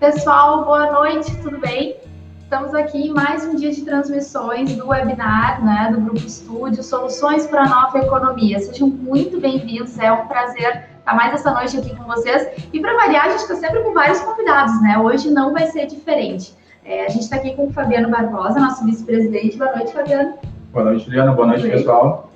Pessoal, 0.00 0.64
boa 0.64 0.92
noite, 0.92 1.36
tudo 1.42 1.58
bem? 1.58 1.96
Estamos 2.40 2.72
aqui 2.72 3.08
em 3.08 3.12
mais 3.12 3.44
um 3.44 3.56
dia 3.56 3.72
de 3.72 3.84
transmissões 3.84 4.76
do 4.76 4.86
webinar, 4.86 5.64
né, 5.64 5.90
do 5.92 6.00
Grupo 6.00 6.24
Estúdio, 6.24 6.84
Soluções 6.84 7.48
para 7.48 7.64
a 7.64 7.68
Nova 7.68 7.98
Economia. 7.98 8.60
Sejam 8.60 8.86
muito 8.88 9.40
bem-vindos, 9.40 9.98
é 9.98 10.12
um 10.12 10.28
prazer 10.28 10.84
estar 11.00 11.14
mais 11.16 11.34
essa 11.34 11.50
noite 11.50 11.76
aqui 11.76 11.96
com 11.96 12.04
vocês. 12.04 12.48
E 12.72 12.78
para 12.78 12.94
variar, 12.94 13.26
a 13.26 13.30
gente 13.30 13.40
está 13.40 13.56
sempre 13.56 13.80
com 13.80 13.92
vários 13.92 14.20
convidados, 14.20 14.80
né? 14.82 14.96
Hoje 14.96 15.32
não 15.32 15.52
vai 15.52 15.66
ser 15.66 15.86
diferente. 15.86 16.54
É, 16.84 17.04
a 17.04 17.08
gente 17.08 17.22
está 17.22 17.34
aqui 17.34 17.56
com 17.56 17.66
o 17.66 17.72
Fabiano 17.72 18.08
Barbosa, 18.08 18.60
nosso 18.60 18.84
vice-presidente. 18.84 19.58
Boa 19.58 19.74
noite, 19.74 19.92
Fabiano. 19.92 20.34
Boa 20.72 20.84
noite, 20.84 21.06
Juliana. 21.06 21.32
Boa 21.32 21.48
noite, 21.48 21.68
pessoal. 21.68 22.27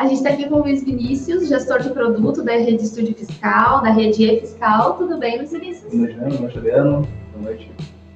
A 0.00 0.04
gente 0.04 0.14
está 0.14 0.30
aqui 0.30 0.48
com 0.48 0.54
o 0.54 0.58
Luiz 0.60 0.82
Vinícius, 0.82 1.46
gestor 1.46 1.80
de 1.80 1.90
produto 1.90 2.42
da 2.42 2.52
Rede 2.52 2.84
Estúdio 2.84 3.14
Fiscal, 3.14 3.82
da 3.82 3.90
Rede 3.90 4.24
E-Fiscal. 4.24 4.94
Tudo 4.94 5.18
bem, 5.18 5.36
Luiz 5.36 5.52
Vinícius? 5.52 5.92
Boa 5.92 6.08
noite, 6.30 6.54
Juliana. 6.54 6.90
Boa 7.34 7.42
noite. 7.42 7.70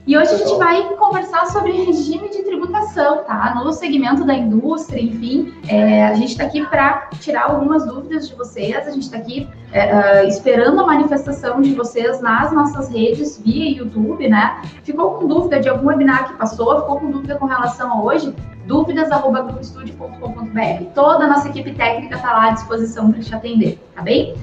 E 0.06 0.18
hoje 0.18 0.34
a 0.34 0.36
gente 0.36 0.54
vai 0.58 0.82
conversar 0.96 1.46
sobre 1.46 1.72
regime 1.72 2.28
de 2.28 2.42
tributação, 2.42 3.24
tá? 3.24 3.54
No 3.54 3.72
segmento 3.72 4.22
da 4.22 4.34
indústria, 4.34 5.00
enfim, 5.00 5.54
é, 5.66 6.04
a 6.04 6.12
gente 6.12 6.32
está 6.32 6.44
aqui 6.44 6.62
para 6.66 7.08
tirar 7.20 7.44
algumas 7.44 7.86
dúvidas 7.86 8.28
de 8.28 8.34
vocês, 8.34 8.86
a 8.86 8.90
gente 8.90 9.04
está 9.04 9.16
aqui 9.16 9.48
é, 9.72 10.22
uh, 10.22 10.28
esperando 10.28 10.78
a 10.78 10.86
manifestação 10.86 11.62
de 11.62 11.74
vocês 11.74 12.20
nas 12.20 12.52
nossas 12.52 12.90
redes 12.90 13.40
via 13.42 13.78
YouTube, 13.78 14.28
né? 14.28 14.60
Ficou 14.82 15.12
com 15.12 15.26
dúvida 15.26 15.58
de 15.58 15.70
algum 15.70 15.86
webinar 15.86 16.28
que 16.28 16.34
passou, 16.34 16.82
ficou 16.82 17.00
com 17.00 17.10
dúvida 17.10 17.36
com 17.36 17.46
relação 17.46 17.90
a 17.90 18.02
hoje? 18.02 18.34
dúvidas@grupoestudio.com.br. 18.66 20.84
Toda 20.94 21.24
a 21.24 21.28
nossa 21.28 21.48
equipe 21.48 21.72
técnica 21.74 22.16
está 22.16 22.30
lá 22.32 22.48
à 22.48 22.50
disposição 22.50 23.10
para 23.10 23.22
te 23.22 23.34
atender, 23.34 23.78
tá 23.94 24.02
bem? 24.02 24.34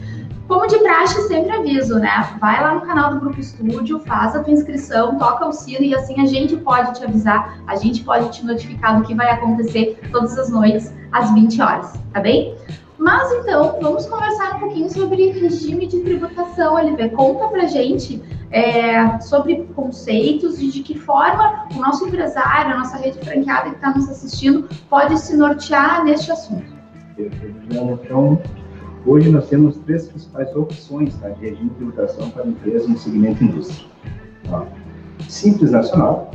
Como 0.52 0.68
de 0.68 0.80
praxe, 0.80 1.30
sempre 1.30 1.50
aviso, 1.50 1.98
né? 1.98 2.38
Vai 2.42 2.62
lá 2.62 2.76
no 2.76 2.82
canal 2.82 3.14
do 3.14 3.22
Grupo 3.22 3.40
Estúdio, 3.40 4.02
faz 4.02 4.36
a 4.36 4.44
tua 4.44 4.52
inscrição, 4.52 5.18
toca 5.18 5.48
o 5.48 5.54
sino 5.54 5.82
e 5.82 5.96
assim 5.96 6.20
a 6.20 6.26
gente 6.26 6.58
pode 6.58 6.94
te 7.00 7.06
avisar, 7.06 7.64
a 7.66 7.78
gente 7.78 8.04
pode 8.04 8.34
te 8.34 8.46
notificar 8.46 9.00
do 9.00 9.08
que 9.08 9.16
vai 9.16 9.30
acontecer 9.30 9.98
todas 10.12 10.38
as 10.38 10.50
noites 10.50 10.94
às 11.14 11.34
20 11.34 11.62
horas, 11.62 11.94
tá 12.12 12.20
bem? 12.20 12.54
Mas 12.98 13.32
então, 13.32 13.80
vamos 13.82 14.06
conversar 14.08 14.58
um 14.58 14.60
pouquinho 14.60 14.92
sobre 14.92 15.32
regime 15.32 15.88
de 15.88 16.02
tributação, 16.02 16.78
LV. 16.78 17.12
Conta 17.12 17.48
pra 17.48 17.68
gente 17.68 18.22
é, 18.52 19.22
sobre 19.22 19.64
conceitos 19.74 20.60
e 20.60 20.68
de 20.68 20.84
que 20.84 21.00
forma 21.00 21.66
o 21.74 21.80
nosso 21.80 22.06
empresário, 22.06 22.74
a 22.74 22.80
nossa 22.80 22.98
rede 22.98 23.18
franqueada 23.20 23.70
que 23.70 23.76
está 23.78 23.92
nos 23.92 24.10
assistindo 24.10 24.68
pode 24.90 25.18
se 25.18 25.38
nortear 25.38 26.04
neste 26.04 26.30
assunto. 26.30 26.74
Então, 27.70 28.42
Hoje 29.04 29.32
nós 29.32 29.50
temos 29.50 29.78
três 29.78 30.08
principais 30.08 30.56
opções 30.56 31.18
tá, 31.18 31.30
de 31.30 31.42
regime 31.42 31.70
de 31.70 31.76
tributação 31.76 32.30
para 32.30 32.46
empresas 32.46 32.88
no 32.88 32.98
segmento 32.98 33.44
indústria. 33.44 33.88
Tá? 34.48 34.68
Simples 35.28 35.72
nacional, 35.72 36.30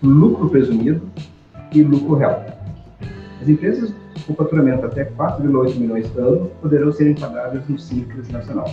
lucro 0.00 0.48
presumido 0.48 1.02
e 1.72 1.82
lucro 1.82 2.14
real. 2.14 2.44
As 3.42 3.48
empresas 3.48 3.92
com 4.26 4.34
faturamento 4.34 4.86
até 4.86 5.06
4,8 5.06 5.74
milhões 5.76 6.06
por 6.08 6.22
ano 6.22 6.50
poderão 6.62 6.92
ser 6.92 7.10
enquadradas 7.10 7.66
no 7.68 7.78
Simples 7.78 8.28
Nacional. 8.28 8.72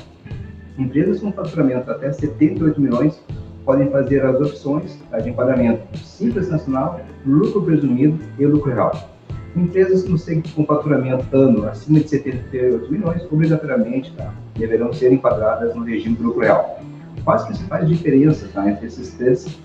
Empresas 0.78 1.20
com 1.20 1.31
faturamento 1.31 1.90
até 1.90 2.12
78 2.12 2.80
milhões 2.80 3.20
podem 3.66 3.90
fazer 3.90 4.23
as 4.23 4.40
opções 4.40 5.00
tá, 5.09 5.20
de 5.20 5.30
enquadramento 5.30 5.98
Simples 5.98 6.48
Nacional, 6.50 7.02
lucro 7.26 7.64
presumido 7.64 8.20
e 8.38 8.46
lucro 8.46 8.72
real. 8.72 9.15
Empresas 9.56 10.03
que 10.03 10.52
com 10.52 10.66
faturamento 10.66 11.25
ano 11.34 11.66
acima 11.66 12.02
de 12.02 12.09
78 12.09 12.92
milhões, 12.92 13.23
obrigatoriamente, 13.31 14.12
tá, 14.12 14.34
deverão 14.53 14.91
ser 14.91 15.13
enquadradas 15.13 15.74
no 15.74 15.85
regime 15.85 16.16
do 16.16 16.24
lucro 16.24 16.41
real. 16.41 16.81
Quais 17.24 17.41
as 17.41 17.47
principais 17.47 17.88
diferenças 17.88 18.52
tá, 18.52 18.69
entre 18.69 18.88
esses 18.88 19.13
três 19.13 19.57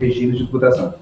regimes 0.00 0.38
de 0.38 0.44
tributação? 0.44 0.92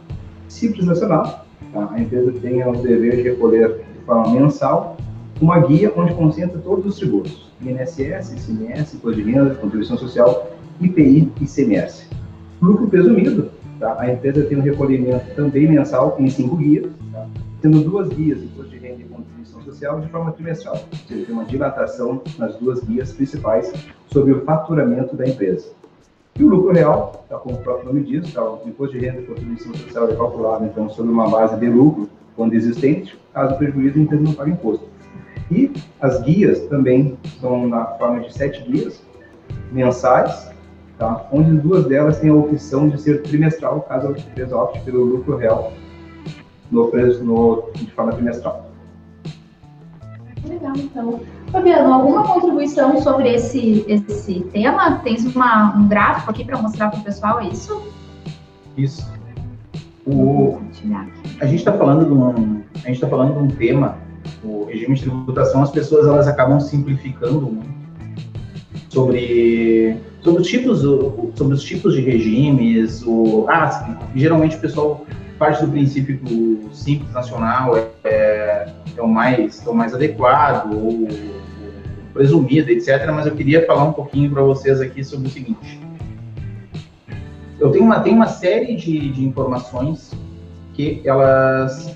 Simples 0.48 0.84
nacional, 0.84 1.46
tá, 1.72 1.88
a 1.90 1.98
empresa 1.98 2.30
tem 2.32 2.62
o 2.62 2.72
dever 2.72 3.16
de 3.16 3.22
recolher 3.22 3.68
de 3.98 4.04
forma 4.04 4.30
mensal 4.30 4.98
uma 5.40 5.58
guia 5.60 5.90
onde 5.96 6.14
concentra 6.14 6.58
todos 6.58 6.84
os 6.84 6.96
tributos, 6.96 7.50
INSS, 7.62 8.32
ICMS, 8.32 8.96
Imposto 8.96 9.22
de 9.22 9.30
Renda, 9.30 9.54
Contribuição 9.54 9.96
Social, 9.96 10.50
IPI 10.80 11.32
e 11.40 11.44
ICMS. 11.44 12.06
Lucro 12.60 12.86
presumido, 12.86 13.50
tá, 13.80 13.96
a 13.98 14.12
empresa 14.12 14.44
tem 14.44 14.58
um 14.58 14.62
recolhimento 14.62 15.34
também 15.34 15.66
mensal 15.66 16.16
em 16.18 16.28
cinco 16.28 16.56
guias, 16.56 16.86
tá, 17.12 17.26
tendo 17.60 17.80
duas 17.82 18.08
guias, 18.08 18.42
imposto 18.42 18.70
de 18.70 18.78
renda 18.78 19.02
e 19.02 19.04
contribuição 19.04 19.62
social, 19.62 20.00
de 20.00 20.08
forma 20.08 20.32
trimestral, 20.32 20.74
ou 20.74 20.98
seja, 21.08 21.26
tem 21.26 21.34
uma 21.34 21.44
dilatação 21.44 22.20
nas 22.38 22.56
duas 22.56 22.82
guias 22.84 23.12
principais 23.12 23.72
sobre 24.12 24.32
o 24.32 24.42
faturamento 24.44 25.16
da 25.16 25.26
empresa. 25.26 25.70
E 26.38 26.44
o 26.44 26.48
lucro 26.48 26.72
real, 26.72 27.24
tá, 27.28 27.38
como 27.38 27.56
o 27.56 27.62
próprio 27.62 27.86
nome 27.86 28.02
diz, 28.02 28.32
tá, 28.32 28.42
o 28.42 28.60
imposto 28.66 28.98
de 28.98 29.06
renda 29.06 29.22
e 29.22 29.24
contribuição 29.24 29.74
social 29.74 30.08
é 30.08 30.14
calculado 30.14 30.64
então 30.66 30.88
sobre 30.90 31.10
uma 31.10 31.28
base 31.28 31.58
de 31.58 31.66
lucro 31.66 32.08
quando 32.34 32.52
existente, 32.52 33.18
caso 33.32 33.56
prejuízo, 33.56 33.98
a 33.98 34.02
empresa 34.02 34.22
não 34.22 34.34
paga 34.34 34.50
imposto. 34.50 34.86
E 35.50 35.72
as 36.00 36.20
guias 36.22 36.60
também 36.66 37.16
são 37.40 37.66
na 37.66 37.86
forma 37.86 38.20
de 38.20 38.34
sete 38.34 38.62
guias 38.70 39.02
mensais, 39.72 40.50
tá, 40.98 41.26
onde 41.32 41.52
duas 41.52 41.86
delas 41.86 42.18
têm 42.18 42.28
a 42.28 42.34
opção 42.34 42.88
de 42.90 43.00
ser 43.00 43.22
trimestral, 43.22 43.80
caso 43.82 44.08
a 44.08 44.10
empresa 44.10 44.56
opte 44.56 44.80
pelo 44.80 45.04
lucro 45.04 45.36
real 45.36 45.72
no 46.70 46.88
preço 46.88 47.22
no, 47.24 47.70
de 47.74 47.90
forma 47.92 48.12
trimestral. 48.12 48.70
Legal, 50.48 50.72
então. 50.76 51.20
Fabiano, 51.50 51.92
alguma 51.92 52.22
contribuição 52.22 53.00
sobre 53.02 53.34
esse, 53.34 53.84
esse 53.88 54.40
tema? 54.52 55.00
Tens 55.02 55.24
uma, 55.34 55.76
um 55.76 55.88
gráfico 55.88 56.30
aqui 56.30 56.44
para 56.44 56.60
mostrar 56.60 56.90
para 56.90 57.00
o 57.00 57.02
pessoal, 57.02 57.40
é 57.40 57.48
isso? 57.48 57.82
Isso. 58.76 59.16
O, 60.06 60.60
a 61.40 61.46
gente 61.46 61.58
está 61.58 61.72
falando 61.72 62.04
de 62.04 62.12
um, 62.12 62.62
a 62.74 62.86
gente 62.86 62.92
está 62.92 63.08
falando 63.08 63.32
de 63.34 63.38
um 63.40 63.48
tema, 63.48 63.98
o 64.44 64.64
regime 64.66 64.94
de 64.94 65.02
tributação, 65.02 65.62
as 65.62 65.70
pessoas 65.72 66.06
elas 66.06 66.28
acabam 66.28 66.60
simplificando 66.60 67.40
muito 67.40 67.76
sobre 68.88 69.96
sobre 70.22 70.42
os 70.42 70.48
tipos 70.48 70.80
sobre 71.34 71.54
os 71.54 71.62
tipos 71.62 71.94
de 71.94 72.02
regimes, 72.02 73.02
o 73.04 73.46
ah, 73.48 73.98
geralmente 74.14 74.56
o 74.56 74.60
pessoal 74.60 75.04
parte 75.38 75.64
do 75.64 75.70
princípio 75.70 76.18
simples 76.72 77.12
nacional 77.12 77.76
é, 77.76 77.88
é, 78.04 78.68
é 78.96 79.02
o, 79.02 79.08
mais, 79.08 79.64
é 79.66 79.70
o 79.70 79.74
mais 79.74 79.94
adequado, 79.94 80.72
ou, 80.72 81.08
presumido, 82.16 82.70
etc. 82.70 83.10
Mas 83.12 83.26
eu 83.26 83.34
queria 83.34 83.66
falar 83.66 83.84
um 83.84 83.92
pouquinho 83.92 84.30
para 84.30 84.42
vocês 84.42 84.80
aqui 84.80 85.04
sobre 85.04 85.28
o 85.28 85.30
seguinte. 85.30 85.78
Eu 87.60 87.70
tenho 87.70 87.84
uma, 87.84 88.00
tenho 88.00 88.16
uma 88.16 88.26
série 88.26 88.74
de, 88.74 89.10
de 89.10 89.24
informações 89.24 90.12
que 90.72 91.02
elas, 91.04 91.94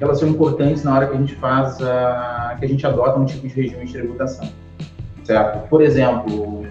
elas 0.00 0.18
são 0.18 0.28
importantes 0.28 0.84
na 0.84 0.94
hora 0.94 1.06
que 1.06 1.16
a 1.16 1.18
gente 1.18 1.34
faz, 1.36 1.80
a, 1.80 2.56
que 2.58 2.64
a 2.64 2.68
gente 2.68 2.86
adota 2.86 3.18
um 3.18 3.24
tipo 3.24 3.46
de 3.46 3.54
regime 3.54 3.84
de 3.84 3.92
tributação, 3.92 4.48
certo? 5.24 5.68
Por 5.68 5.82
exemplo, 5.82 6.64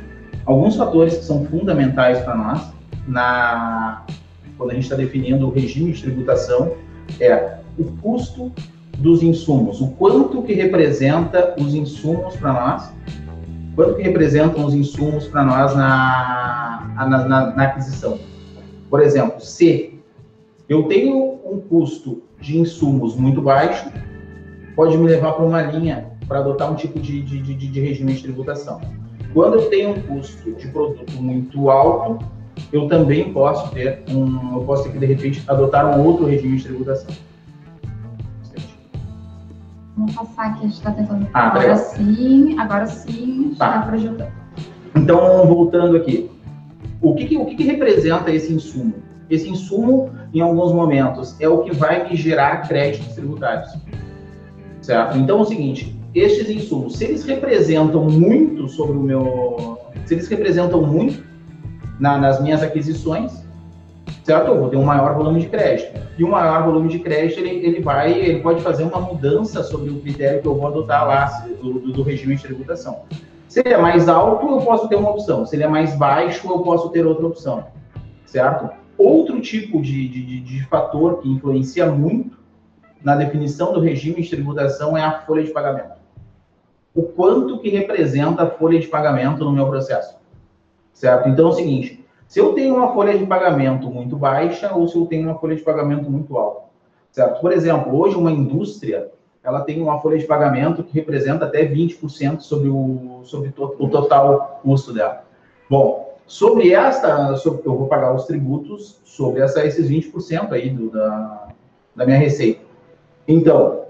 alguns 0.46 0.75
fatores 0.75 1.18
que 1.18 1.24
são 1.24 1.46
fundamentais 1.46 2.19
para 2.19 2.36
nós 2.36 2.72
na 3.07 4.06
quando 4.59 4.71
a 4.71 4.73
gente 4.73 4.83
está 4.83 4.95
definindo 4.97 5.47
o 5.47 5.51
regime 5.51 5.93
de 5.93 6.01
tributação, 6.01 6.73
é 7.19 7.59
o 7.77 7.85
custo 8.01 8.51
dos 8.97 9.23
insumos, 9.23 9.79
o 9.79 9.91
quanto 9.91 10.43
que 10.43 10.53
representa 10.53 11.55
os 11.57 11.73
insumos 11.73 12.35
para 12.35 12.51
nós, 12.51 12.93
quanto 13.73 13.95
que 13.95 14.03
representam 14.03 14.65
os 14.65 14.73
insumos 14.73 15.25
para 15.27 15.45
nós 15.45 15.73
na, 15.73 16.93
na, 16.93 17.07
na, 17.07 17.55
na 17.55 17.63
aquisição. 17.63 18.19
Por 18.89 19.01
exemplo, 19.01 19.39
se 19.39 19.97
eu 20.67 20.83
tenho 20.83 21.39
um 21.45 21.61
custo 21.61 22.21
de 22.41 22.59
insumos 22.59 23.15
muito 23.15 23.41
baixo, 23.41 23.89
pode 24.75 24.97
me 24.97 25.07
levar 25.07 25.33
para 25.33 25.45
uma 25.45 25.62
linha 25.62 26.09
para 26.27 26.39
adotar 26.39 26.69
um 26.69 26.75
tipo 26.75 27.00
de, 27.00 27.21
de, 27.21 27.41
de, 27.41 27.55
de 27.55 27.79
regime 27.79 28.13
de 28.13 28.23
tributação. 28.23 28.81
Quando 29.33 29.55
eu 29.55 29.69
tenho 29.69 29.91
um 29.91 30.01
custo 30.01 30.51
de 30.51 30.67
produto 30.67 31.13
muito 31.13 31.69
alto, 31.69 32.25
eu 32.71 32.88
também 32.88 33.31
posso 33.33 33.71
ter 33.71 34.03
um, 34.09 34.57
eu 34.57 34.63
posso 34.63 34.83
ter 34.83 34.91
que 34.91 35.00
de 35.00 35.06
repente 35.06 35.44
adotar 35.47 35.85
um 35.85 36.06
outro 36.06 36.25
regime 36.25 36.57
de 36.57 36.63
tributação. 36.63 37.13
Vamos 39.97 40.15
passar 40.15 40.45
aqui, 40.47 40.59
a 40.59 40.61
gente 40.63 40.73
está 40.73 40.91
tentando. 40.91 41.27
Ah, 41.33 41.47
agora 41.47 41.61
legal. 41.61 41.77
sim, 41.77 42.59
agora 42.59 42.88
sim, 42.88 43.56
tá. 43.57 43.81
para 43.81 43.95
ajudar. 43.95 44.31
Então, 44.95 45.45
voltando 45.45 45.97
aqui, 45.97 46.31
o 47.01 47.15
que, 47.15 47.25
que 47.25 47.38
o 47.38 47.45
que, 47.45 47.56
que, 47.56 47.63
representa 47.63 48.31
esse 48.31 48.53
insumo? 48.53 48.95
Esse 49.29 49.50
insumo, 49.50 50.09
em 50.33 50.41
alguns 50.41 50.71
momentos, 50.71 51.35
é 51.39 51.47
o 51.47 51.59
que 51.59 51.75
vai 51.75 52.09
me 52.09 52.15
gerar 52.15 52.67
créditos 52.67 53.13
tributários. 53.13 53.71
Certo? 54.81 55.17
Então, 55.17 55.39
é 55.39 55.41
o 55.41 55.45
seguinte, 55.45 56.00
estes 56.15 56.50
insumos, 56.50 56.95
se 56.95 57.05
eles 57.05 57.23
representam 57.25 58.05
muito 58.05 58.67
sobre 58.69 58.97
o 58.97 59.01
meu. 59.01 59.77
Se 60.05 60.15
eles 60.15 60.27
representam 60.27 60.81
muito 60.81 61.23
na, 62.00 62.18
nas 62.18 62.42
minhas 62.42 62.63
aquisições, 62.63 63.44
certo? 64.24 64.48
Eu 64.48 64.60
vou 64.60 64.69
ter 64.69 64.78
um 64.78 64.86
maior 64.86 65.16
volume 65.16 65.42
de 65.42 65.48
crédito. 65.48 66.00
E 66.18 66.24
um 66.24 66.30
maior 66.31 66.63
volume 66.63 66.90
de 66.90 67.00
crédito, 67.00 67.40
ele, 67.40 67.66
ele 67.66 67.81
vai, 67.81 68.13
ele 68.13 68.40
pode 68.42 68.62
fazer 68.62 68.84
uma 68.84 69.00
mudança 69.00 69.63
sobre 69.63 69.90
o 69.90 70.00
critério 70.00 70.42
que 70.42 70.48
eu 70.48 70.56
vou 70.56 70.68
adotar 70.68 71.07
lá 71.07 71.25
do, 71.62 71.80
do, 71.80 71.94
do 71.94 72.04
regime 72.04 72.36
de 72.36 72.44
tributação. 72.44 73.04
Se 73.48 73.62
ele 73.62 73.74
é 73.74 73.78
mais 73.78 74.07
alto, 74.07 74.48
eu 74.48 74.62
posso 74.62 74.88
ter 74.88 74.96
uma 74.96 75.10
opção. 75.10 75.46
Se 75.46 75.56
ele 75.56 75.63
é 75.63 75.68
mais 75.68 75.96
baixo, 75.96 76.48
eu 76.48 76.60
posso 76.60 76.90
ter 76.90 77.06
outra 77.06 77.25
opção. 77.25 77.66
certo? 78.25 78.69
Outro 78.98 79.40
tipo 79.42 79.81
de, 79.81 80.07
de, 80.07 80.42
de 80.42 80.63
fator 80.66 81.22
que 81.22 81.30
influencia 81.30 81.86
muito 81.88 82.38
na 83.04 83.16
definição 83.16 83.74
do 83.74 83.80
regime 83.80 84.22
de 84.22 84.30
tributação 84.30 84.98
é 84.98 85.01
a 85.01 85.22
folha 85.22 85.44
de 85.44 85.51
pagamento. 85.51 85.98
O 86.94 87.04
quanto 87.04 87.60
que 87.60 87.69
representa 87.69 88.44
a 88.44 88.50
folha 88.50 88.80
de 88.80 88.88
pagamento 88.88 89.44
no 89.44 89.51
meu 89.51 89.68
processo, 89.68 90.16
certo? 91.00 91.30
Então 91.30 91.48
é 91.48 91.50
o 91.50 91.54
seguinte, 91.54 92.06
se 92.28 92.40
eu 92.40 92.54
tenho 92.54 92.75
uma 92.75 92.94
folha 92.94 93.18
de 93.18 93.25
pagamento 93.25 93.90
muito 93.90 94.18
baixa 94.18 94.75
ou 94.75 94.86
se 94.86 94.98
eu 94.98 95.06
tenho 95.06 95.30
uma 95.30 95.40
folha 95.40 95.56
de 95.56 95.62
pagamento 95.62 96.12
muito 96.12 96.38
alta, 96.38 96.63
certo? 97.10 97.40
Por 97.40 97.54
exemplo, 97.54 97.98
hoje 97.98 98.18
uma 98.18 98.30
indústria, 98.30 99.10
ela 99.42 99.62
tem 99.62 99.81
uma 99.81 100.01
folha 100.01 100.18
de 100.18 100.25
pagamento 100.25 100.84
que 100.84 100.94
representa 100.94 101.46
até 101.46 101.66
20% 101.66 102.42
sobre 102.42 102.68
o, 102.68 103.22
sobre 103.24 103.54
o 103.57 103.88
total 103.88 104.60
custo 104.62 104.94
dela. 104.94 105.24
Bom, 105.69 106.18
sobre 106.28 106.74
esta, 106.74 107.34
sobre, 107.38 107.66
eu 107.66 107.78
vou 107.78 107.88
pagar 107.88 108.13
os 108.13 108.25
tributos 108.25 109.00
sobre 109.06 109.42
essa, 109.42 109.66
esses 109.66 109.90
20% 109.90 110.51
aí 110.51 110.69
do, 110.69 110.90
da, 110.90 111.48
da 111.96 112.06
minha 112.06 112.18
receita. 112.18 112.60
Então, 113.25 113.86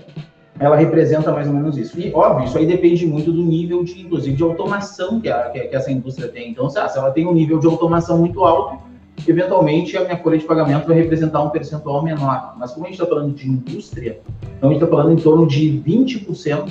ela 0.60 0.76
representa 0.76 1.32
mais 1.32 1.48
ou 1.48 1.54
menos 1.54 1.78
isso. 1.78 2.00
E, 2.00 2.12
óbvio, 2.14 2.46
isso 2.46 2.58
aí 2.58 2.66
depende 2.66 3.06
muito 3.08 3.32
do 3.32 3.42
nível 3.42 3.84
de, 3.84 4.02
inclusive, 4.02 4.36
de 4.36 4.44
automação 4.44 5.20
que, 5.20 5.30
a, 5.30 5.50
que, 5.50 5.60
que 5.60 5.76
essa 5.76 5.90
indústria 5.90 6.28
tem. 6.28 6.52
Então, 6.52 6.70
se, 6.70 6.76
se 6.90 6.98
ela 6.98 7.12
tem 7.12 7.26
um 7.26 7.34
nível 7.34 7.60
de 7.60 7.66
automação 7.66 8.18
muito 8.18 8.44
alto, 8.44 8.84
eventualmente 9.28 9.98
a 9.98 10.04
minha 10.04 10.18
folha 10.18 10.38
de 10.38 10.44
pagamento 10.44 10.86
vai 10.86 10.98
representar 10.98 11.42
um 11.42 11.50
percentual 11.50 12.04
menor. 12.04 12.56
Mas 12.58 12.72
como 12.72 12.86
a 12.86 12.90
gente 12.90 13.00
está 13.02 13.08
falando 13.08 13.34
de 13.34 13.48
indústria, 13.48 14.20
então 14.58 14.70
a 14.70 14.74
gente 14.74 14.84
está 14.84 14.96
falando 14.96 15.18
em 15.18 15.22
torno 15.22 15.48
de 15.48 15.82
20%, 15.86 16.70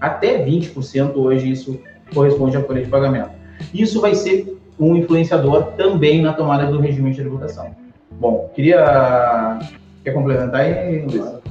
até 0.00 0.44
20% 0.44 1.16
hoje 1.16 1.50
isso 1.50 1.80
corresponde 2.14 2.56
à 2.56 2.62
folha 2.62 2.82
de 2.82 2.88
pagamento. 2.88 3.30
Isso 3.74 4.00
vai 4.00 4.14
ser 4.14 4.58
um 4.78 4.96
influenciador 4.96 5.72
também 5.76 6.22
na 6.22 6.32
tomada 6.32 6.66
do 6.66 6.78
regime 6.78 7.10
de 7.10 7.16
tributação. 7.16 7.74
Bom, 8.12 8.50
queria... 8.54 9.58
Quer 10.04 10.12
complementar 10.12 10.62
aí, 10.62 11.04
Luiz? 11.04 11.42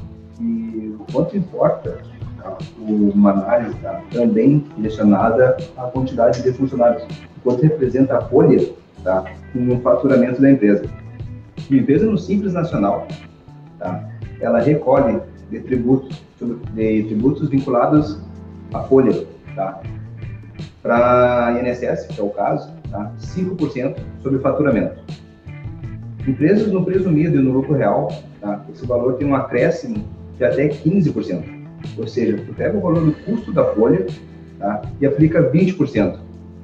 Quanto 1.11 1.35
importa 1.35 1.97
tá, 2.37 2.57
uma 2.77 3.31
análise 3.31 3.75
tá, 3.79 4.01
também 4.11 4.65
direcionada 4.75 5.57
à 5.77 5.83
quantidade 5.83 6.41
de 6.41 6.53
funcionários. 6.53 7.03
Quanto 7.43 7.61
representa 7.61 8.17
a 8.17 8.21
folha 8.21 8.69
tá? 9.03 9.25
no 9.53 9.79
faturamento 9.81 10.41
da 10.41 10.51
empresa. 10.51 10.85
Uma 11.69 11.79
empresa 11.79 12.05
no 12.05 12.17
Simples 12.17 12.53
Nacional, 12.53 13.07
tá? 13.79 14.09
ela 14.39 14.59
recolhe 14.59 15.19
de 15.49 15.59
tributos, 15.59 16.23
de 16.73 17.03
tributos 17.03 17.49
vinculados 17.49 18.19
à 18.73 18.81
folha, 18.83 19.25
tá? 19.55 19.81
para 20.81 21.47
a 21.47 21.51
INSS, 21.61 22.07
que 22.07 22.19
é 22.19 22.23
o 22.23 22.29
caso, 22.29 22.71
tá? 22.89 23.11
5% 23.19 23.97
sobre 24.21 24.39
faturamento. 24.39 24.99
Empresas 26.27 26.71
no 26.71 26.83
presumido 26.83 27.37
e 27.37 27.41
no 27.41 27.51
lucro 27.51 27.73
real, 27.73 28.11
tá? 28.39 28.63
esse 28.73 28.85
valor 28.85 29.13
tem 29.13 29.27
um 29.27 29.35
acréscimo 29.35 30.03
de 30.41 30.45
até 30.45 30.67
15%. 30.67 31.43
Ou 31.97 32.07
seja, 32.07 32.37
tu 32.37 32.53
pega 32.53 32.77
o 32.77 32.81
valor 32.81 33.05
do 33.05 33.11
custo 33.11 33.51
da 33.51 33.63
folha 33.73 34.07
tá? 34.59 34.81
e 34.99 35.05
aplica 35.05 35.51
20%. 35.51 36.17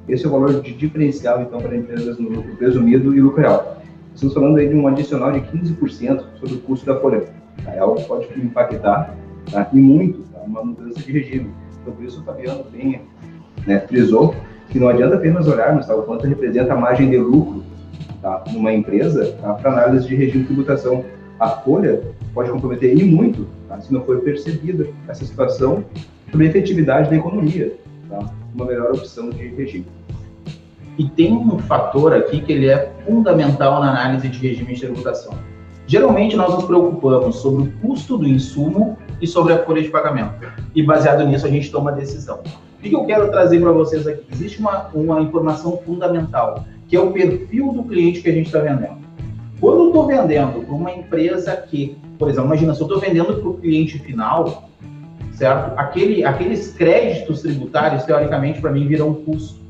Esse 0.08 0.24
é 0.24 0.28
o 0.28 0.32
valor 0.32 0.60
de 0.60 0.72
diferencial, 0.72 1.42
então, 1.42 1.60
para 1.60 1.76
empresas 1.76 2.18
no 2.18 2.28
lucro 2.28 2.56
presumido 2.56 3.14
e 3.14 3.20
lucro 3.20 3.40
real. 3.40 3.82
Estamos 4.14 4.34
falando 4.34 4.56
aí 4.56 4.68
de 4.68 4.74
um 4.74 4.86
adicional 4.88 5.30
de 5.32 5.40
15% 5.40 6.24
sobre 6.40 6.54
o 6.56 6.60
custo 6.60 6.86
da 6.86 6.98
folha. 6.98 7.24
Tá? 7.64 7.72
É 7.72 7.78
algo 7.78 7.96
que 7.96 8.04
pode 8.04 8.26
impactar 8.40 9.14
tá? 9.50 9.68
e 9.72 9.76
muito 9.76 10.22
tá? 10.32 10.40
uma 10.40 10.64
mudança 10.64 11.00
de 11.00 11.12
regime. 11.12 11.50
Então, 11.80 11.94
por 11.94 12.04
isso 12.04 12.20
o 12.20 12.24
Fabiano 12.24 12.64
bem 12.72 13.02
né, 13.66 13.80
frisou 13.80 14.34
que 14.70 14.78
não 14.78 14.88
adianta 14.88 15.16
apenas 15.16 15.46
olharmos 15.46 15.86
tá, 15.86 15.94
o 15.94 16.02
quanto 16.02 16.26
representa 16.26 16.74
a 16.74 16.76
margem 16.76 17.08
de 17.08 17.16
lucro 17.16 17.62
tá, 18.20 18.44
numa 18.52 18.72
empresa 18.72 19.32
tá, 19.40 19.54
para 19.54 19.72
análise 19.72 20.08
de 20.08 20.14
regime 20.16 20.42
de 20.42 20.46
tributação. 20.48 21.04
A 21.38 21.48
folha 21.48 22.02
pode 22.34 22.50
comprometer 22.50 22.96
e 22.96 23.04
muito 23.04 23.46
tá, 23.68 23.80
se 23.80 23.92
não 23.92 24.02
for 24.04 24.20
percebida 24.20 24.88
essa 25.06 25.24
situação 25.24 25.84
sobre 26.30 26.46
a 26.46 26.50
efetividade 26.50 27.10
da 27.10 27.16
economia, 27.16 27.76
tá, 28.08 28.18
uma 28.54 28.64
melhor 28.64 28.92
opção 28.92 29.30
de 29.30 29.46
regime. 29.48 29.86
E 30.98 31.08
tem 31.08 31.32
um 31.32 31.58
fator 31.60 32.12
aqui 32.12 32.40
que 32.40 32.52
ele 32.52 32.68
é 32.68 32.92
fundamental 33.06 33.80
na 33.80 33.90
análise 33.90 34.28
de 34.28 34.38
regime 34.38 34.74
de 34.74 34.80
tributação. 34.80 35.32
Geralmente 35.86 36.36
nós 36.36 36.52
nos 36.52 36.64
preocupamos 36.64 37.36
sobre 37.36 37.62
o 37.62 37.72
custo 37.80 38.18
do 38.18 38.28
insumo 38.28 38.98
e 39.22 39.26
sobre 39.26 39.52
a 39.52 39.64
folha 39.64 39.80
de 39.80 39.88
pagamento. 39.88 40.34
E 40.74 40.82
baseado 40.82 41.24
nisso 41.24 41.46
a 41.46 41.50
gente 41.50 41.70
toma 41.70 41.90
a 41.90 41.94
decisão. 41.94 42.40
O 42.78 42.82
que 42.82 42.94
eu 42.94 43.04
quero 43.04 43.30
trazer 43.30 43.60
para 43.60 43.72
vocês 43.72 44.06
aqui? 44.06 44.22
Existe 44.30 44.60
uma, 44.60 44.88
uma 44.94 45.20
informação 45.20 45.78
fundamental, 45.78 46.64
que 46.88 46.96
é 46.96 47.00
o 47.00 47.12
perfil 47.12 47.72
do 47.72 47.84
cliente 47.84 48.20
que 48.20 48.28
a 48.28 48.32
gente 48.32 48.46
está 48.46 48.60
vendendo. 48.60 48.98
Quando 49.60 49.78
eu 49.78 49.86
estou 49.88 50.06
vendendo 50.06 50.64
para 50.64 50.74
uma 50.74 50.92
empresa 50.92 51.56
que, 51.56 51.96
por 52.18 52.28
exemplo, 52.28 52.46
imagina, 52.46 52.74
se 52.74 52.80
eu 52.80 52.86
estou 52.86 53.00
vendendo 53.00 53.34
para 53.34 53.48
o 53.48 53.54
cliente 53.54 53.98
final, 53.98 54.68
certo? 55.32 55.78
Aquele, 55.78 56.24
aqueles 56.24 56.72
créditos 56.72 57.42
tributários, 57.42 58.04
teoricamente, 58.04 58.60
para 58.60 58.72
mim, 58.72 58.86
viram 58.86 59.10
um 59.10 59.14
custo 59.14 59.68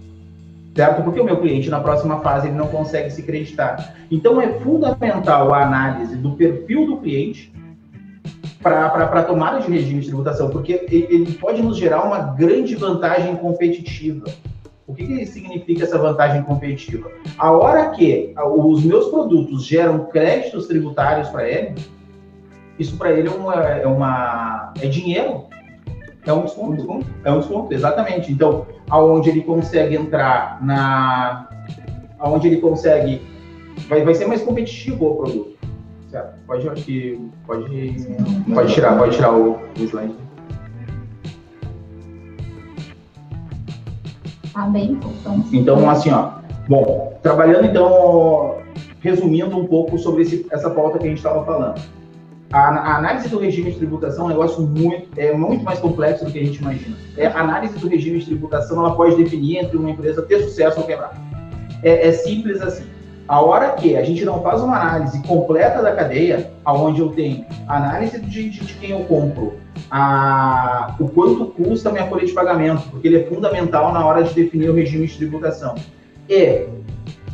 certo? 0.79 1.03
Porque 1.03 1.19
o 1.19 1.25
meu 1.25 1.39
cliente 1.39 1.69
na 1.69 1.81
próxima 1.81 2.21
fase 2.21 2.47
ele 2.47 2.57
não 2.57 2.69
consegue 2.69 3.11
se 3.11 3.25
creditar. 3.25 3.97
Então 4.09 4.41
é 4.41 4.47
fundamental 4.61 5.53
a 5.53 5.65
análise 5.65 6.15
do 6.15 6.37
perfil 6.37 6.87
do 6.87 6.99
cliente 6.99 7.53
para 8.63 8.87
a 8.87 9.23
tomada 9.25 9.61
de 9.61 9.69
regime 9.69 10.01
de 10.01 10.07
tributação, 10.07 10.51
porque 10.51 10.87
ele 10.89 11.33
pode 11.33 11.61
nos 11.63 11.77
gerar 11.77 12.05
uma 12.05 12.19
grande 12.19 12.77
vantagem 12.77 13.35
competitiva. 13.35 14.27
O 14.87 14.95
que, 14.95 15.05
que 15.05 15.27
significa 15.27 15.83
essa 15.83 15.99
vantagem 15.99 16.43
competitiva? 16.45 17.11
A 17.37 17.51
hora 17.51 17.91
que 17.91 18.33
os 18.37 18.85
meus 18.85 19.09
produtos 19.09 19.65
geram 19.65 20.07
créditos 20.07 20.69
tributários 20.69 21.29
para 21.29 21.49
ele, 21.49 21.75
isso 22.79 22.97
para 22.97 23.13
ele 23.13 23.29
é 23.29 23.31
uma, 23.31 23.55
é 23.55 23.87
uma 23.87 24.73
é 24.81 24.87
dinheiro 24.87 25.49
é 26.29 26.33
um 26.33 26.43
desconto. 26.43 27.07
É 27.25 27.33
um 27.33 27.39
desconto, 27.39 27.73
exatamente. 27.73 28.31
Então, 28.31 28.67
aonde 28.91 29.31
ele 29.31 29.43
consegue 29.43 29.97
entrar 29.97 30.63
na. 30.63 31.49
aonde 32.19 32.49
ele 32.49 32.59
consegue. 32.59 33.23
Vai, 33.89 34.05
vai 34.05 34.15
ser 34.15 34.27
mais 34.27 34.43
competitivo 34.43 35.07
o 35.07 35.17
produto. 35.17 35.57
Certo? 36.11 36.39
Pode, 36.47 36.69
acho 36.69 36.85
que. 36.85 37.31
Pode, 37.47 38.07
pode 38.53 38.75
tirar, 38.75 38.99
pode 38.99 39.17
tirar 39.17 39.33
o, 39.33 39.53
o 39.53 39.83
slide. 39.83 40.15
Tá 44.53 44.67
bem, 44.67 44.99
então. 45.21 45.45
Então, 45.53 45.91
assim, 45.91 46.11
ó. 46.11 46.33
Bom, 46.69 47.19
trabalhando 47.23 47.65
então, 47.65 48.59
resumindo 49.01 49.57
um 49.57 49.67
pouco 49.67 49.97
sobre 49.99 50.23
esse, 50.23 50.47
essa 50.51 50.69
pauta 50.69 50.99
que 50.99 51.07
a 51.07 51.09
gente 51.09 51.19
estava 51.19 51.43
falando 51.47 51.81
a, 52.53 52.97
análise 52.97 53.29
do 53.29 53.39
regime 53.39 53.73
de 53.73 53.79
tributação 53.79 54.25
é 54.25 54.27
um 54.27 54.29
negócio 54.29 54.63
muito, 54.63 55.09
é 55.19 55.33
muito 55.33 55.63
mais 55.65 55.79
complexo 55.79 56.25
do 56.25 56.33
que 56.33 56.39
a 56.39 56.45
gente 56.45 56.61
imagina. 56.61 56.97
É, 57.17 57.27
a 57.27 57.41
análise 57.41 57.79
do 57.79 57.89
regime 57.89 58.19
de 58.19 58.27
tributação 58.27 58.79
ela 58.79 58.95
pode 58.95 59.17
definir 59.17 59.59
entre 59.59 59.77
uma 59.77 59.91
empresa 59.91 60.23
ter 60.23 60.43
sucesso 60.43 60.81
ou 60.81 60.87
quebrar. 60.87 61.15
É, 61.83 62.09
é, 62.09 62.13
simples 62.13 62.61
assim. 62.61 62.85
A 63.29 63.43
hora 63.43 63.73
que 63.73 63.95
a 63.95 64.03
gente 64.03 64.25
não 64.25 64.43
faz 64.43 64.63
uma 64.63 64.81
análise 64.81 65.23
completa 65.25 65.83
da 65.83 65.95
cadeia, 65.95 66.51
aonde 66.65 67.01
eu 67.01 67.11
tenho 67.11 67.45
análise 67.67 68.19
de, 68.19 68.49
de, 68.49 68.65
de 68.65 68.75
quem 68.75 68.91
eu 68.93 69.01
compro, 69.01 69.53
a, 69.91 70.95
o 70.99 71.09
quanto 71.09 71.45
custa 71.47 71.91
a 71.91 71.93
minha 71.93 72.07
folha 72.07 72.25
de 72.25 72.33
pagamento, 72.33 72.89
porque 72.91 73.07
ele 73.07 73.19
é 73.19 73.25
fundamental 73.25 73.93
na 73.93 74.05
hora 74.07 74.23
de 74.25 74.33
definir 74.33 74.71
o 74.71 74.75
regime 74.75 75.07
de 75.07 75.19
tributação. 75.19 75.75
E 76.27 76.67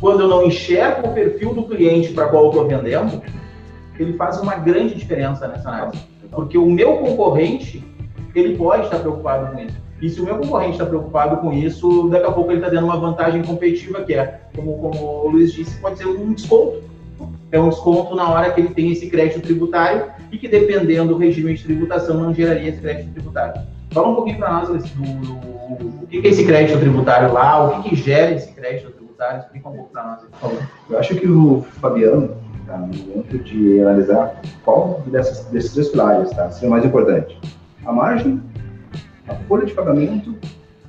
quando 0.01 0.21
eu 0.21 0.27
não 0.27 0.45
enxergo 0.45 1.07
o 1.07 1.13
perfil 1.13 1.53
do 1.53 1.63
cliente 1.63 2.11
para 2.11 2.27
qual 2.27 2.43
eu 2.43 2.49
estou 2.49 2.67
vendendo, 2.67 3.21
ele 4.03 4.13
faz 4.13 4.39
uma 4.41 4.55
grande 4.55 4.95
diferença 4.95 5.47
nessa 5.47 5.69
análise. 5.69 6.03
Porque 6.31 6.57
o 6.57 6.69
meu 6.69 6.97
concorrente, 6.97 7.83
ele 8.33 8.57
pode 8.57 8.83
estar 8.83 8.99
preocupado 8.99 9.53
com 9.53 9.61
isso. 9.61 9.85
E 10.01 10.09
se 10.09 10.21
o 10.21 10.25
meu 10.25 10.37
concorrente 10.37 10.73
está 10.73 10.85
preocupado 10.85 11.37
com 11.37 11.53
isso, 11.53 12.09
daqui 12.09 12.25
a 12.25 12.31
pouco 12.31 12.51
ele 12.51 12.59
está 12.59 12.69
dando 12.69 12.85
uma 12.85 12.97
vantagem 12.97 13.41
competitiva, 13.43 14.03
que 14.03 14.13
é, 14.13 14.41
como, 14.55 14.77
como 14.77 14.99
o 14.99 15.29
Luiz 15.29 15.53
disse, 15.53 15.79
pode 15.79 15.97
ser 15.97 16.05
um 16.05 16.33
desconto. 16.33 16.83
É 17.51 17.59
um 17.59 17.69
desconto 17.69 18.13
na 18.13 18.29
hora 18.29 18.51
que 18.51 18.59
ele 18.59 18.69
tem 18.69 18.91
esse 18.91 19.09
crédito 19.09 19.41
tributário 19.41 20.11
e 20.31 20.37
que, 20.37 20.49
dependendo 20.49 21.13
do 21.13 21.17
regime 21.17 21.53
de 21.53 21.63
tributação, 21.63 22.17
não 22.17 22.33
geraria 22.33 22.69
esse 22.69 22.81
crédito 22.81 23.13
tributário. 23.13 23.61
Fala 23.91 24.09
um 24.09 24.15
pouquinho 24.15 24.37
para 24.37 24.51
nós, 24.51 24.67
Luiz, 24.67 24.89
do, 24.89 25.03
do, 25.03 26.03
o 26.03 26.07
que 26.07 26.17
é 26.17 26.27
esse 26.27 26.45
crédito 26.45 26.77
tributário 26.77 27.31
lá, 27.31 27.63
o 27.63 27.83
que, 27.83 27.89
que 27.89 27.95
gera 27.95 28.31
esse 28.31 28.51
crédito 28.51 28.91
tributário, 28.91 29.39
explica 29.39 29.69
um 29.69 29.73
pouco 29.73 29.89
para 29.91 30.03
nós, 30.03 30.21
por 30.21 30.39
favor. 30.39 30.69
Eu 30.89 30.99
acho 30.99 31.15
que 31.15 31.27
o 31.27 31.61
Fabiano 31.79 32.35
tá? 32.65 32.77
no 32.77 32.87
momento 32.87 33.37
de 33.39 33.79
analisar 33.81 34.41
qual 34.63 35.03
dessas, 35.07 35.45
desses 35.45 35.73
três 35.73 35.89
pilares 35.89 36.31
tá? 36.31 36.49
seria 36.51 36.69
o 36.69 36.71
mais 36.71 36.85
importante. 36.85 37.39
A 37.85 37.91
margem, 37.91 38.41
a 39.27 39.35
folha 39.47 39.65
de 39.65 39.73
pagamento 39.73 40.35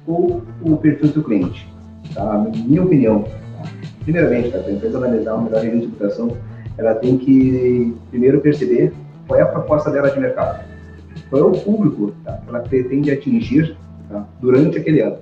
ou 0.06 0.42
o 0.62 0.76
perfil 0.76 1.08
do 1.08 1.22
cliente. 1.22 1.68
Tá? 2.14 2.46
Minha 2.66 2.82
opinião, 2.82 3.22
tá? 3.22 3.70
primeiramente, 4.02 4.50
tá? 4.50 4.58
para 4.58 4.68
a 4.68 4.72
empresa 4.72 4.98
analisar 4.98 5.34
uma 5.34 5.44
melhor 5.44 5.64
identificação, 5.64 6.36
ela 6.78 6.94
tem 6.94 7.16
que 7.18 7.96
primeiro 8.10 8.40
perceber 8.40 8.92
qual 9.26 9.38
é 9.38 9.42
a 9.42 9.46
proposta 9.46 9.90
dela 9.90 10.10
de 10.10 10.20
mercado. 10.20 10.64
Qual 11.30 11.42
é 11.42 11.44
o 11.44 11.52
público 11.52 12.12
tá? 12.24 12.32
que 12.34 12.48
ela 12.48 12.60
pretende 12.60 13.10
atingir 13.10 13.76
tá? 14.08 14.26
durante 14.40 14.78
aquele 14.78 15.00
ano. 15.00 15.18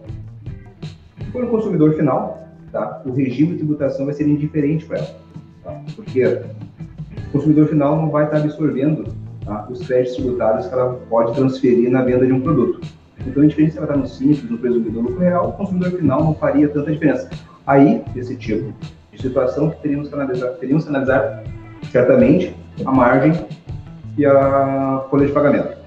Se 1.19 1.31
for 1.31 1.45
um 1.45 1.49
consumidor 1.49 1.95
final, 1.95 2.47
tá, 2.71 3.03
o 3.07 3.13
regime 3.13 3.53
de 3.53 3.59
tributação 3.59 4.05
vai 4.05 4.15
ser 4.15 4.29
indiferente 4.29 4.85
para 4.85 4.99
ela. 4.99 5.25
Tá? 5.65 5.81
Porque 5.97 6.25
o 6.25 7.33
consumidor 7.33 7.69
final 7.69 7.97
não 7.97 8.11
vai 8.11 8.27
estar 8.27 8.37
absorvendo 8.37 9.13
tá, 9.45 9.67
os 9.71 9.87
créditos 9.87 10.17
tributários 10.17 10.67
que 10.67 10.75
ela 10.75 10.95
pode 11.09 11.35
transferir 11.35 11.91
na 11.91 12.03
venda 12.03 12.27
de 12.27 12.33
um 12.33 12.41
produto. 12.41 12.81
Então, 13.27 13.43
a 13.43 13.47
diferença 13.47 13.79
ela 13.79 13.87
está 13.87 13.97
no 13.97 14.07
simples, 14.07 14.51
no 14.51 14.59
presumido 14.59 15.01
lucro 15.01 15.19
real, 15.19 15.49
o 15.49 15.53
consumidor 15.53 15.93
final 15.93 16.23
não 16.23 16.35
faria 16.35 16.69
tanta 16.69 16.93
diferença. 16.93 17.31
Aí, 17.67 18.03
esse 18.15 18.37
tipo 18.37 18.73
de 19.11 19.23
situação 19.23 19.71
que 19.71 19.81
teríamos 19.81 20.09
que 20.09 20.15
analisar, 20.15 20.49
teríamos 20.55 20.85
que 20.85 20.91
analisar 20.91 21.45
certamente 21.91 22.55
a 22.85 22.93
margem 22.93 23.33
e 24.19 24.27
a 24.27 25.07
folha 25.09 25.27
de 25.27 25.33
pagamento. 25.33 25.79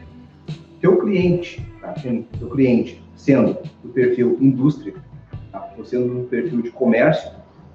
Teu 0.81 0.97
cliente, 0.97 1.65
tá? 1.79 1.93
teu 2.39 2.49
cliente 2.49 3.03
sendo 3.15 3.57
do 3.83 3.89
perfil 3.89 4.37
indústria, 4.39 4.93
tá? 5.51 5.69
ou 5.77 5.85
sendo 5.85 6.21
do 6.21 6.27
perfil 6.27 6.61
de 6.61 6.71
comércio, 6.71 7.29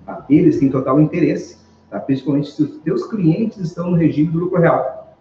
tá? 0.04 0.24
eles 0.28 0.58
têm 0.58 0.70
total 0.70 1.00
interesse, 1.00 1.61
tá? 1.92 2.00
principalmente 2.00 2.50
se 2.50 2.62
os 2.62 2.78
teus 2.78 3.06
clientes 3.06 3.58
estão 3.58 3.90
no 3.90 3.96
regime 3.96 4.32
do 4.32 4.38
lucro 4.38 4.58
real. 4.58 5.14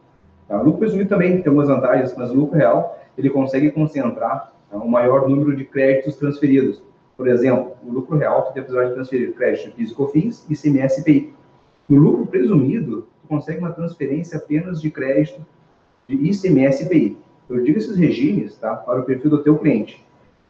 Tá? 0.48 0.60
O 0.60 0.64
lucro 0.64 0.80
presumido 0.80 1.10
também 1.10 1.42
tem 1.42 1.48
algumas 1.48 1.68
vantagens, 1.68 2.16
mas 2.18 2.32
o 2.32 2.34
lucro 2.34 2.58
real 2.58 2.98
ele 3.18 3.30
consegue 3.30 3.70
concentrar 3.72 4.54
tá? 4.72 4.78
um 4.78 4.88
maior 4.88 5.30
número 5.30 5.56
de 5.56 5.66
créditos 5.66 6.16
transferidos. 6.16 6.82
Por 7.18 7.28
exemplo, 7.28 7.74
o 7.86 7.92
lucro 7.92 8.18
real 8.18 8.44
tu 8.44 8.54
tem 8.54 8.62
a 8.62 8.66
possibilidade 8.66 8.90
de 8.90 8.96
transferir 8.96 9.34
crédito 9.34 9.76
físico 9.76 10.08
fins 10.08 10.46
e 10.50 10.56
CMS 10.56 11.04
PI. 11.04 11.34
No 11.90 11.98
lucro 11.98 12.26
presumido, 12.26 13.08
tu 13.22 13.28
consegue 13.28 13.60
uma 13.60 13.74
transferência 13.74 14.38
apenas 14.38 14.82
de 14.82 14.90
crédito 14.90 15.46
de 16.08 16.16
ICMS 16.16 16.88
PI. 16.88 17.18
Eu 17.50 17.62
digo 17.64 17.78
esses 17.78 17.98
regimes 17.98 18.56
tá, 18.58 18.76
para 18.76 19.02
o 19.02 19.04
perfil 19.04 19.30
do 19.30 19.44
teu 19.44 19.58
cliente. 19.58 20.04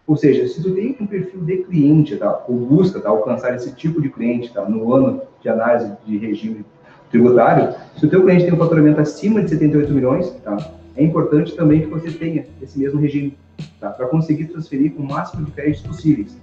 Ou 0.05 0.15
seja, 0.15 0.47
se 0.47 0.61
tu 0.61 0.73
tem 0.73 0.95
um 0.99 1.07
perfil 1.07 1.41
de 1.41 1.57
cliente, 1.57 2.15
tá, 2.15 2.45
ou 2.47 2.55
busca 2.57 2.99
tá, 2.99 3.09
alcançar 3.09 3.55
esse 3.55 3.73
tipo 3.73 3.99
de 4.01 4.09
cliente 4.09 4.53
tá, 4.53 4.67
no 4.69 4.93
ano 4.93 5.21
de 5.41 5.49
análise 5.49 5.91
de 6.05 6.17
regime 6.17 6.65
tributário, 7.09 7.75
se 7.97 8.05
o 8.05 8.09
teu 8.09 8.21
cliente 8.23 8.45
tem 8.45 8.53
um 8.53 8.57
faturamento 8.57 9.01
acima 9.01 9.41
de 9.41 9.49
78 9.49 9.91
milhões, 9.93 10.29
tá, 10.43 10.57
é 10.95 11.03
importante 11.03 11.55
também 11.55 11.81
que 11.81 11.87
você 11.87 12.11
tenha 12.11 12.45
esse 12.61 12.79
mesmo 12.79 12.99
regime, 12.99 13.37
tá, 13.79 13.89
para 13.89 14.07
conseguir 14.07 14.45
transferir 14.45 14.93
o 14.97 15.03
máximo 15.03 15.45
de 15.45 15.51
créditos 15.51 15.85
possíveis. 15.87 16.37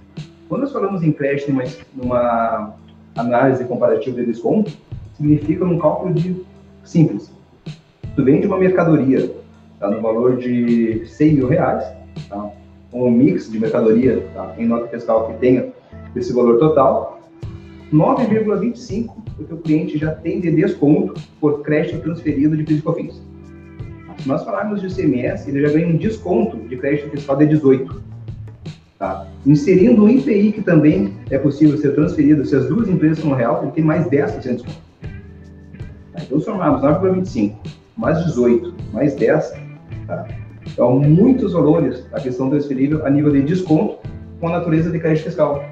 Quando 0.47 0.61
nós 0.61 0.71
falamos 0.71 1.03
em 1.03 1.11
crédito 1.11 1.51
numa, 1.51 1.63
numa 1.95 2.75
análise 3.15 3.63
comparativa 3.65 4.19
de 4.19 4.27
desconto, 4.27 4.71
significa 5.15 5.65
um 5.65 5.77
cálculo 5.77 6.13
de 6.13 6.43
simples. 6.83 7.31
Tu 8.15 8.23
vende 8.23 8.47
uma 8.47 8.57
mercadoria 8.57 9.31
tá, 9.79 9.89
no 9.89 10.01
valor 10.01 10.37
de 10.37 11.05
100 11.05 11.33
mil 11.33 11.47
reais, 11.47 11.83
tá, 12.27 12.49
um 12.91 13.09
mix 13.11 13.51
de 13.51 13.59
mercadoria 13.59 14.25
tá, 14.33 14.55
em 14.57 14.65
nota 14.65 14.87
fiscal 14.87 15.27
que 15.27 15.33
tenha 15.39 15.67
esse 16.15 16.33
valor 16.33 16.57
total, 16.57 17.18
9,25 17.93 19.15
o 19.39 19.43
teu 19.43 19.57
cliente 19.57 19.97
já 19.97 20.11
tem 20.11 20.39
de 20.39 20.51
desconto 20.51 21.19
por 21.39 21.61
crédito 21.61 22.01
transferido 22.01 22.55
de 22.55 22.63
PIS 22.63 22.79
e 22.79 22.81
COFINS. 22.81 23.21
Se 24.17 24.27
nós 24.27 24.43
falarmos 24.43 24.81
de 24.81 24.87
ICMS, 24.87 25.49
ele 25.49 25.61
já 25.61 25.73
ganha 25.73 25.87
um 25.87 25.95
desconto 25.95 26.57
de 26.57 26.75
crédito 26.75 27.09
fiscal 27.09 27.37
de 27.37 27.47
18. 27.47 28.03
Tá? 28.97 29.25
Inserindo 29.45 30.03
o 30.03 30.09
IPI, 30.09 30.51
que 30.51 30.61
também 30.61 31.13
é 31.29 31.37
possível 31.37 31.77
ser 31.77 31.95
transferido, 31.95 32.45
se 32.45 32.53
as 32.53 32.67
duas 32.67 32.89
empresas 32.89 33.19
são 33.19 33.33
real, 33.33 33.63
ele 33.63 33.71
tem 33.71 33.83
mais 33.83 34.05
10% 34.07 34.41
de 34.41 34.49
desconto. 34.55 34.81
Tá? 36.11 36.21
Então, 36.21 36.39
somarmos 36.41 36.81
9,25 36.81 37.55
mais 37.95 38.23
18 38.25 38.73
mais 38.93 39.15
10, 39.15 39.53
tá? 40.07 40.27
Então, 40.65 40.99
muitos 40.99 41.53
valores 41.53 42.05
a 42.13 42.19
questão 42.19 42.49
transferível 42.49 43.05
a 43.05 43.09
nível 43.09 43.31
de 43.31 43.41
desconto 43.41 43.97
com 44.39 44.47
a 44.47 44.51
natureza 44.51 44.91
de 44.91 44.99
crédito 44.99 45.25
fiscal. 45.25 45.63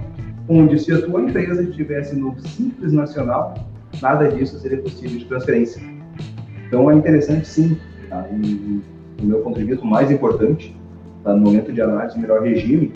Onde, 0.49 0.79
se 0.79 0.91
a 0.93 1.01
tua 1.01 1.21
empresa 1.21 1.61
estivesse 1.61 2.15
no 2.15 2.39
Simples 2.39 2.93
Nacional, 2.93 3.55
nada 4.01 4.29
disso 4.29 4.57
seria 4.59 4.77
possível 4.77 5.19
de 5.19 5.25
transferência. 5.25 5.81
Então, 6.67 6.89
é 6.89 6.95
interessante, 6.95 7.47
sim, 7.47 7.77
tá? 8.09 8.25
e, 8.31 8.81
o 9.21 9.25
meu 9.25 9.41
contributo 9.41 9.85
mais 9.85 10.11
importante 10.11 10.75
tá? 11.23 11.33
no 11.33 11.41
momento 11.41 11.73
de 11.73 11.81
análise 11.81 12.15
do 12.15 12.21
melhor 12.21 12.41
regime, 12.43 12.93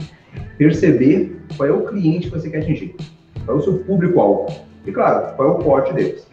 perceber 0.57 1.41
qual 1.57 1.67
é 1.67 1.71
o 1.71 1.85
cliente 1.85 2.29
que 2.29 2.37
você 2.37 2.49
quer 2.49 2.59
atingir, 2.59 2.95
qual 3.45 3.57
é 3.57 3.59
o 3.59 3.63
seu 3.63 3.79
público-alvo. 3.79 4.47
E, 4.85 4.91
claro, 4.91 5.35
qual 5.35 5.47
é 5.47 5.51
o 5.51 5.55
porte 5.55 5.93
deles. 5.93 6.27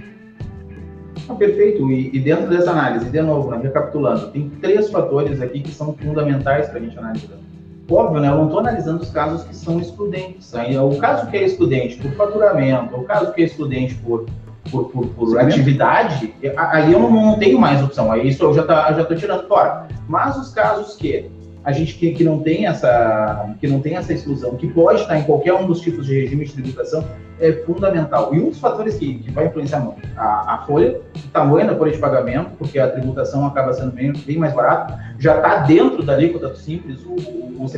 Ah, 1.28 1.34
perfeito. 1.34 1.90
E, 1.90 2.16
e, 2.16 2.20
dentro 2.20 2.48
dessa 2.48 2.70
análise, 2.70 3.10
de 3.10 3.20
novo, 3.20 3.50
né, 3.50 3.58
recapitulando, 3.62 4.30
tem 4.30 4.48
três 4.60 4.90
fatores 4.90 5.40
aqui 5.40 5.60
que 5.60 5.70
são 5.70 5.94
fundamentais 5.94 6.68
para 6.68 6.78
a 6.78 6.82
gente 6.82 6.98
analisar. 6.98 7.47
Óbvio, 7.90 8.20
né, 8.20 8.28
eu 8.28 8.36
não 8.36 8.44
estou 8.44 8.60
analisando 8.60 9.02
os 9.02 9.10
casos 9.10 9.44
que 9.44 9.56
são 9.56 9.80
excludentes. 9.80 10.54
Aí, 10.54 10.76
o 10.78 10.98
caso 10.98 11.30
que 11.30 11.36
é 11.38 11.44
excludente 11.44 11.96
por 11.96 12.10
faturamento, 12.12 12.94
o 12.94 13.04
caso 13.04 13.32
que 13.32 13.40
é 13.40 13.44
excludente 13.46 13.94
por, 13.94 14.26
por, 14.70 14.90
por, 14.90 15.06
por 15.06 15.40
atividade, 15.40 16.34
aí 16.56 16.92
eu 16.92 17.00
não, 17.00 17.10
não, 17.10 17.38
tenho 17.38 17.58
mais 17.58 17.82
opção. 17.82 18.12
Aí 18.12 18.28
isso 18.28 18.44
eu 18.44 18.52
já 18.52 18.62
tá, 18.64 18.92
já 18.92 19.02
estou 19.02 19.16
tirando 19.16 19.48
fora. 19.48 19.88
Mas 20.06 20.36
os 20.36 20.52
casos 20.52 20.96
que 20.96 21.30
a 21.64 21.72
gente 21.72 21.94
que, 21.94 22.12
que, 22.12 22.24
não 22.24 22.40
tem 22.40 22.66
essa 22.66 23.54
que 23.60 23.66
não 23.66 23.80
tem 23.80 23.96
essa 23.96 24.12
exclusão, 24.12 24.56
que 24.56 24.66
pode 24.68 25.02
estar 25.02 25.18
em 25.18 25.24
qualquer 25.24 25.54
um 25.54 25.66
dos 25.66 25.80
tipos 25.80 26.06
de 26.06 26.20
regime 26.20 26.44
de 26.44 26.52
tributação, 26.52 27.04
é 27.40 27.52
fundamental. 27.52 28.34
E 28.34 28.40
um 28.40 28.48
dos 28.48 28.58
fatores 28.58 28.96
que, 28.96 29.18
que 29.18 29.30
vai 29.30 29.46
influenciar 29.46 29.86
a, 30.16 30.54
a 30.54 30.58
folha, 30.66 31.00
o 31.16 31.28
tamanho 31.28 31.66
da 31.66 31.76
folha 31.76 31.92
de 31.92 31.98
pagamento, 31.98 32.50
porque 32.58 32.78
a 32.78 32.90
tributação 32.90 33.46
acaba 33.46 33.72
sendo 33.72 33.92
bem, 33.92 34.12
bem 34.12 34.38
mais 34.38 34.54
barata, 34.54 34.98
já 35.18 35.36
está 35.36 35.58
dentro 35.58 36.02
da 36.02 36.14
alíquota 36.14 36.54
simples, 36.54 37.04
o, 37.04 37.10
o, 37.10 37.64
o 37.64 37.68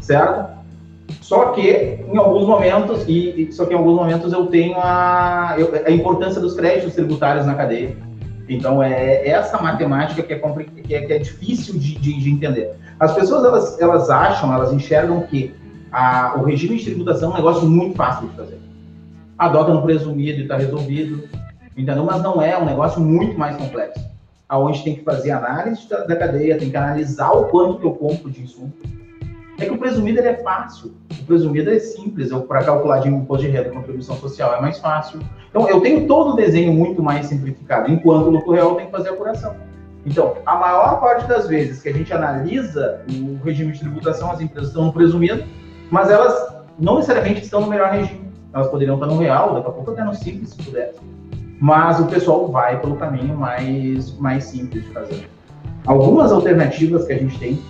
certo? 0.00 0.62
Só 1.20 1.50
que 1.50 1.98
em 2.10 2.16
alguns 2.16 2.46
momentos, 2.46 3.04
e, 3.08 3.48
só 3.52 3.66
que 3.66 3.74
em 3.74 3.76
alguns 3.76 3.96
momentos 3.96 4.32
eu 4.32 4.46
tenho 4.46 4.76
a, 4.78 5.54
eu, 5.58 5.70
a 5.84 5.90
importância 5.90 6.40
dos 6.40 6.54
créditos 6.54 6.94
tributários 6.94 7.46
na 7.46 7.54
cadeia. 7.54 7.96
Então 8.48 8.82
é 8.82 9.26
essa 9.28 9.60
matemática 9.60 10.22
que 10.22 10.32
é, 10.32 10.38
que 10.38 10.94
é, 10.94 11.02
que 11.02 11.12
é 11.12 11.18
difícil 11.18 11.78
de, 11.78 11.96
de, 11.96 12.20
de, 12.20 12.30
entender. 12.30 12.74
As 12.98 13.14
pessoas 13.14 13.44
elas, 13.44 13.80
elas 13.80 14.10
acham, 14.10 14.52
elas 14.52 14.72
enxergam 14.72 15.22
que 15.22 15.54
a, 15.90 16.34
o 16.36 16.44
regime 16.44 16.76
de 16.76 16.84
tributação 16.86 17.30
é 17.30 17.32
um 17.32 17.36
negócio 17.36 17.68
muito 17.68 17.96
fácil 17.96 18.28
de 18.28 18.36
fazer. 18.36 18.58
Adota 19.38 19.72
no 19.72 19.82
presumido 19.82 20.40
e 20.40 20.42
está 20.42 20.56
resolvido, 20.56 21.28
entendeu? 21.76 22.04
Mas 22.04 22.22
não 22.22 22.40
é, 22.40 22.50
é 22.50 22.58
um 22.58 22.64
negócio 22.64 23.00
muito 23.00 23.38
mais 23.38 23.56
complexo. 23.56 24.04
Aonde 24.48 24.82
tem 24.82 24.96
que 24.96 25.02
fazer 25.02 25.30
análise 25.30 25.88
da, 25.88 26.04
da 26.04 26.16
cadeia, 26.16 26.58
tem 26.58 26.70
que 26.70 26.76
analisar 26.76 27.30
o 27.32 27.44
quanto 27.46 27.78
que 27.78 27.86
eu 27.86 27.92
compro 27.92 28.30
de 28.30 28.42
insumo. 28.42 28.72
É 29.62 29.66
que 29.66 29.72
o 29.72 29.78
presumido 29.78 30.18
ele 30.18 30.28
é 30.28 30.42
fácil. 30.42 30.92
O 31.20 31.24
presumido 31.24 31.70
é 31.70 31.78
simples. 31.78 32.30
Eu 32.30 32.42
para 32.42 32.64
calcular 32.64 32.98
de 32.98 33.08
imposto 33.08 33.46
de 33.46 33.52
renda, 33.52 33.70
contribuição 33.70 34.16
social 34.16 34.54
é 34.56 34.60
mais 34.60 34.78
fácil. 34.78 35.20
Então 35.48 35.68
eu 35.68 35.80
tenho 35.80 36.06
todo 36.08 36.32
o 36.32 36.36
desenho 36.36 36.72
muito 36.72 37.02
mais 37.02 37.26
simplificado, 37.26 37.90
enquanto 37.90 38.26
o 38.26 38.30
lucro 38.30 38.52
real 38.52 38.74
tem 38.74 38.86
que 38.86 38.92
fazer 38.92 39.10
a 39.10 39.12
apuração. 39.12 39.54
Então, 40.04 40.34
a 40.44 40.56
maior 40.56 41.00
parte 41.00 41.28
das 41.28 41.46
vezes 41.46 41.80
que 41.80 41.88
a 41.88 41.92
gente 41.92 42.12
analisa 42.12 43.02
o 43.08 43.44
regime 43.44 43.70
de 43.70 43.78
tributação, 43.78 44.32
as 44.32 44.40
empresas 44.40 44.70
estão 44.70 44.86
no 44.86 44.92
presumido, 44.92 45.44
mas 45.92 46.10
elas 46.10 46.56
não 46.76 46.96
necessariamente 46.96 47.42
estão 47.44 47.60
no 47.60 47.68
melhor 47.68 47.92
regime. 47.92 48.22
Elas 48.52 48.66
poderiam 48.66 48.96
estar 48.96 49.06
no 49.06 49.16
real, 49.16 49.54
daqui 49.54 49.68
a 49.68 49.70
pouco 49.70 49.92
até 49.92 50.02
no 50.02 50.12
simples, 50.12 50.50
se 50.50 50.56
puder. 50.56 50.92
Mas 51.60 52.00
o 52.00 52.06
pessoal 52.06 52.48
vai 52.48 52.80
pelo 52.80 52.96
caminho 52.96 53.36
mais, 53.36 54.18
mais 54.18 54.44
simples 54.44 54.82
de 54.82 54.90
fazer. 54.90 55.28
Algumas 55.86 56.32
alternativas 56.32 57.06
que 57.06 57.12
a 57.12 57.18
gente 57.18 57.38
tem 57.38 57.62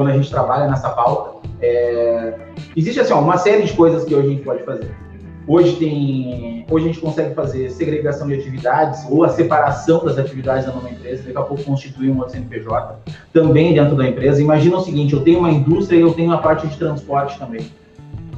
quando 0.00 0.12
a 0.12 0.14
gente 0.14 0.30
trabalha 0.30 0.66
nessa 0.66 0.88
pauta, 0.88 1.46
é... 1.60 2.32
existe 2.74 3.00
assim, 3.00 3.12
ó, 3.12 3.20
uma 3.20 3.36
série 3.36 3.64
de 3.64 3.74
coisas 3.74 4.02
que 4.02 4.14
hoje 4.14 4.28
a 4.28 4.30
gente 4.30 4.42
pode 4.42 4.62
fazer. 4.62 4.90
Hoje 5.46 5.76
tem, 5.76 6.64
hoje 6.70 6.86
a 6.86 6.88
gente 6.88 7.00
consegue 7.00 7.34
fazer 7.34 7.68
segregação 7.68 8.26
de 8.26 8.32
atividades 8.32 9.04
ou 9.10 9.24
a 9.24 9.28
separação 9.28 10.02
das 10.02 10.16
atividades 10.16 10.64
da 10.64 10.72
numa 10.72 10.88
empresa, 10.88 11.24
daqui 11.24 11.36
a 11.36 11.42
pouco 11.42 11.62
constituir 11.64 12.08
um 12.08 12.16
outro 12.16 12.32
CNPJ 12.32 12.98
também 13.30 13.74
dentro 13.74 13.94
da 13.94 14.08
empresa. 14.08 14.40
Imagina 14.40 14.78
o 14.78 14.80
seguinte, 14.80 15.12
eu 15.12 15.20
tenho 15.20 15.40
uma 15.40 15.50
indústria 15.50 15.98
e 15.98 16.00
eu 16.00 16.14
tenho 16.14 16.28
uma 16.28 16.38
parte 16.38 16.66
de 16.66 16.78
transporte 16.78 17.38
também. 17.38 17.60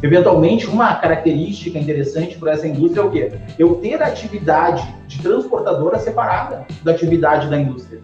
Eventualmente, 0.02 0.66
uma 0.66 0.96
característica 0.96 1.78
interessante 1.78 2.36
para 2.38 2.54
essa 2.54 2.66
indústria 2.66 3.02
é 3.02 3.04
o 3.04 3.10
quê? 3.10 3.32
Eu 3.56 3.76
ter 3.76 4.02
a 4.02 4.06
atividade 4.06 4.84
de 5.06 5.22
transportadora 5.22 5.96
separada 6.00 6.66
da 6.82 6.90
atividade 6.90 7.48
da 7.48 7.56
indústria. 7.56 8.00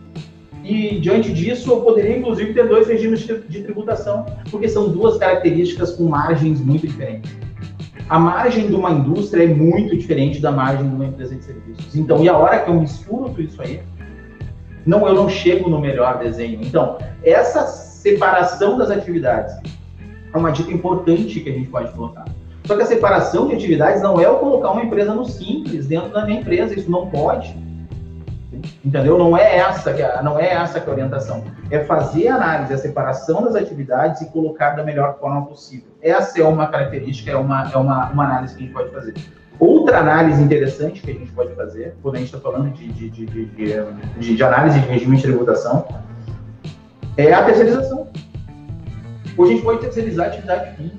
E 0.68 1.00
diante 1.00 1.32
disso, 1.32 1.70
eu 1.70 1.80
poderia 1.80 2.18
inclusive 2.18 2.52
ter 2.52 2.68
dois 2.68 2.86
regimes 2.86 3.20
de 3.20 3.62
tributação, 3.62 4.26
porque 4.50 4.68
são 4.68 4.90
duas 4.90 5.16
características 5.16 5.92
com 5.92 6.04
margens 6.04 6.60
muito 6.60 6.86
diferentes 6.86 7.38
a 8.08 8.18
margem 8.18 8.66
de 8.68 8.74
uma 8.74 8.90
indústria 8.90 9.44
é 9.44 9.46
muito 9.46 9.96
diferente 9.96 10.40
da 10.40 10.50
margem 10.50 10.88
de 10.88 10.94
uma 10.94 11.04
empresa 11.04 11.34
de 11.34 11.44
serviços. 11.44 11.94
Então, 11.94 12.22
e 12.24 12.28
a 12.28 12.36
hora 12.36 12.58
que 12.60 12.70
eu 12.70 12.74
misturo 12.74 13.28
tudo 13.28 13.42
isso 13.42 13.60
aí, 13.60 13.82
não, 14.86 15.06
eu 15.06 15.14
não 15.14 15.28
chego 15.28 15.68
no 15.68 15.78
melhor 15.78 16.18
desenho. 16.18 16.58
Então, 16.62 16.96
essa 17.22 17.66
separação 17.66 18.78
das 18.78 18.90
atividades 18.90 19.54
é 20.32 20.38
uma 20.38 20.50
dica 20.50 20.72
importante 20.72 21.40
que 21.40 21.50
a 21.50 21.52
gente 21.52 21.68
pode 21.68 21.92
colocar. 21.92 22.24
Só 22.64 22.76
que 22.76 22.82
a 22.82 22.86
separação 22.86 23.48
de 23.48 23.54
atividades 23.54 24.02
não 24.02 24.18
é 24.18 24.24
eu 24.24 24.36
colocar 24.36 24.70
uma 24.70 24.82
empresa 24.82 25.14
no 25.14 25.26
simples 25.26 25.86
dentro 25.86 26.10
da 26.10 26.24
minha 26.24 26.40
empresa, 26.40 26.74
isso 26.74 26.90
não 26.90 27.08
pode. 27.08 27.54
Entendeu? 28.84 29.18
Não 29.18 29.36
é 29.36 29.56
essa 29.58 29.92
que 29.92 30.02
é, 30.02 30.22
não 30.22 30.38
é 30.38 30.52
essa 30.52 30.80
que 30.80 30.86
é 30.86 30.90
a 30.90 30.92
orientação. 30.92 31.44
É 31.70 31.80
fazer 31.80 32.28
a 32.28 32.36
análise, 32.36 32.74
a 32.74 32.78
separação 32.78 33.42
das 33.42 33.54
atividades 33.54 34.20
e 34.22 34.26
colocar 34.30 34.70
da 34.70 34.84
melhor 34.84 35.18
forma 35.18 35.46
possível. 35.46 35.88
Essa 36.00 36.40
é 36.40 36.44
uma 36.44 36.66
característica, 36.68 37.30
é 37.30 37.36
uma, 37.36 37.70
é 37.70 37.76
uma, 37.76 38.10
uma 38.10 38.24
análise 38.24 38.54
que 38.54 38.62
a 38.62 38.66
gente 38.66 38.74
pode 38.74 38.90
fazer. 38.90 39.14
Outra 39.58 39.98
análise 39.98 40.40
interessante 40.40 41.00
que 41.00 41.10
a 41.10 41.14
gente 41.14 41.32
pode 41.32 41.52
fazer, 41.54 41.96
quando 42.00 42.14
a 42.14 42.18
gente 42.18 42.28
está 42.28 42.38
falando 42.38 42.72
de, 42.72 42.86
de, 42.88 43.10
de, 43.10 43.26
de, 43.26 44.36
de 44.36 44.42
análise 44.44 44.78
de 44.78 44.86
regime 44.86 45.16
de 45.16 45.22
tributação, 45.22 45.86
é 47.16 47.32
a 47.32 47.44
terceirização. 47.44 48.06
Hoje 49.36 49.52
a 49.52 49.54
gente 49.54 49.64
pode 49.64 49.80
terceirizar 49.80 50.26
a 50.26 50.28
atividade 50.28 50.76
fim. 50.76 50.92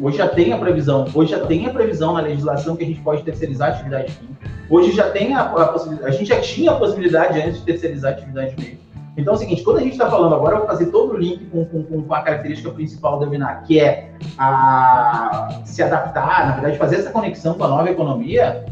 Hoje 0.00 0.16
já 0.16 0.28
tem 0.28 0.52
a 0.52 0.58
previsão, 0.58 1.06
hoje 1.14 1.32
já 1.32 1.44
tem 1.44 1.66
a 1.66 1.70
previsão 1.70 2.14
na 2.14 2.20
legislação 2.20 2.74
que 2.74 2.84
a 2.84 2.86
gente 2.86 3.00
pode 3.02 3.22
terceirizar 3.22 3.68
a 3.68 3.72
atividade 3.74 4.12
fim. 4.12 4.28
Hoje 4.70 4.92
já 4.92 5.10
tem 5.10 5.34
a, 5.34 5.40
a 5.40 5.68
possibilidade, 5.68 6.14
a 6.14 6.16
gente 6.16 6.28
já 6.28 6.40
tinha 6.40 6.70
a 6.70 6.76
possibilidade 6.76 7.40
antes 7.40 7.58
de 7.58 7.64
terceirizar 7.64 8.12
a 8.12 8.14
atividade 8.14 8.54
meio. 8.56 8.78
Então 9.16 9.34
é 9.34 9.36
o 9.36 9.38
seguinte, 9.38 9.64
quando 9.64 9.78
a 9.78 9.80
gente 9.80 9.92
está 9.92 10.08
falando 10.08 10.32
agora, 10.32 10.54
eu 10.54 10.58
vou 10.60 10.68
fazer 10.68 10.86
todo 10.86 11.14
o 11.14 11.16
link 11.16 11.44
com, 11.46 11.64
com, 11.64 12.02
com 12.02 12.14
a 12.14 12.22
característica 12.22 12.70
principal 12.70 13.18
do 13.18 13.24
webinar, 13.24 13.64
que 13.64 13.80
é 13.80 14.12
a, 14.38 15.60
se 15.64 15.82
adaptar, 15.82 16.46
na 16.46 16.52
verdade, 16.52 16.78
fazer 16.78 16.96
essa 16.96 17.10
conexão 17.10 17.54
com 17.54 17.64
a 17.64 17.68
nova 17.68 17.90
economia. 17.90 18.64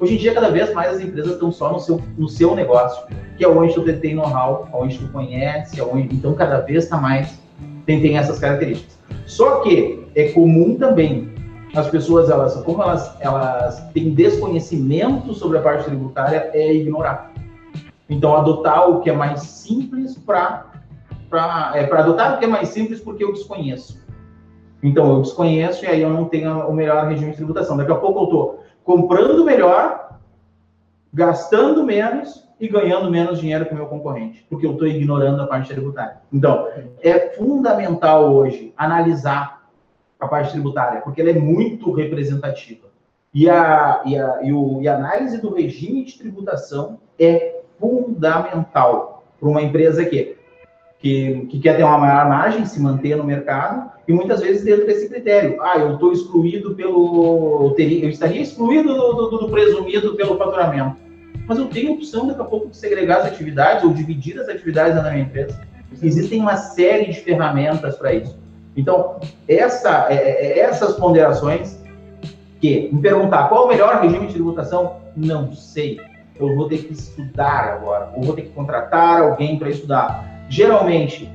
Hoje 0.00 0.14
em 0.14 0.16
dia, 0.16 0.32
cada 0.32 0.50
vez 0.50 0.72
mais 0.72 0.96
as 0.96 1.00
empresas 1.00 1.32
estão 1.32 1.52
só 1.52 1.70
no 1.70 1.80
seu, 1.80 2.00
no 2.16 2.28
seu 2.28 2.56
negócio, 2.56 3.06
que 3.36 3.44
é 3.44 3.48
onde 3.48 3.74
tu 3.74 3.82
tem 3.82 4.14
know-how, 4.14 4.66
onde 4.72 4.98
tu 4.98 5.06
conhece, 5.08 5.80
onde, 5.82 6.16
então 6.16 6.34
cada 6.34 6.60
vez 6.60 6.84
está 6.84 6.96
mais, 6.96 7.38
tem, 7.84 8.00
tem 8.00 8.16
essas 8.16 8.38
características. 8.38 8.98
Só 9.26 9.60
que 9.60 10.06
é 10.14 10.30
comum 10.30 10.76
também 10.76 11.35
as 11.76 11.88
pessoas, 11.88 12.30
elas, 12.30 12.56
como 12.62 12.82
elas, 12.82 13.14
elas 13.20 13.80
têm 13.92 14.14
desconhecimento 14.14 15.34
sobre 15.34 15.58
a 15.58 15.62
parte 15.62 15.84
tributária, 15.84 16.50
é 16.52 16.72
ignorar. 16.72 17.32
Então, 18.08 18.36
adotar 18.36 18.88
o 18.88 19.00
que 19.00 19.10
é 19.10 19.12
mais 19.12 19.40
simples 19.42 20.16
para 20.16 20.66
é, 21.74 21.84
adotar 21.92 22.36
o 22.36 22.38
que 22.38 22.44
é 22.44 22.48
mais 22.48 22.68
simples 22.68 23.00
porque 23.00 23.22
eu 23.22 23.32
desconheço. 23.32 24.04
Então, 24.82 25.16
eu 25.16 25.22
desconheço 25.22 25.84
e 25.84 25.88
aí 25.88 26.02
eu 26.02 26.10
não 26.10 26.26
tenho 26.26 26.66
o 26.68 26.72
melhor 26.72 27.08
regime 27.08 27.32
de 27.32 27.36
tributação. 27.36 27.76
Daqui 27.76 27.92
a 27.92 27.96
pouco 27.96 28.20
eu 28.20 28.24
estou 28.24 28.64
comprando 28.84 29.44
melhor, 29.44 30.18
gastando 31.12 31.82
menos 31.82 32.46
e 32.60 32.68
ganhando 32.68 33.10
menos 33.10 33.40
dinheiro 33.40 33.66
que 33.66 33.72
o 33.72 33.76
meu 33.76 33.86
concorrente, 33.86 34.46
porque 34.48 34.66
eu 34.66 34.72
estou 34.72 34.86
ignorando 34.86 35.42
a 35.42 35.46
parte 35.46 35.72
tributária. 35.72 36.18
Então, 36.32 36.68
é 37.02 37.30
fundamental 37.36 38.32
hoje 38.32 38.72
analisar 38.76 39.55
a 40.18 40.26
parte 40.26 40.52
tributária, 40.52 41.00
porque 41.00 41.20
ela 41.20 41.30
é 41.30 41.38
muito 41.38 41.92
representativa. 41.92 42.86
E 43.34 43.50
a, 43.50 44.02
e 44.06 44.16
a, 44.16 44.40
e 44.42 44.52
o, 44.52 44.80
e 44.80 44.88
a 44.88 44.96
análise 44.96 45.40
do 45.40 45.54
regime 45.54 46.04
de 46.04 46.16
tributação 46.18 46.98
é 47.18 47.60
fundamental 47.78 49.24
para 49.38 49.48
uma 49.48 49.60
empresa 49.60 50.04
que, 50.04 50.36
que, 50.98 51.46
que, 51.50 51.58
quer 51.60 51.76
ter 51.76 51.84
uma 51.84 51.98
maior 51.98 52.28
margem, 52.28 52.64
se 52.64 52.80
manter 52.80 53.16
no 53.16 53.24
mercado, 53.24 53.90
e 54.08 54.12
muitas 54.12 54.40
vezes 54.40 54.64
dentro 54.64 54.86
desse 54.86 55.08
critério. 55.08 55.60
Ah, 55.60 55.78
eu 55.78 55.94
estou 55.94 56.12
excluído 56.12 56.74
pelo. 56.74 57.66
Eu, 57.66 57.70
teria, 57.72 58.04
eu 58.04 58.08
estaria 58.08 58.40
excluído 58.40 58.94
do, 58.94 59.12
do, 59.12 59.38
do, 59.38 59.50
presumido 59.50 60.14
pelo 60.14 60.38
faturamento. 60.38 60.96
Mas 61.46 61.58
eu 61.58 61.66
tenho 61.66 61.92
opção 61.92 62.26
daqui 62.26 62.40
a 62.40 62.44
pouco 62.44 62.68
de 62.68 62.76
segregar 62.76 63.18
as 63.18 63.26
atividades 63.26 63.84
ou 63.84 63.92
dividir 63.92 64.40
as 64.40 64.48
atividades 64.48 64.96
na 64.96 65.10
minha 65.10 65.24
empresa. 65.24 65.60
Existem 66.02 66.40
uma 66.40 66.56
série 66.56 67.12
de 67.12 67.20
ferramentas 67.20 67.96
para 67.96 68.14
isso. 68.14 68.45
Então, 68.76 69.18
essa, 69.48 70.06
é, 70.10 70.14
é, 70.14 70.46
é 70.46 70.58
essas 70.60 70.94
ponderações 70.94 71.82
que 72.60 72.90
me 72.92 73.00
perguntar 73.00 73.48
qual 73.48 73.64
o 73.64 73.68
melhor 73.68 74.00
regime 74.02 74.26
de 74.26 74.34
tributação, 74.34 74.96
não 75.16 75.52
sei 75.52 75.98
eu 76.38 76.54
vou 76.54 76.68
ter 76.68 76.78
que 76.78 76.92
estudar 76.92 77.64
agora, 77.72 78.10
ou 78.14 78.22
vou 78.22 78.34
ter 78.34 78.42
que 78.42 78.50
contratar 78.50 79.22
alguém 79.22 79.58
para 79.58 79.70
estudar. 79.70 80.44
Geralmente, 80.48 81.30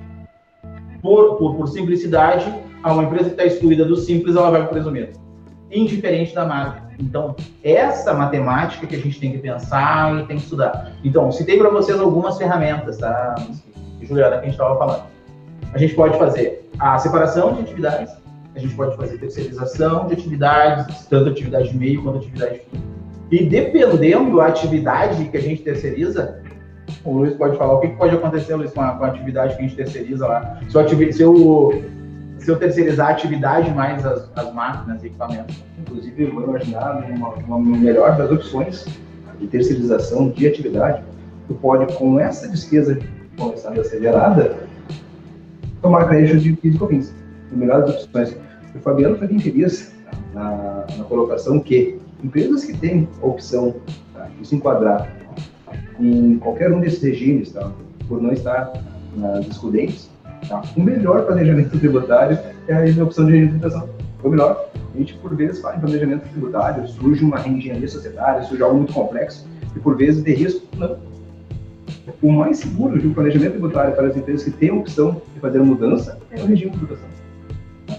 por, 1.01 1.37
por, 1.37 1.55
por 1.55 1.67
simplicidade, 1.67 2.53
a 2.83 2.93
uma 2.93 3.03
empresa 3.03 3.25
que 3.25 3.31
está 3.31 3.45
excluída 3.45 3.83
do 3.85 3.95
simples, 3.95 4.35
ela 4.35 4.51
vai 4.51 4.61
para 4.61 4.69
o 4.69 4.73
presumido, 4.73 5.19
indiferente 5.71 6.33
da 6.33 6.45
marca. 6.45 6.83
Então, 6.99 7.35
essa 7.63 8.13
matemática 8.13 8.85
que 8.85 8.95
a 8.95 8.99
gente 8.99 9.19
tem 9.19 9.31
que 9.31 9.39
pensar 9.39 10.19
e 10.19 10.25
tem 10.27 10.37
que 10.37 10.43
estudar. 10.43 10.91
Então, 11.03 11.31
citei 11.31 11.57
para 11.57 11.69
vocês 11.69 11.99
algumas 11.99 12.37
ferramentas, 12.37 12.97
tá, 12.97 13.35
Juliana, 14.01 14.37
que 14.37 14.41
a 14.41 14.45
gente 14.45 14.51
estava 14.51 14.77
falando. 14.77 15.03
A 15.73 15.77
gente 15.77 15.93
pode 15.95 16.17
fazer 16.17 16.69
a 16.79 16.97
separação 16.97 17.53
de 17.53 17.61
atividades, 17.61 18.13
a 18.55 18.59
gente 18.59 18.75
pode 18.75 18.95
fazer 18.97 19.17
terceirização 19.17 20.07
de 20.07 20.13
atividades, 20.13 21.05
tanto 21.05 21.29
atividade 21.29 21.69
de 21.69 21.77
meio 21.77 22.03
quanto 22.03 22.17
atividade 22.17 22.59
fim 22.69 22.91
e 23.31 23.45
dependendo 23.45 24.35
da 24.35 24.47
atividade 24.47 25.23
que 25.29 25.37
a 25.37 25.41
gente 25.41 25.63
terceiriza, 25.63 26.41
o 27.05 27.13
Luiz 27.19 27.33
pode 27.35 27.57
falar 27.57 27.75
o 27.75 27.79
que, 27.79 27.87
pode 27.87 28.13
acontecer, 28.13 28.55
Luiz, 28.55 28.71
com 28.71 28.81
a, 28.81 28.91
com 28.91 29.05
a 29.05 29.07
atividade 29.07 29.55
que 29.55 29.63
a 29.63 29.63
gente 29.63 29.77
terceiriza 29.77 30.27
lá. 30.27 30.59
Se 30.67 30.75
eu, 30.75 31.13
se 31.13 31.21
eu, 31.23 31.83
se 32.37 32.51
eu 32.51 32.57
terceirizar 32.57 33.07
a 33.07 33.11
atividade 33.11 33.71
mais 33.71 34.05
as, 34.05 34.29
as 34.35 34.53
máquinas 34.53 35.01
e 35.01 35.07
equipamentos. 35.07 35.63
Inclusive, 35.79 36.23
eu 36.25 36.33
vou 36.33 36.43
imaginar 36.43 37.05
uma, 37.09 37.29
uma 37.29 37.59
melhor 37.59 38.17
das 38.17 38.29
opções 38.29 38.85
de 39.39 39.47
terceirização 39.47 40.29
de 40.29 40.45
atividade, 40.45 41.01
tu 41.47 41.53
pode, 41.53 41.95
com 41.95 42.19
essa 42.19 42.49
despesa 42.49 42.99
começando 43.37 43.79
a 43.79 43.83
ser 43.85 44.01
gerada, 44.01 44.57
tomar 45.81 46.07
crédito 46.07 46.39
de 46.39 46.53
PIS 46.53 46.75
e 46.75 46.77
COFINS. 46.77 47.15
Melhores 47.51 47.89
opções. 47.89 48.35
O 48.73 48.79
Fabiano 48.79 49.17
foi 49.17 49.27
quem 49.27 49.39
feliz 49.39 49.93
na, 50.33 50.85
na 50.97 51.03
colocação 51.03 51.59
que 51.59 51.99
Empresas 52.23 52.65
que 52.65 52.77
têm 52.77 53.07
a 53.21 53.25
opção 53.25 53.75
tá, 54.13 54.29
de 54.39 54.47
se 54.47 54.55
enquadrar 54.55 55.11
em 55.99 56.37
qualquer 56.37 56.71
um 56.71 56.79
desses 56.79 57.01
regimes, 57.01 57.51
tá, 57.51 57.71
por 58.07 58.21
não 58.21 58.31
estar 58.31 58.71
nas 59.15 59.47
excludentes, 59.47 60.09
tá, 60.47 60.61
o 60.77 60.81
melhor 60.81 61.25
planejamento 61.25 61.77
tributário 61.79 62.37
é 62.67 62.75
a 62.75 63.03
opção 63.03 63.25
de 63.25 63.31
regime 63.31 63.53
de 63.53 63.59
tributação. 63.59 63.89
Ou 64.23 64.29
melhor, 64.29 64.69
a 64.93 64.97
gente 64.97 65.15
por 65.15 65.35
vezes 65.35 65.61
fala 65.61 65.77
em 65.77 65.79
planejamento 65.79 66.29
tributário, 66.29 66.87
surge 66.87 67.23
uma 67.23 67.39
reengenharia 67.39 67.87
societária, 67.87 68.43
surge 68.43 68.61
algo 68.61 68.77
muito 68.77 68.93
complexo, 68.93 69.47
e 69.75 69.79
por 69.79 69.97
vezes 69.97 70.23
tem 70.23 70.35
risco. 70.35 70.63
Não. 70.77 71.10
O 72.21 72.31
mais 72.31 72.57
seguro 72.57 72.99
de 72.99 73.07
um 73.07 73.13
planejamento 73.13 73.51
tributário 73.51 73.95
para 73.95 74.07
as 74.07 74.17
empresas 74.17 74.43
que 74.43 74.51
têm 74.51 74.69
a 74.69 74.75
opção 74.75 75.21
de 75.33 75.39
fazer 75.39 75.59
a 75.59 75.63
mudança 75.63 76.17
é 76.31 76.41
o 76.41 76.45
regime 76.45 76.71
de 76.71 76.77
tributação. 76.77 77.09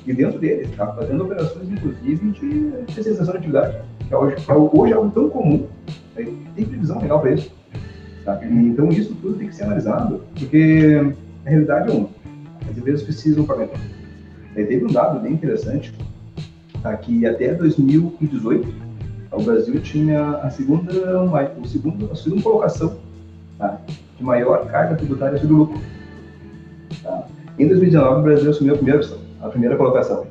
E 0.07 0.12
dentro 0.12 0.38
dele, 0.38 0.62
está 0.62 0.87
fazendo 0.88 1.25
operações, 1.25 1.71
inclusive, 1.71 2.31
de 2.31 2.73
especialização 2.88 3.33
de 3.33 3.38
atividade 3.38 3.77
que 4.12 4.15
hoje, 4.15 4.37
hoje 4.75 4.93
é 4.93 4.97
algo 4.97 5.11
tão 5.11 5.31
comum, 5.31 5.67
né? 6.15 6.27
tem 6.55 6.65
previsão 6.67 7.01
legal 7.01 7.21
para 7.21 7.33
isso. 7.33 7.51
Tá? 8.25 8.38
então 8.45 8.88
isso 8.91 9.17
tudo 9.17 9.37
tem 9.37 9.49
que 9.49 9.55
ser 9.55 9.65
analisado, 9.65 10.23
porque 10.38 11.12
a 11.45 11.49
realidade 11.49 11.91
é 11.91 11.95
uma. 11.95 12.09
As 12.71 12.77
empresas 12.79 13.03
precisam 13.03 13.45
pagar 13.45 13.65
imposto. 13.65 13.87
teve 14.55 14.85
um 14.85 14.93
dado 14.93 15.19
bem 15.19 15.33
interessante, 15.33 15.93
tá? 16.83 16.97
que 16.97 17.27
até 17.27 17.55
2018 17.55 18.69
tá? 19.31 19.37
o 19.37 19.43
Brasil 19.43 19.81
tinha 19.81 20.37
a 20.37 20.51
segunda, 20.51 20.93
o 21.61 21.67
segundo, 21.67 22.12
a 22.12 22.15
segunda 22.15 22.43
colocação 22.43 22.97
tá? 23.62 23.79
de 24.18 24.25
maior 24.25 24.66
carga 24.66 24.96
tributária 24.96 25.38
sobre 25.38 25.55
o 25.55 25.59
lucro. 25.59 25.81
Tá? 27.03 27.27
Em 27.59 27.68
2019 27.68 28.20
o 28.20 28.22
Brasil 28.22 28.51
assumiu 28.51 28.75
a 28.75 28.77
primeira, 28.77 29.01
a 29.40 29.48
primeira 29.48 29.77
colocação. 29.77 30.27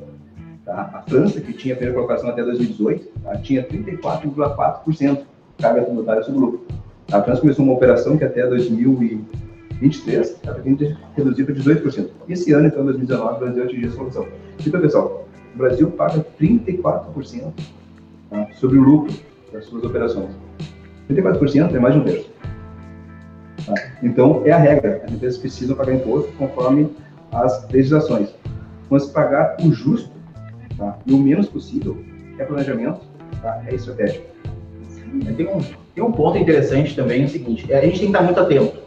Tá? 0.64 0.90
A 0.92 1.10
França, 1.10 1.40
que 1.40 1.52
tinha 1.52 1.74
a 1.74 1.76
primeira 1.76 1.98
colocação 1.98 2.28
até 2.28 2.42
2018, 2.42 3.08
tá? 3.22 3.36
tinha 3.38 3.66
34,4% 3.66 5.20
carga 5.58 5.82
tributária 5.82 6.22
sobre 6.22 6.38
o 6.38 6.42
lucro. 6.44 6.66
A 7.10 7.22
França 7.22 7.40
começou 7.40 7.64
uma 7.64 7.74
operação 7.74 8.16
que 8.16 8.24
até 8.24 8.46
2023 8.46 10.40
ela 10.44 10.54
pretende 10.54 10.96
reduzir 11.16 11.44
para 11.44 11.54
18%. 11.54 12.08
Esse 12.28 12.52
ano, 12.52 12.66
então, 12.66 12.84
2019, 12.84 13.34
o 13.34 13.38
Brasil 13.38 13.64
atingiu 13.64 13.88
essa 13.88 13.96
solução. 13.96 14.28
Então, 14.64 14.80
pessoal, 14.80 15.26
o 15.54 15.58
Brasil 15.58 15.90
paga 15.90 16.24
34% 16.40 17.52
tá? 18.30 18.48
sobre 18.54 18.78
o 18.78 18.82
lucro 18.82 19.12
das 19.52 19.64
suas 19.66 19.84
operações. 19.84 20.30
34% 21.10 21.74
é 21.74 21.78
mais 21.78 21.94
de 21.94 22.00
um 22.00 22.04
terço. 22.04 22.31
Então, 24.02 24.42
é 24.44 24.50
a 24.50 24.58
regra. 24.58 25.02
As 25.04 25.12
empresas 25.12 25.38
precisam 25.38 25.76
pagar 25.76 25.94
imposto 25.94 26.32
conforme 26.32 26.90
as 27.30 27.68
legislações. 27.70 28.34
Vamos 28.88 29.06
pagar 29.06 29.56
o 29.62 29.72
justo 29.72 30.12
Tá? 30.76 30.98
E 31.06 31.12
o 31.12 31.18
menos 31.18 31.48
possível 31.48 31.96
é 32.38 32.44
planejamento, 32.44 33.00
tá? 33.40 33.62
é 33.66 33.74
estratégico. 33.74 34.26
Tem 35.36 35.46
um, 35.46 35.60
tem 35.94 36.02
um 36.02 36.10
ponto 36.10 36.38
interessante 36.38 36.96
também, 36.96 37.22
é 37.22 37.24
o 37.26 37.28
seguinte, 37.28 37.70
é, 37.70 37.78
a 37.78 37.82
gente 37.82 38.00
tem 38.00 38.00
que 38.00 38.06
estar 38.06 38.22
muito 38.22 38.40
atento. 38.40 38.78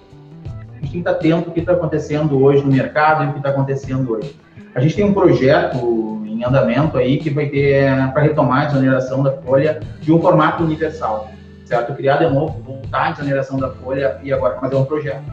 A 0.45 0.75
gente 0.77 0.81
tem 0.81 0.89
que 0.91 0.97
estar 0.97 1.11
atento 1.11 1.47
ao 1.47 1.53
que 1.53 1.59
está 1.59 1.73
acontecendo 1.73 2.43
hoje 2.43 2.63
no 2.63 2.71
mercado 2.71 3.23
e 3.23 3.27
o 3.27 3.31
que 3.31 3.37
está 3.37 3.49
acontecendo 3.49 4.11
hoje. 4.11 4.35
A 4.73 4.81
gente 4.81 4.95
tem 4.95 5.05
um 5.05 5.13
projeto 5.13 6.21
em 6.25 6.43
andamento 6.43 6.97
aí 6.97 7.17
que 7.17 7.29
vai 7.29 7.47
ter 7.47 8.11
para 8.11 8.23
retomar 8.23 8.63
a 8.63 8.65
desoneração 8.65 9.23
da 9.23 9.31
folha 9.31 9.79
de 10.01 10.11
um 10.11 10.19
formato 10.19 10.63
universal, 10.63 11.29
certo? 11.65 11.93
Criar 11.93 12.17
de 12.17 12.33
novo, 12.33 12.61
voltar 12.61 13.07
a 13.07 13.11
desoneração 13.11 13.57
da 13.57 13.69
folha 13.71 14.19
e 14.23 14.31
agora 14.31 14.59
fazer 14.59 14.75
um 14.75 14.85
projeto. 14.85 15.23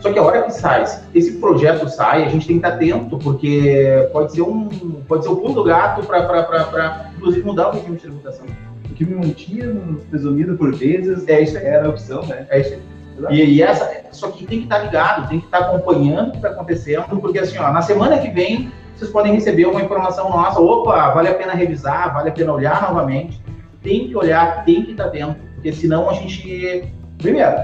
Só 0.00 0.12
que 0.12 0.18
a 0.18 0.22
hora 0.22 0.42
que 0.42 0.52
sai, 0.52 0.84
esse 1.14 1.32
projeto 1.38 1.88
sai, 1.88 2.24
a 2.24 2.28
gente 2.28 2.46
tem 2.46 2.60
que 2.60 2.66
estar 2.66 2.76
atento, 2.76 3.18
porque 3.18 4.08
pode 4.12 4.32
ser 4.32 4.42
um, 4.42 4.68
pode 5.08 5.24
ser 5.24 5.30
o 5.30 5.36
pulo 5.36 5.54
do 5.54 5.64
gato 5.64 6.06
para, 6.06 7.10
inclusive, 7.16 7.44
mudar 7.44 7.68
o 7.68 7.72
regime 7.72 7.96
de 7.96 8.02
tributação. 8.02 8.46
O 8.88 8.94
que 8.94 9.04
me 9.04 9.14
mantinha 9.14 9.74
presumido 10.08 10.56
por 10.56 10.74
vezes 10.74 11.26
é 11.26 11.40
isso, 11.40 11.56
era 11.56 11.86
a 11.86 11.90
opção, 11.90 12.24
né? 12.26 12.46
É 12.50 12.60
isso. 12.60 12.78
E, 13.30 13.42
e, 13.42 13.62
essa, 13.62 13.90
só 14.12 14.28
que 14.30 14.46
tem 14.46 14.58
que 14.58 14.64
estar 14.64 14.78
ligado, 14.78 15.28
tem 15.28 15.40
que 15.40 15.46
estar 15.46 15.58
acompanhando 15.58 16.28
o 16.28 16.30
que 16.32 16.36
está 16.36 16.50
acontecendo, 16.50 17.18
porque 17.18 17.38
assim, 17.38 17.58
ó, 17.58 17.72
na 17.72 17.80
semana 17.80 18.18
que 18.18 18.28
vem 18.28 18.70
vocês 18.96 19.10
podem 19.10 19.34
receber 19.34 19.66
uma 19.66 19.82
informação 19.82 20.30
nossa, 20.30 20.58
opa, 20.58 21.10
vale 21.10 21.28
a 21.28 21.34
pena 21.34 21.52
revisar, 21.52 22.14
vale 22.14 22.30
a 22.30 22.32
pena 22.32 22.52
olhar 22.52 22.80
novamente. 22.80 23.42
Tem 23.82 24.08
que 24.08 24.16
olhar, 24.16 24.64
tem 24.64 24.82
que 24.84 24.92
estar 24.92 25.08
dentro, 25.08 25.36
porque 25.56 25.72
senão 25.72 26.08
a 26.08 26.14
gente. 26.14 26.84
Primeiro, 27.18 27.56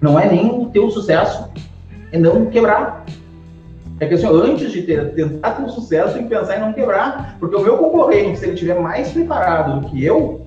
não 0.00 0.18
é 0.18 0.28
nem 0.28 0.50
o 0.50 0.66
teu 0.66 0.90
sucesso, 0.90 1.50
é 2.12 2.18
não 2.18 2.46
quebrar. 2.46 3.04
É 3.98 4.06
que 4.06 4.14
assim, 4.14 4.26
antes 4.26 4.72
de 4.72 4.82
ter, 4.82 5.12
tentar 5.14 5.52
ter 5.52 5.62
um 5.62 5.68
sucesso, 5.68 6.14
tem 6.14 6.22
que 6.22 6.34
pensar 6.34 6.56
em 6.56 6.60
não 6.60 6.72
quebrar. 6.72 7.36
Porque 7.38 7.54
o 7.54 7.60
meu 7.60 7.76
concorrente, 7.76 8.38
se 8.38 8.46
ele 8.46 8.54
estiver 8.54 8.80
mais 8.80 9.12
preparado 9.12 9.80
do 9.80 9.88
que 9.88 10.02
eu, 10.02 10.46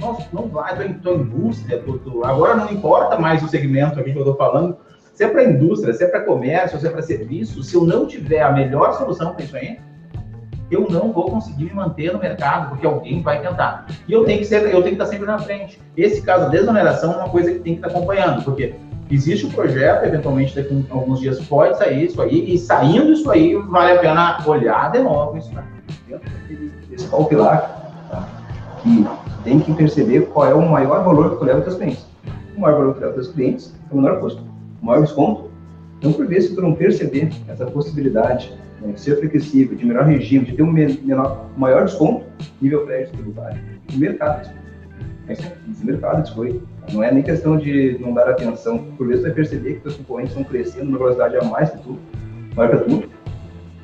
nossa, 0.00 0.26
não 0.32 0.48
vai, 0.48 0.76
tô 1.02 1.14
em 1.14 1.20
indústria, 1.20 1.78
tô, 1.78 1.98
tô, 1.98 2.24
agora 2.24 2.56
não 2.56 2.72
importa 2.72 3.18
mais 3.18 3.42
o 3.42 3.48
segmento 3.48 4.00
aqui 4.00 4.12
que 4.12 4.18
eu 4.18 4.22
estou 4.22 4.36
falando, 4.36 4.76
se 5.12 5.24
é 5.24 5.28
para 5.28 5.44
indústria, 5.44 5.92
se 5.92 6.02
é 6.02 6.08
para 6.08 6.22
comércio, 6.22 6.80
se 6.80 6.86
é 6.86 6.90
para 6.90 7.02
serviço, 7.02 7.62
se 7.62 7.74
eu 7.74 7.84
não 7.84 8.06
tiver 8.06 8.40
a 8.40 8.50
melhor 8.50 8.94
solução 8.94 9.34
para 9.34 9.44
isso 9.44 9.56
aí, 9.56 9.78
eu 10.72 10.88
não 10.90 11.12
vou 11.12 11.30
conseguir 11.30 11.64
me 11.64 11.74
manter 11.74 12.12
no 12.12 12.18
mercado, 12.18 12.70
porque 12.70 12.86
alguém 12.86 13.20
vai 13.20 13.40
tentar. 13.40 13.86
E 14.08 14.12
eu 14.12 14.24
tenho 14.24 14.38
que 14.38 14.44
ser, 14.46 14.62
eu 14.62 14.82
tenho 14.82 14.84
que 14.84 14.90
estar 14.92 15.06
sempre 15.06 15.26
na 15.26 15.38
frente. 15.38 15.80
Esse 15.96 16.22
caso, 16.22 16.46
a 16.46 16.48
desoneração 16.48 17.12
é 17.12 17.16
uma 17.16 17.28
coisa 17.28 17.52
que 17.52 17.58
tem 17.58 17.74
que 17.74 17.86
estar 17.86 17.88
acompanhando, 17.88 18.42
porque 18.42 18.74
existe 19.10 19.44
o 19.44 19.48
um 19.48 19.52
projeto, 19.52 20.04
eventualmente 20.06 20.54
daqui 20.54 20.86
a 20.90 20.94
alguns 20.94 21.20
dias 21.20 21.38
pode 21.40 21.76
sair 21.76 22.06
isso 22.06 22.20
aí, 22.22 22.54
e 22.54 22.58
saindo 22.58 23.12
isso 23.12 23.30
aí, 23.30 23.54
vale 23.54 23.92
a 23.92 23.98
pena 23.98 24.42
olhar 24.46 24.90
de 24.90 25.00
novo 25.00 25.36
isso. 25.36 25.50
Esse 26.90 27.06
qual 27.08 27.26
pilar, 27.26 28.06
tá? 28.10 28.28
que 28.82 29.06
tem 29.44 29.60
que 29.60 29.72
perceber 29.74 30.22
qual 30.26 30.46
é 30.46 30.54
o 30.54 30.68
maior 30.68 31.04
valor 31.04 31.30
que 31.30 31.36
tu 31.36 31.44
leva 31.44 31.64
aos 31.64 31.74
clientes. 31.74 32.06
O 32.56 32.60
maior 32.60 32.78
valor 32.78 32.94
que 32.94 33.00
tu 33.00 33.06
leva 33.06 33.18
aos 33.18 33.28
clientes 33.28 33.74
é 33.90 33.94
o 33.94 33.96
menor 33.96 34.20
custo, 34.20 34.42
o 34.80 34.86
maior 34.86 35.02
desconto. 35.02 35.50
Então, 35.98 36.12
por 36.12 36.26
vezes, 36.26 36.50
se 36.50 36.56
tu 36.56 36.62
não 36.62 36.74
perceber 36.74 37.30
essa 37.48 37.64
possibilidade 37.66 38.52
né, 38.82 38.96
ser 38.96 39.18
flexível, 39.18 39.76
de 39.76 39.86
melhor 39.86 40.04
regime, 40.04 40.44
de 40.44 40.52
ter 40.52 40.62
um 40.62 40.72
menor, 40.72 41.48
maior 41.56 41.84
desconto, 41.84 42.26
nível 42.60 42.84
prédio 42.84 43.12
tributário, 43.12 43.60
o 43.92 43.96
mercado 43.96 44.62
é 45.28 45.32
esse 45.32 45.84
mercado 45.84 46.34
foi. 46.34 46.60
Não 46.92 47.02
é 47.02 47.12
nem 47.12 47.22
questão 47.22 47.56
de 47.56 47.96
não 48.00 48.12
dar 48.12 48.28
atenção. 48.28 48.78
Por 48.96 49.06
vezes, 49.06 49.22
vai 49.22 49.32
perceber 49.32 49.74
que 49.74 49.80
teus 49.80 49.96
concorrentes 49.96 50.32
estão 50.32 50.44
crescendo 50.44 50.86
numa 50.86 50.98
velocidade 50.98 51.36
a 51.36 51.44
mais 51.44 51.70
que 51.70 51.78
tu, 51.78 51.98
maior 52.56 52.82
que 52.82 52.90
tu, 52.90 53.08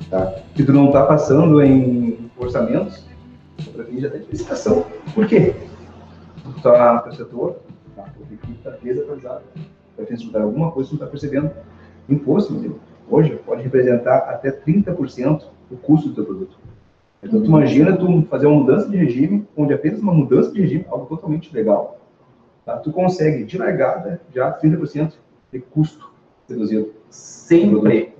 tá? 0.09 0.35
que 0.53 0.63
tu 0.63 0.73
não 0.73 0.87
está 0.87 1.05
passando 1.05 1.61
em 1.61 2.29
orçamentos, 2.37 3.05
para 3.73 3.85
mim 3.85 4.01
já 4.01 4.09
tem 4.09 4.21
licitação. 4.29 4.85
Por 5.13 5.27
quê? 5.27 5.55
Está 6.57 7.03
no 7.05 7.15
setor, 7.15 7.59
tá, 7.95 8.05
equipe 8.31 8.53
está 8.53 8.71
desatualizada. 8.71 9.43
Vai 9.95 10.05
ter 10.05 10.17
que 10.17 10.37
alguma 10.37 10.71
coisa 10.71 10.89
que 10.89 10.95
não 10.95 11.05
está 11.05 11.09
percebendo. 11.09 11.51
Imposto, 12.09 12.53
meu 12.53 12.61
Deus, 12.61 12.75
hoje 13.09 13.35
pode 13.45 13.63
representar 13.63 14.17
até 14.29 14.51
30% 14.51 15.43
o 15.71 15.77
custo 15.77 16.09
do 16.09 16.15
teu 16.15 16.25
produto. 16.25 16.57
Então, 17.21 17.41
tu 17.41 17.47
imagina 17.47 17.97
tu 17.97 18.21
fazer 18.29 18.47
uma 18.47 18.59
mudança 18.61 18.89
de 18.89 18.95
regime, 18.95 19.45
onde 19.55 19.73
apenas 19.73 19.99
uma 19.99 20.13
mudança 20.13 20.51
de 20.51 20.61
regime, 20.61 20.85
algo 20.89 21.05
totalmente 21.05 21.53
legal, 21.53 21.99
tá? 22.65 22.77
tu 22.77 22.91
consegue, 22.91 23.43
de 23.43 23.57
largada, 23.57 24.21
já 24.33 24.57
30% 24.57 25.13
de 25.51 25.59
custo 25.59 26.11
reduzido. 26.47 26.93
Sempre, 27.09 28.13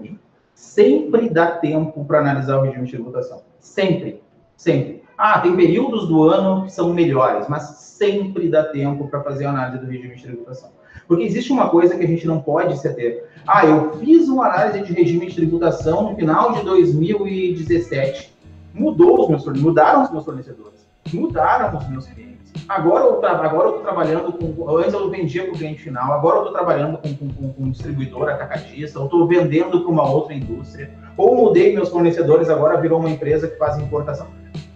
sempre 0.53 1.29
dá 1.29 1.51
tempo 1.51 2.03
para 2.03 2.19
analisar 2.19 2.57
o 2.57 2.63
regime 2.63 2.85
de 2.85 2.91
tributação. 2.91 3.41
Sempre, 3.59 4.21
sempre. 4.57 5.03
Ah, 5.17 5.39
tem 5.39 5.55
períodos 5.55 6.07
do 6.07 6.23
ano 6.23 6.65
que 6.65 6.71
são 6.71 6.93
melhores, 6.93 7.47
mas 7.47 7.63
sempre 7.63 8.49
dá 8.49 8.63
tempo 8.63 9.07
para 9.07 9.21
fazer 9.21 9.45
a 9.45 9.49
análise 9.49 9.83
do 9.83 9.91
regime 9.91 10.15
de 10.15 10.23
tributação. 10.23 10.71
Porque 11.09 11.23
existe 11.23 11.51
uma 11.51 11.69
coisa 11.69 11.97
que 11.97 12.03
a 12.05 12.07
gente 12.07 12.25
não 12.25 12.39
pode 12.39 12.79
se 12.79 12.87
ater. 12.87 13.25
Ah, 13.45 13.65
eu 13.65 13.97
fiz 13.97 14.29
uma 14.29 14.45
análise 14.45 14.85
de 14.85 14.93
regime 14.93 15.27
de 15.27 15.35
tributação 15.35 16.11
no 16.11 16.15
final 16.15 16.53
de 16.53 16.63
2017 16.63 18.39
mudou 18.73 19.21
os 19.21 19.29
meus 19.29 19.45
mudaram 19.59 20.03
os 20.03 20.11
meus 20.11 20.25
fornecedores, 20.25 20.87
mudaram 21.13 21.77
os 21.77 21.89
meus 21.89 22.05
clientes. 22.07 22.29
Agora 22.67 23.05
eu 23.05 23.15
estou 23.15 23.81
trabalhando 23.81 24.31
com, 24.33 24.77
antes 24.77 24.93
eu 24.93 25.09
vendia 25.09 25.43
para 25.43 25.53
o 25.53 25.57
cliente 25.57 25.81
final, 25.81 26.13
agora 26.13 26.37
eu 26.37 26.43
estou 26.43 26.53
trabalhando 26.53 26.97
com, 26.97 27.13
com, 27.15 27.53
com, 27.53 27.63
um 27.63 27.71
distribuidor 27.71 28.29
atacadista, 28.29 28.99
eu 28.99 29.05
estou 29.05 29.27
vendendo 29.27 29.81
para 29.81 29.91
uma 29.91 30.09
outra 30.09 30.33
indústria, 30.33 30.91
ou 31.17 31.35
mudei 31.35 31.73
meus 31.73 31.89
fornecedores, 31.89 32.49
agora 32.49 32.79
virou 32.79 32.99
uma 32.99 33.09
empresa 33.09 33.47
que 33.47 33.57
faz 33.57 33.77
importação. 33.77 34.27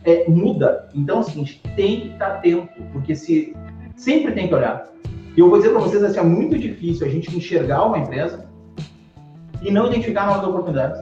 É, 0.03 0.27
muda. 0.27 0.89
Então 0.93 1.17
é 1.17 1.19
o 1.21 1.23
seguinte, 1.23 1.61
tem 1.75 2.01
que 2.01 2.07
estar 2.09 2.27
atento, 2.27 2.83
porque 2.91 3.15
se 3.15 3.55
sempre 3.95 4.33
tem 4.33 4.47
que 4.47 4.55
olhar. 4.55 4.89
E 5.35 5.39
eu 5.39 5.49
vou 5.49 5.57
dizer 5.57 5.71
para 5.71 5.81
vocês 5.81 6.03
assim, 6.03 6.19
é 6.19 6.23
muito 6.23 6.57
difícil 6.57 7.07
a 7.07 7.09
gente 7.09 7.35
enxergar 7.35 7.85
uma 7.85 7.97
empresa 7.97 8.45
e 9.61 9.71
não 9.71 9.87
identificar 9.87 10.27
novas 10.27 10.47
oportunidades. 10.47 11.01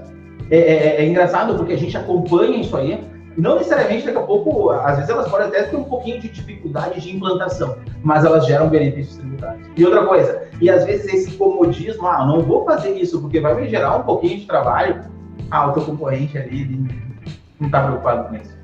É, 0.49 0.57
é, 0.57 1.01
é, 1.01 1.05
engraçado 1.05 1.55
porque 1.55 1.73
a 1.73 1.77
gente 1.77 1.97
acompanha 1.97 2.57
isso 2.57 2.75
aí, 2.75 3.03
não 3.37 3.55
necessariamente 3.55 4.05
daqui 4.05 4.17
a 4.17 4.21
pouco, 4.21 4.69
às 4.69 4.97
vezes 4.97 5.09
elas 5.09 5.29
podem 5.29 5.47
até 5.47 5.63
ter 5.63 5.75
um 5.75 5.83
pouquinho 5.83 6.19
de 6.19 6.29
dificuldade 6.29 6.99
de 6.99 7.15
implantação, 7.15 7.77
mas 8.03 8.25
elas 8.25 8.45
geram 8.45 8.69
benefícios 8.69 9.17
tributários. 9.17 9.67
E 9.75 9.85
outra 9.85 10.05
coisa, 10.05 10.43
e 10.61 10.69
às 10.69 10.83
vezes 10.85 11.13
esse 11.13 11.31
comodismo, 11.37 12.07
ah, 12.07 12.25
não 12.25 12.41
vou 12.41 12.65
fazer 12.65 12.91
isso 12.91 13.21
porque 13.21 13.39
vai 13.39 13.55
me 13.55 13.69
gerar 13.69 13.97
um 13.97 14.03
pouquinho 14.03 14.39
de 14.39 14.45
trabalho, 14.45 15.01
ah, 15.49 15.67
o 15.67 15.73
teu 15.73 15.83
concorrente 15.83 16.37
ali 16.37 16.85
não 17.59 17.67
está 17.67 17.83
preocupado 17.83 18.29
com 18.29 18.35
isso 18.35 18.60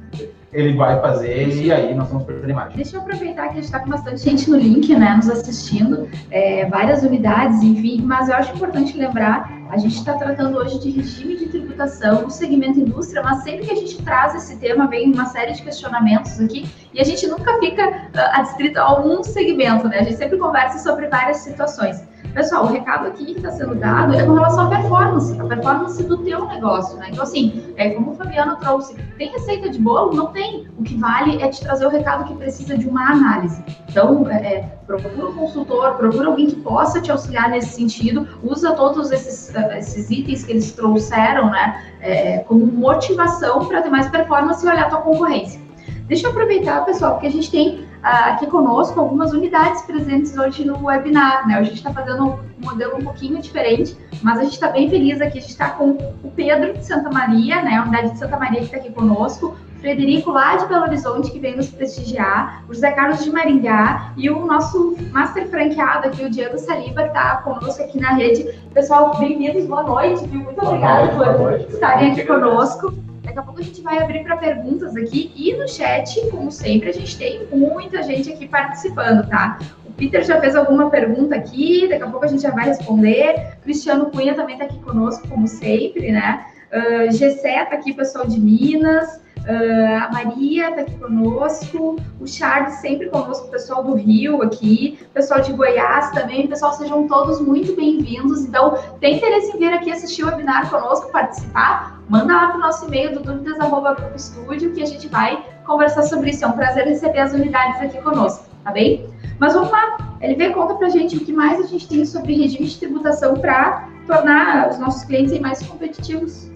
ele 0.51 0.73
vai 0.73 0.99
fazer 1.01 1.49
e 1.49 1.71
aí 1.71 1.93
nós 1.93 2.07
vamos 2.09 2.25
perder 2.25 2.49
imagem. 2.49 2.75
Deixa 2.75 2.95
eu 2.95 3.01
aproveitar 3.01 3.43
que 3.43 3.49
a 3.49 3.55
gente 3.55 3.65
está 3.65 3.79
com 3.79 3.89
bastante 3.89 4.21
gente 4.21 4.49
no 4.49 4.57
link, 4.57 4.95
né, 4.95 5.15
nos 5.15 5.29
assistindo, 5.29 6.09
é, 6.31 6.65
várias 6.65 7.03
unidades, 7.03 7.61
enfim, 7.61 8.01
mas 8.01 8.29
eu 8.29 8.35
acho 8.35 8.55
importante 8.55 8.97
lembrar, 8.97 9.51
a 9.69 9.77
gente 9.77 9.97
está 9.97 10.13
tratando 10.13 10.57
hoje 10.57 10.79
de 10.79 10.89
regime 10.91 11.35
de 11.35 11.47
tributação 11.47 12.21
no 12.21 12.29
segmento 12.29 12.79
indústria, 12.79 13.21
mas 13.21 13.43
sempre 13.43 13.65
que 13.65 13.71
a 13.71 13.75
gente 13.75 14.01
traz 14.03 14.35
esse 14.35 14.55
tema, 14.57 14.87
vem 14.87 15.11
uma 15.11 15.25
série 15.25 15.51
de 15.51 15.61
questionamentos 15.61 16.39
aqui, 16.39 16.65
e 16.93 17.01
a 17.01 17.03
gente 17.03 17.27
nunca 17.27 17.59
fica 17.59 17.89
uh, 17.89 18.39
adstrito 18.39 18.79
a 18.79 19.01
um 19.01 19.21
segmento, 19.23 19.89
né, 19.89 19.99
a 19.99 20.03
gente 20.03 20.17
sempre 20.17 20.37
conversa 20.37 20.79
sobre 20.79 21.07
várias 21.07 21.37
situações. 21.37 22.01
Pessoal, 22.33 22.65
o 22.65 22.67
recado 22.67 23.07
aqui 23.07 23.25
que 23.25 23.37
está 23.37 23.51
sendo 23.51 23.75
dado 23.75 24.13
é 24.13 24.23
com 24.23 24.33
relação 24.33 24.67
à 24.67 24.69
performance, 24.69 25.39
a 25.39 25.45
performance 25.45 26.03
do 26.03 26.17
teu 26.19 26.45
negócio, 26.45 26.97
né? 26.97 27.07
Então, 27.11 27.23
assim, 27.23 27.73
é, 27.77 27.89
como 27.91 28.11
o 28.11 28.15
Fabiano 28.15 28.55
trouxe, 28.57 28.95
tem 29.17 29.31
receita 29.31 29.69
de 29.69 29.79
bolo? 29.79 30.13
Não 30.13 30.27
tem. 30.27 30.67
O 30.77 30.83
que 30.83 30.95
vale 30.95 31.41
é 31.41 31.47
te 31.47 31.61
trazer 31.61 31.85
o 31.85 31.89
recado 31.89 32.25
que 32.25 32.35
precisa 32.35 32.77
de 32.77 32.87
uma 32.87 33.11
análise. 33.11 33.63
Então, 33.89 34.29
é, 34.29 34.35
é 34.35 34.61
procura 34.85 35.27
um 35.27 35.33
consultor, 35.33 35.95
procura 35.95 36.27
alguém 36.27 36.47
que 36.47 36.55
possa 36.57 37.01
te 37.01 37.11
auxiliar 37.11 37.49
nesse 37.49 37.75
sentido, 37.75 38.27
usa 38.43 38.73
todos 38.73 39.11
esses, 39.11 39.53
é, 39.55 39.79
esses 39.79 40.09
itens 40.09 40.43
que 40.43 40.51
eles 40.51 40.71
trouxeram, 40.71 41.49
né, 41.49 41.83
é, 41.99 42.39
como 42.39 42.65
motivação 42.65 43.65
para 43.65 43.81
ter 43.81 43.89
mais 43.89 44.07
performance 44.09 44.65
e 44.65 44.69
olhar 44.69 44.85
a 44.85 44.89
tua 44.89 45.01
concorrência. 45.01 45.59
Deixa 46.07 46.27
eu 46.27 46.31
aproveitar, 46.31 46.85
pessoal, 46.85 47.13
porque 47.13 47.27
a 47.27 47.31
gente 47.31 47.51
tem 47.51 47.86
aqui 48.07 48.47
conosco 48.47 48.99
algumas 48.99 49.33
unidades 49.33 49.81
presentes 49.81 50.37
hoje 50.37 50.65
no 50.65 50.85
webinar, 50.85 51.47
né? 51.47 51.55
A 51.55 51.63
gente 51.63 51.75
está 51.75 51.91
fazendo 51.91 52.25
um 52.25 52.65
modelo 52.65 52.97
um 52.97 53.03
pouquinho 53.03 53.41
diferente, 53.41 53.97
mas 54.23 54.39
a 54.39 54.43
gente 54.43 54.53
está 54.53 54.69
bem 54.69 54.89
feliz 54.89 55.19
aqui. 55.19 55.37
A 55.37 55.41
gente 55.41 55.51
está 55.51 55.69
com 55.71 55.91
o 56.23 56.31
Pedro 56.35 56.73
de 56.73 56.85
Santa 56.85 57.09
Maria, 57.09 57.61
né? 57.61 57.75
A 57.75 57.83
unidade 57.83 58.11
de 58.11 58.19
Santa 58.19 58.37
Maria 58.37 58.59
que 58.59 58.65
está 58.65 58.77
aqui 58.77 58.91
conosco, 58.91 59.55
o 59.75 59.79
Frederico 59.79 60.31
lá 60.31 60.55
de 60.55 60.65
Belo 60.67 60.83
Horizonte 60.83 61.31
que 61.31 61.39
vem 61.39 61.55
nos 61.55 61.69
prestigiar, 61.69 62.63
o 62.67 62.73
José 62.73 62.91
Carlos 62.91 63.23
de 63.23 63.31
Maringá 63.31 64.13
e 64.17 64.29
o 64.29 64.45
nosso 64.45 64.95
master 65.11 65.47
franqueado 65.49 66.07
aqui, 66.07 66.23
o 66.23 66.29
Diego 66.29 66.57
Saliba, 66.57 67.03
que 67.03 67.09
está 67.09 67.37
conosco 67.37 67.83
aqui 67.83 67.99
na 67.99 68.13
rede. 68.13 68.43
Pessoal, 68.73 69.17
bem-vindos, 69.19 69.65
boa 69.65 69.83
noite, 69.83 70.25
viu? 70.27 70.41
Muito 70.41 70.65
obrigada 70.65 71.11
por 71.37 71.53
estarem 71.53 72.11
aqui 72.11 72.23
conosco. 72.25 73.06
Daqui 73.27 73.39
a 73.39 73.41
pouco 73.41 73.59
a 73.59 73.63
gente 73.63 73.81
vai 73.81 74.01
abrir 74.01 74.23
para 74.23 74.37
perguntas 74.37 74.95
aqui 74.95 75.33
e 75.35 75.53
no 75.53 75.67
chat, 75.67 76.17
como 76.31 76.49
sempre, 76.49 76.89
a 76.89 76.93
gente 76.93 77.17
tem 77.17 77.45
muita 77.51 78.01
gente 78.01 78.31
aqui 78.31 78.47
participando, 78.47 79.27
tá? 79.27 79.59
O 79.85 79.91
Peter 79.91 80.23
já 80.23 80.39
fez 80.39 80.55
alguma 80.55 80.89
pergunta 80.89 81.35
aqui, 81.35 81.89
daqui 81.89 82.03
a 82.03 82.09
pouco 82.09 82.23
a 82.23 82.29
gente 82.29 82.41
já 82.41 82.51
vai 82.51 82.67
responder. 82.67 83.57
Cristiano 83.63 84.05
Cunha 84.11 84.33
também 84.33 84.55
está 84.55 84.63
aqui 84.63 84.79
conosco, 84.79 85.27
como 85.27 85.45
sempre, 85.45 86.09
né? 86.09 86.45
Uh, 86.71 87.11
Gessé 87.11 87.63
está 87.63 87.75
aqui, 87.75 87.93
pessoal 87.93 88.25
de 88.25 88.39
Minas. 88.39 89.21
Uh, 89.47 90.03
a 90.03 90.11
Maria 90.11 90.69
está 90.71 90.81
aqui 90.81 90.97
conosco, 90.97 91.95
o 92.19 92.27
Charles 92.27 92.73
sempre 92.81 93.09
conosco, 93.09 93.47
o 93.47 93.49
pessoal 93.49 93.81
do 93.81 93.93
Rio 93.93 94.41
aqui, 94.41 94.99
o 95.09 95.13
pessoal 95.13 95.39
de 95.39 95.53
Goiás 95.53 96.11
também, 96.11 96.47
pessoal, 96.47 96.73
sejam 96.73 97.07
todos 97.07 97.39
muito 97.39 97.73
bem-vindos. 97.73 98.43
Então, 98.43 98.77
tem 98.99 99.15
interesse 99.15 99.55
em 99.55 99.59
vir 99.59 99.73
aqui 99.73 99.89
assistir 99.89 100.23
o 100.23 100.27
webinar 100.27 100.69
conosco, 100.69 101.09
participar? 101.13 101.97
Manda 102.09 102.33
lá 102.33 102.47
para 102.49 102.57
o 102.57 102.59
nosso 102.59 102.87
e-mail 102.87 103.13
do 103.13 103.21
dúvidas.estúdio 103.21 104.73
que 104.73 104.83
a 104.83 104.85
gente 104.85 105.07
vai 105.07 105.41
conversar 105.65 106.03
sobre 106.03 106.31
isso. 106.31 106.43
É 106.43 106.47
um 106.49 106.51
prazer 106.51 106.85
receber 106.85 107.19
as 107.19 107.31
unidades 107.31 107.81
aqui 107.81 108.01
conosco, 108.01 108.43
tá 108.65 108.71
bem? 108.71 109.09
Mas 109.39 109.53
vamos 109.53 109.71
lá, 109.71 109.97
LV 110.21 110.49
conta 110.49 110.75
para 110.75 110.87
a 110.87 110.89
gente 110.89 111.15
o 111.15 111.21
que 111.21 111.31
mais 111.31 111.57
a 111.57 111.67
gente 111.67 111.87
tem 111.87 112.05
sobre 112.05 112.33
regime 112.33 112.65
de 112.65 112.77
tributação 112.77 113.35
para 113.35 113.87
tornar 114.05 114.69
os 114.71 114.77
nossos 114.77 115.05
clientes 115.05 115.39
mais 115.39 115.65
competitivos. 115.65 116.46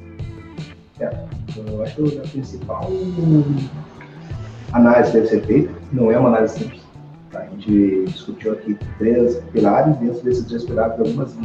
É. 1.02 1.12
Eu 1.58 1.82
acho 1.82 1.96
que 1.96 2.20
a 2.20 2.22
principal 2.22 2.88
análise 4.72 5.14
deve 5.14 5.28
ser 5.28 5.46
feita, 5.46 5.74
não 5.92 6.12
é 6.12 6.18
uma 6.18 6.30
análise 6.30 6.60
simples. 6.60 6.82
Tá? 7.32 7.40
A 7.40 7.46
gente 7.46 8.06
discutiu 8.06 8.54
aqui 8.54 8.78
três 9.00 9.38
pilares, 9.52 9.98
dentro 9.98 10.22
desses 10.22 10.46
três 10.46 10.64
pilares, 10.64 11.00
algumas 11.00 11.36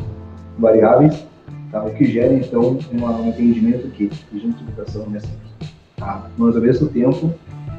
variáveis, 0.58 1.26
tá? 1.72 1.82
o 1.82 1.94
que 1.94 2.04
gera, 2.04 2.34
então, 2.34 2.78
um 2.92 3.28
entendimento 3.28 3.88
que 3.88 4.10
regime 4.30 4.52
de 4.52 4.58
tributação 4.58 5.06
é 5.14 5.20
simples. 5.20 5.50
Tá? 5.96 6.28
Mas, 6.36 6.54
ao 6.54 6.62
mesmo 6.62 6.88
tempo, 6.88 7.32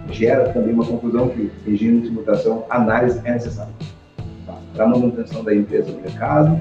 gera 0.10 0.50
também 0.50 0.74
uma 0.74 0.86
conclusão 0.86 1.30
que 1.30 1.52
regime 1.64 2.02
de 2.02 2.08
tributação, 2.08 2.66
análise 2.72 3.22
é 3.24 3.34
necessário. 3.34 3.74
Tá? 4.48 4.58
Para 4.74 4.88
manutenção 4.88 5.44
da 5.44 5.54
empresa 5.54 5.92
no 5.92 6.02
mercado, 6.02 6.60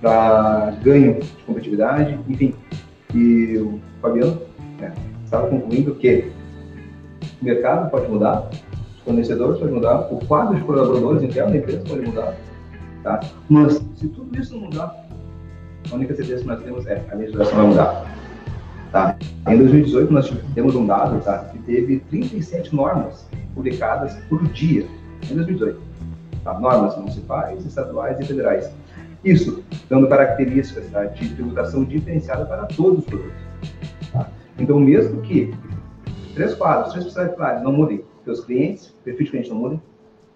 para 0.00 0.72
ganho 0.82 1.20
de 1.20 1.28
competitividade, 1.44 2.18
enfim. 2.28 2.52
E 3.14 3.56
o 3.58 3.80
Fabiano 4.02 4.45
né, 4.78 4.94
estava 5.24 5.48
concluindo 5.48 5.94
que 5.94 6.30
o 7.40 7.44
mercado 7.44 7.90
pode 7.90 8.08
mudar, 8.08 8.48
os 8.50 9.00
fornecedores 9.04 9.58
podem 9.58 9.74
mudar, 9.74 10.12
o 10.12 10.24
quadro 10.26 10.56
de 10.56 10.62
colaboradores 10.62 11.22
internos 11.22 11.52
da 11.52 11.58
empresa 11.58 11.84
pode 11.86 12.06
mudar, 12.06 12.34
tá? 13.02 13.20
mas 13.48 13.74
se 13.96 14.08
tudo 14.08 14.38
isso 14.38 14.54
não 14.54 14.62
mudar, 14.62 15.06
a 15.90 15.94
única 15.94 16.14
certeza 16.14 16.42
que 16.42 16.48
nós 16.48 16.62
temos 16.62 16.86
é 16.86 17.04
a 17.10 17.14
legislação 17.14 17.56
vai 17.56 17.66
mudar. 17.66 18.16
Tá? 18.92 19.16
Em 19.48 19.58
2018, 19.58 20.12
nós 20.12 20.32
temos 20.54 20.74
um 20.74 20.86
dado 20.86 21.20
tá, 21.20 21.38
que 21.52 21.58
teve 21.58 22.00
37 22.10 22.74
normas 22.74 23.28
publicadas 23.54 24.14
por 24.28 24.42
dia, 24.48 24.86
em 25.30 25.34
2018. 25.34 25.80
Tá? 26.42 26.58
Normas 26.58 26.96
municipais, 26.96 27.64
estaduais 27.64 28.18
e 28.20 28.24
federais. 28.24 28.70
Isso 29.24 29.62
dando 29.90 30.08
características 30.08 30.88
tá, 30.90 31.04
de 31.04 31.28
tributação 31.34 31.84
diferenciada 31.84 32.46
para 32.46 32.64
todos 32.66 33.00
os 33.00 33.04
produtos. 33.04 33.45
Tá? 34.56 34.62
Então, 34.62 34.80
mesmo 34.80 35.20
que 35.22 35.54
três 36.34 36.54
quadros, 36.54 36.92
três 36.92 37.30
pilares 37.34 37.62
não 37.62 37.72
mudem, 37.72 38.04
os 38.26 38.44
clientes, 38.44 38.94
perfil 39.04 39.24
de 39.24 39.30
cliente 39.30 39.50
não 39.50 39.56
mudem, 39.56 39.82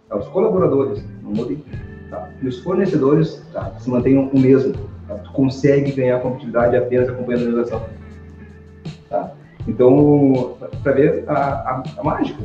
tá? 0.09 0.16
os 0.16 0.28
colaboradores 0.28 1.04
não 1.22 1.33
mudem, 1.33 1.64
tá? 2.09 2.30
e 2.40 2.46
os 2.46 2.61
fornecedores 2.61 3.44
tá? 3.52 3.74
se 3.78 3.90
mantenham 3.90 4.30
o 4.33 4.38
mesmo. 4.38 4.74
Tá? 5.09 5.16
Tu 5.16 5.33
consegue 5.33 5.90
ganhar 5.92 6.20
competitividade 6.20 6.76
apenas 6.76 7.09
acompanhando 7.09 7.42
a 7.42 7.44
legislação. 7.46 7.87
Tá? 9.09 9.33
Então, 9.66 10.56
para 10.83 10.92
ver 10.92 11.24
a, 11.26 11.35
a, 11.35 11.83
a 11.98 12.04
mágica, 12.04 12.42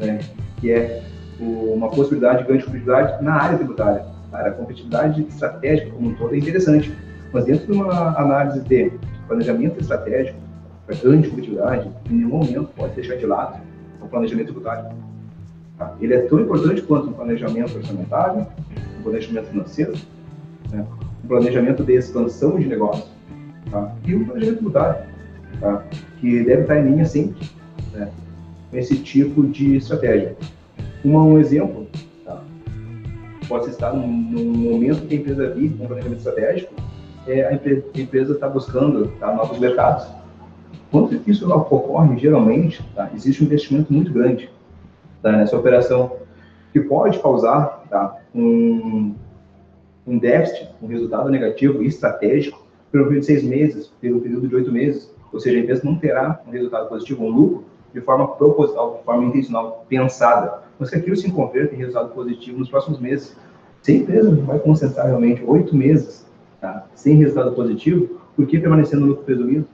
né? 0.00 0.18
que 0.58 0.72
é 0.72 1.02
o, 1.38 1.74
uma 1.74 1.90
possibilidade 1.90 2.38
de 2.38 2.48
ganho 2.48 2.58
de 2.60 2.64
competitividade 2.64 3.22
na 3.22 3.34
área 3.34 3.58
tributária 3.58 4.16
a 4.44 4.50
competitividade 4.50 5.22
estratégica 5.22 5.90
como 5.92 6.10
um 6.10 6.14
todo 6.14 6.34
é 6.34 6.38
interessante, 6.38 6.92
mas 7.32 7.44
dentro 7.44 7.66
de 7.66 7.72
uma 7.72 8.18
análise 8.18 8.60
de 8.60 8.92
planejamento 9.26 9.80
estratégico, 9.80 10.38
para 10.86 10.96
grande 10.96 11.28
competitividade, 11.28 11.90
em 12.10 12.14
nenhum 12.14 12.28
momento 12.28 12.70
pode 12.76 12.94
deixar 12.94 13.16
de 13.16 13.26
lado 13.26 13.60
o 14.00 14.08
planejamento 14.08 14.46
tributário. 14.46 14.96
Tá? 15.76 15.94
Ele 16.00 16.14
é 16.14 16.20
tão 16.22 16.40
importante 16.40 16.82
quanto 16.82 17.10
o 17.10 17.12
planejamento 17.12 17.76
orçamentário, 17.76 18.46
o 19.00 19.02
planejamento 19.02 19.46
financeiro, 19.48 19.94
né? 20.70 20.86
o 21.24 21.28
planejamento 21.28 21.82
de 21.82 21.94
expansão 21.94 22.58
de 22.58 22.66
negócio 22.66 23.04
tá? 23.70 23.94
e 24.04 24.14
o 24.14 24.24
planejamento 24.24 24.56
tributário, 24.58 25.04
tá? 25.60 25.84
que 26.20 26.44
deve 26.44 26.62
estar 26.62 26.78
em 26.78 26.90
linha 26.90 27.04
sempre 27.04 27.48
né? 27.92 28.10
com 28.70 28.76
esse 28.76 28.96
tipo 28.98 29.46
de 29.46 29.76
estratégia. 29.76 30.36
Uma, 31.04 31.22
um 31.22 31.38
exemplo 31.38 31.86
pode 33.48 33.70
estar 33.70 33.92
num, 33.92 34.08
num, 34.08 34.44
momento 34.44 35.06
que 35.06 35.14
a 35.14 35.18
empresa 35.18 35.50
vive 35.50 35.82
um 35.82 35.86
planejamento 35.86 36.18
estratégico, 36.18 36.74
é, 37.26 37.44
a, 37.44 37.54
empresa 37.54 38.32
está 38.32 38.48
buscando 38.48 39.08
tá, 39.18 39.34
novos 39.34 39.58
mercados. 39.58 40.06
Quando 40.90 41.20
isso 41.26 41.50
ocorre, 41.50 42.18
geralmente, 42.18 42.82
tá, 42.94 43.10
existe 43.14 43.42
um 43.42 43.46
investimento 43.46 43.92
muito 43.92 44.12
grande 44.12 44.50
tá, 45.22 45.32
nessa 45.32 45.56
operação, 45.56 46.16
que 46.72 46.80
pode 46.80 47.18
causar 47.20 47.84
tá, 47.90 48.16
um, 48.34 49.14
um 50.06 50.18
déficit, 50.18 50.68
um 50.82 50.86
resultado 50.86 51.28
negativo 51.30 51.82
estratégico 51.82 52.64
pelo 52.92 53.04
período 53.04 53.20
de 53.20 53.26
seis 53.26 53.42
meses, 53.42 53.92
pelo 54.00 54.20
período 54.20 54.48
de 54.48 54.54
oito 54.54 54.72
meses. 54.72 55.10
Ou 55.32 55.40
seja, 55.40 55.58
a 55.58 55.60
empresa 55.60 55.82
não 55.84 55.96
terá 55.96 56.40
um 56.46 56.50
resultado 56.50 56.88
positivo, 56.88 57.24
um 57.24 57.30
lucro, 57.30 57.64
de 57.92 58.00
forma 58.00 58.28
proposital, 58.28 58.98
de 58.98 59.04
forma 59.04 59.24
intencional, 59.24 59.84
pensada 59.88 60.66
mas 60.78 60.90
que 60.90 60.96
aquilo 60.96 61.16
se 61.16 61.30
converta 61.30 61.74
em 61.74 61.78
resultado 61.78 62.12
positivo 62.12 62.58
nos 62.58 62.68
próximos 62.68 63.00
meses. 63.00 63.36
Se 63.82 63.92
a 63.92 63.94
empresa 63.96 64.30
vai 64.42 64.58
concentrar 64.58 65.06
realmente 65.06 65.42
oito 65.44 65.74
meses 65.74 66.26
tá, 66.60 66.86
sem 66.94 67.16
resultado 67.16 67.54
positivo, 67.54 68.20
por 68.34 68.46
que 68.46 68.58
permanecendo 68.58 69.02
no 69.02 69.08
lucro 69.08 69.24
presumido? 69.24 69.66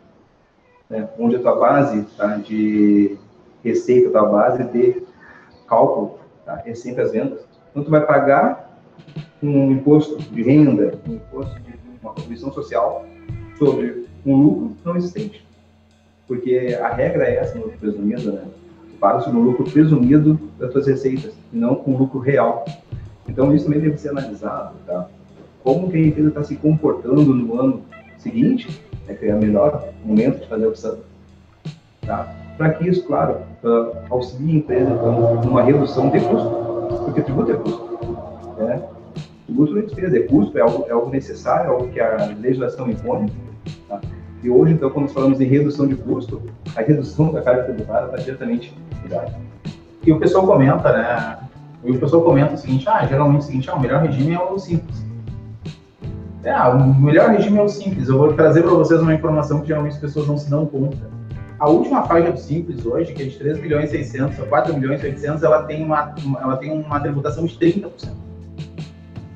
Né, 0.92 1.08
onde 1.18 1.36
a 1.36 1.38
tua 1.38 1.56
base 1.56 2.02
tá, 2.18 2.36
de 2.36 3.16
receita, 3.64 4.10
a 4.10 4.12
tua 4.12 4.30
base 4.30 4.62
de 4.64 5.02
cálculo 5.66 6.18
tá, 6.44 6.62
é 6.66 6.74
sempre 6.74 7.00
as 7.00 7.12
vendas. 7.12 7.40
Então, 7.70 7.82
tu 7.82 7.90
vai 7.90 8.04
pagar 8.04 8.78
um 9.42 9.72
imposto 9.72 10.18
de 10.18 10.42
renda, 10.42 10.98
um 11.08 11.14
imposto 11.14 11.58
de 11.60 11.72
uma 12.02 12.12
contribuição 12.12 12.52
social 12.52 13.06
sobre 13.58 14.06
um 14.26 14.36
lucro 14.36 14.76
não 14.84 14.94
existente. 14.94 15.48
Porque 16.28 16.78
a 16.78 16.88
regra 16.88 17.24
é 17.24 17.36
essa 17.36 17.58
no 17.58 17.64
lucro 17.64 17.78
presumido, 17.78 18.30
né? 18.30 18.44
paga 19.00 19.32
no 19.32 19.40
lucro 19.40 19.64
presumido 19.64 20.38
das 20.58 20.72
suas 20.72 20.86
receitas, 20.86 21.32
e 21.50 21.56
não 21.56 21.74
com 21.74 21.96
lucro 21.96 22.18
real. 22.18 22.66
Então, 23.26 23.54
isso 23.54 23.64
também 23.64 23.80
deve 23.80 23.96
ser 23.96 24.10
analisado, 24.10 24.74
tá? 24.86 25.08
Como 25.64 25.90
que 25.90 25.96
a 25.96 26.06
empresa 26.06 26.28
está 26.28 26.44
se 26.44 26.56
comportando 26.56 27.34
no 27.34 27.58
ano 27.58 27.82
seguinte, 28.18 28.78
é 29.08 29.14
que 29.14 29.26
é 29.26 29.34
melhor 29.34 29.88
momento 30.04 30.40
de 30.40 30.48
fazer 30.48 30.64
a 30.64 30.68
opção, 30.68 30.98
tá? 32.06 32.34
Para 32.56 32.70
que 32.74 32.88
isso, 32.88 33.04
claro, 33.06 33.38
uh, 33.64 33.96
auxilie 34.10 34.56
a 34.56 34.58
empresa 34.58 34.90
então, 34.90 35.42
numa 35.42 35.62
redução 35.62 36.10
de 36.10 36.20
custo, 36.20 36.50
porque 37.04 37.22
tributo 37.22 37.52
é 37.52 37.54
custo, 37.54 37.98
né? 38.58 38.82
Tributo 39.46 39.72
não 39.72 39.78
é 39.80 39.82
despesa, 39.82 40.16
é 40.16 40.20
custo, 40.20 40.58
é 40.58 40.60
algo, 40.60 40.86
é 40.88 40.92
algo 40.92 41.10
necessário, 41.10 41.66
é 41.66 41.74
algo 41.74 41.88
que 41.88 42.00
a 42.00 42.26
legislação 42.38 42.90
impõe, 42.90 43.26
tá? 43.88 44.00
E 44.42 44.50
hoje, 44.50 44.74
então, 44.74 44.90
quando 44.90 45.08
falamos 45.08 45.40
em 45.40 45.44
redução 45.44 45.86
de 45.86 45.94
custo, 45.94 46.42
a 46.74 46.80
redução 46.80 47.32
da 47.32 47.42
carga 47.42 47.62
tributária 47.64 48.06
está 48.06 48.16
diretamente 48.16 48.76
ligada. 49.02 49.32
E 50.04 50.12
o 50.12 50.18
pessoal 50.18 50.46
comenta, 50.46 50.92
né? 50.92 51.38
E 51.84 51.90
o 51.92 51.98
pessoal 51.98 52.22
comenta 52.22 52.54
o 52.54 52.58
seguinte: 52.58 52.88
ah, 52.88 53.06
geralmente 53.06 53.42
o 53.42 53.44
seguinte, 53.44 53.70
ah, 53.70 53.74
o 53.74 53.80
melhor 53.80 54.02
regime 54.02 54.34
é 54.34 54.40
o 54.40 54.58
simples. 54.58 55.04
É, 56.44 56.50
ah, 56.50 56.70
o 56.70 56.94
melhor 56.94 57.30
regime 57.30 57.58
é 57.58 57.62
o 57.62 57.68
simples. 57.68 58.08
Eu 58.08 58.18
vou 58.18 58.32
trazer 58.34 58.62
para 58.62 58.72
vocês 58.72 59.00
uma 59.00 59.14
informação 59.14 59.60
que 59.60 59.68
geralmente 59.68 59.94
as 59.94 60.00
pessoas 60.00 60.26
não 60.26 60.36
se 60.36 60.50
dão 60.50 60.66
conta. 60.66 61.10
A 61.58 61.68
última 61.68 62.02
faixa 62.02 62.32
do 62.32 62.38
simples 62.38 62.84
hoje, 62.84 63.12
que 63.12 63.22
é 63.22 63.26
de 63.26 63.38
3 63.38 63.60
milhões 63.60 63.90
e 63.90 63.98
600 64.04 64.40
a 64.40 64.46
4 64.46 64.74
milhões 64.74 65.02
e 65.02 65.06
800, 65.06 65.42
ela 65.44 65.62
tem 65.62 65.84
uma, 65.84 66.14
ela 66.40 66.56
tem 66.56 66.72
uma 66.72 66.98
tributação 66.98 67.46
de 67.46 67.56
30%. 67.56 67.84
Então 67.92 68.12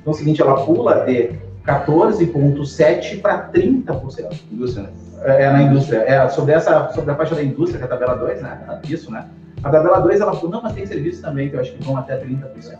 é 0.05 0.09
o 0.09 0.13
seguinte, 0.13 0.41
ela 0.41 0.65
pula 0.65 1.05
de 1.05 1.31
14,7% 1.65 3.21
para 3.21 3.49
30%. 3.49 4.41
Indústria, 4.51 4.83
né? 4.83 4.89
É, 5.23 5.43
é, 5.43 5.51
na 5.51 5.63
indústria. 5.63 5.99
É, 5.99 6.27
sobre, 6.29 6.53
essa, 6.53 6.89
sobre 6.89 7.11
a 7.11 7.15
faixa 7.15 7.35
da 7.35 7.43
indústria, 7.43 7.77
que 7.77 7.83
é 7.83 7.87
a 7.87 7.89
tabela 7.89 8.15
2, 8.15 8.41
né? 8.41 8.81
Isso, 8.89 9.09
né? 9.09 9.25
A 9.63 9.69
tabela 9.69 9.99
2, 9.99 10.19
ela 10.19 10.37
não, 10.43 10.61
mas 10.61 10.73
tem 10.73 10.85
serviços 10.85 11.21
também, 11.21 11.49
que 11.49 11.55
eu 11.55 11.61
acho 11.61 11.71
que 11.73 11.83
vão 11.83 11.95
até 11.95 12.17
30%. 12.17 12.77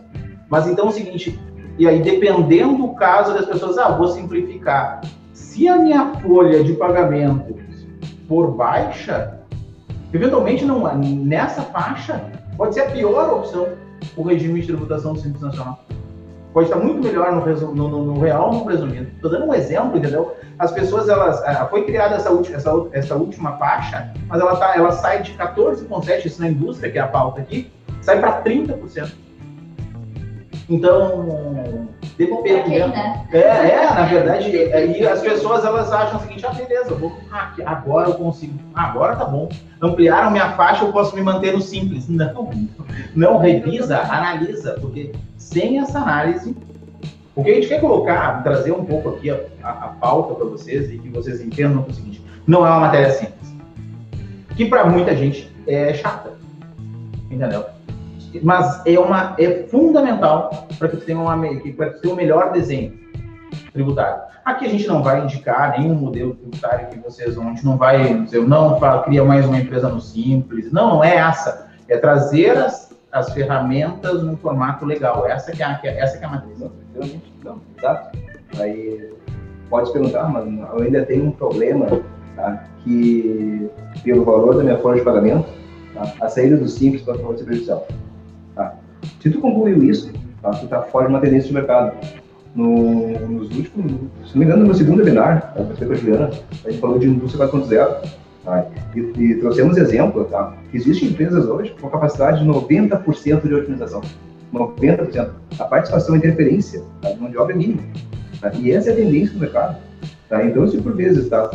Mas 0.48 0.66
então 0.66 0.86
é 0.86 0.88
o 0.88 0.92
seguinte, 0.92 1.38
e 1.78 1.86
aí 1.86 2.02
dependendo 2.02 2.76
do 2.78 2.94
caso 2.94 3.32
das 3.34 3.46
pessoas, 3.46 3.78
ah, 3.78 3.90
vou 3.90 4.08
simplificar. 4.08 5.00
Se 5.32 5.68
a 5.68 5.76
minha 5.76 6.14
folha 6.16 6.64
de 6.64 6.74
pagamento 6.74 7.54
for 8.28 8.50
baixa, 8.50 9.38
eventualmente 10.12 10.64
não, 10.64 10.82
nessa 10.96 11.62
faixa, 11.62 12.24
pode 12.56 12.74
ser 12.74 12.80
a 12.82 12.90
pior 12.90 13.32
opção 13.32 13.68
o 14.16 14.22
regime 14.22 14.60
de 14.60 14.66
tributação 14.66 15.14
do 15.14 15.20
Simples 15.20 15.42
Nacional 15.42 15.78
pode 16.52 16.68
estar 16.68 16.80
muito 16.80 17.06
melhor 17.06 17.32
no, 17.32 17.74
no, 17.74 18.04
no 18.04 18.20
real 18.20 18.48
ou 18.48 18.54
no 18.54 18.64
presumido. 18.64 19.08
Estou 19.14 19.30
dando 19.30 19.46
um 19.46 19.54
exemplo, 19.54 19.96
entendeu? 19.96 20.34
As 20.58 20.72
pessoas, 20.72 21.08
elas, 21.08 21.40
eh, 21.44 21.66
foi 21.70 21.84
criada 21.84 22.16
essa, 22.16 22.30
essa, 22.52 22.86
essa 22.92 23.14
última 23.14 23.56
faixa, 23.58 24.12
mas 24.26 24.40
ela, 24.40 24.56
tá, 24.56 24.74
ela 24.74 24.90
sai 24.92 25.22
de 25.22 25.34
14,7%, 25.34 26.26
isso 26.26 26.40
na 26.40 26.48
indústria, 26.48 26.90
que 26.90 26.98
é 26.98 27.00
a 27.00 27.06
pauta 27.06 27.40
aqui, 27.40 27.70
sai 28.00 28.18
para 28.18 28.42
30%. 28.42 29.12
Então, 30.68 31.88
depende. 32.18 32.78
Né? 32.78 33.26
É, 33.32 33.38
é, 33.38 33.94
na 33.94 34.04
verdade, 34.04 34.56
aí 34.74 35.06
as 35.06 35.22
pessoas 35.22 35.64
elas 35.64 35.90
acham 35.90 36.18
o 36.18 36.22
seguinte, 36.22 36.44
ah, 36.44 36.52
beleza, 36.52 36.94
vou, 36.94 37.16
ah, 37.32 37.52
agora 37.64 38.10
eu 38.10 38.14
consigo, 38.14 38.58
agora 38.74 39.16
tá 39.16 39.24
bom. 39.24 39.48
Ampliaram 39.80 40.30
minha 40.30 40.50
faixa, 40.50 40.84
eu 40.84 40.92
posso 40.92 41.16
me 41.16 41.22
manter 41.22 41.54
no 41.54 41.60
simples. 41.62 42.06
Não, 42.08 42.50
não 43.14 43.38
revisa, 43.38 43.98
analisa, 43.98 44.76
porque 44.80 45.12
sem 45.38 45.78
essa 45.78 46.00
análise, 46.00 46.54
o 47.34 47.42
que 47.42 47.50
a 47.50 47.54
gente 47.54 47.68
quer 47.68 47.80
colocar, 47.80 48.42
trazer 48.42 48.72
um 48.72 48.84
pouco 48.84 49.10
aqui 49.10 49.30
a, 49.30 49.40
a, 49.62 49.70
a 49.70 49.88
pauta 49.88 50.34
para 50.34 50.44
vocês 50.44 50.90
e 50.92 50.98
que 50.98 51.08
vocês 51.08 51.40
entendam 51.40 51.84
é 51.86 51.90
o 51.90 51.94
seguinte, 51.94 52.22
não 52.46 52.66
é 52.66 52.70
uma 52.70 52.80
matéria 52.80 53.10
simples, 53.12 53.54
que 54.54 54.66
para 54.66 54.84
muita 54.84 55.16
gente 55.16 55.50
é 55.66 55.94
chata, 55.94 56.32
entendeu? 57.30 57.77
Mas 58.42 58.82
é 58.86 58.98
uma 58.98 59.34
é 59.38 59.64
fundamental 59.68 60.68
para 60.78 60.88
que 60.88 60.96
você 60.96 61.06
tenha 61.06 61.18
uma 61.18 61.36
para 61.76 61.90
tenha 61.90 62.12
um 62.12 62.16
melhor 62.16 62.52
desenho 62.52 62.92
tributário. 63.72 64.22
Aqui 64.44 64.64
a 64.64 64.68
gente 64.68 64.86
não 64.88 65.02
vai 65.02 65.22
indicar 65.22 65.78
nenhum 65.78 65.94
modelo 65.94 66.34
tributário 66.34 66.88
que 66.88 66.98
vocês 66.98 67.34
vão, 67.34 67.48
a 67.48 67.50
gente 67.50 67.64
não 67.64 67.76
vai 67.76 68.22
dizer, 68.22 68.40
não 68.40 68.78
cria 69.04 69.22
mais 69.22 69.46
uma 69.46 69.58
empresa 69.58 69.88
no 69.88 70.00
simples. 70.00 70.72
Não, 70.72 70.94
não 70.94 71.04
é 71.04 71.16
essa. 71.16 71.68
É 71.86 71.98
trazer 71.98 72.56
as, 72.56 72.94
as 73.12 73.30
ferramentas 73.32 74.22
no 74.22 74.36
formato 74.38 74.86
legal. 74.86 75.26
Essa 75.26 75.52
que 75.52 75.62
é 75.62 75.66
a, 75.66 75.80
essa 75.84 76.16
que 76.16 76.24
é 76.24 76.26
a 76.26 76.30
matriz. 76.30 76.58
Não, 76.58 76.70
não, 77.44 77.60
exato. 77.76 78.18
Aí 78.58 79.12
pode 79.68 79.92
perguntar, 79.92 80.28
mas 80.28 80.46
eu 80.46 80.82
ainda 80.82 81.04
tenho 81.04 81.26
um 81.26 81.30
problema, 81.30 81.86
tá? 82.34 82.64
que 82.82 83.70
pelo 84.02 84.24
valor 84.24 84.56
da 84.56 84.62
minha 84.62 84.78
folha 84.78 84.98
de 84.98 85.04
pagamento, 85.04 85.48
tá? 85.94 86.10
a 86.22 86.28
saída 86.28 86.56
do 86.56 86.68
simples 86.68 87.02
para 87.02 87.14
a 87.14 87.18
folha 87.18 87.44
prejudicial. 87.44 87.86
Tá? 89.18 89.22
Se 89.22 89.30
tu 89.30 89.40
concluiu 89.40 89.82
isso, 89.82 90.12
tá? 90.40 90.50
tu 90.50 90.64
está 90.64 90.82
fora 90.82 91.06
de 91.06 91.12
uma 91.12 91.20
tendência 91.20 91.48
de 91.48 91.54
mercado. 91.54 91.92
No, 92.54 93.08
nos 93.28 93.54
últimos, 93.56 93.92
se 94.26 94.34
não 94.34 94.38
me 94.38 94.44
engano, 94.44 94.60
no 94.60 94.66
meu 94.66 94.74
segundo 94.74 94.98
webinar, 94.98 95.54
tá? 95.54 95.62
a 95.62 95.94
Juliana, 95.94 96.30
a 96.64 96.70
gente 96.70 96.80
falou 96.80 96.98
de 96.98 97.06
indústria 97.06 97.46
4.0, 97.46 98.10
tá? 98.44 98.66
e, 98.96 99.00
e 99.00 99.34
trouxemos 99.36 99.76
exemplo, 99.76 100.24
tá? 100.24 100.56
Existem 100.72 101.10
empresas 101.10 101.46
hoje 101.46 101.74
com 101.80 101.88
capacidade 101.88 102.42
de 102.42 102.48
90% 102.48 103.46
de 103.46 103.54
otimização. 103.54 104.00
90%. 104.52 105.30
A 105.58 105.64
participação 105.64 106.14
e 106.14 106.18
interferência 106.18 106.82
tá? 107.02 107.10
de 107.10 107.20
mão 107.20 107.30
de 107.30 107.36
obra 107.36 107.54
é 107.54 107.58
mínima. 107.58 107.82
Tá? 108.40 108.50
E 108.54 108.72
essa 108.72 108.90
é 108.90 108.92
a 108.92 108.96
tendência 108.96 109.34
do 109.34 109.40
mercado. 109.40 109.78
Tá? 110.28 110.44
Então, 110.44 110.66
se 110.66 110.78
por 110.78 110.94
vezes 110.94 111.28
tá, 111.28 111.50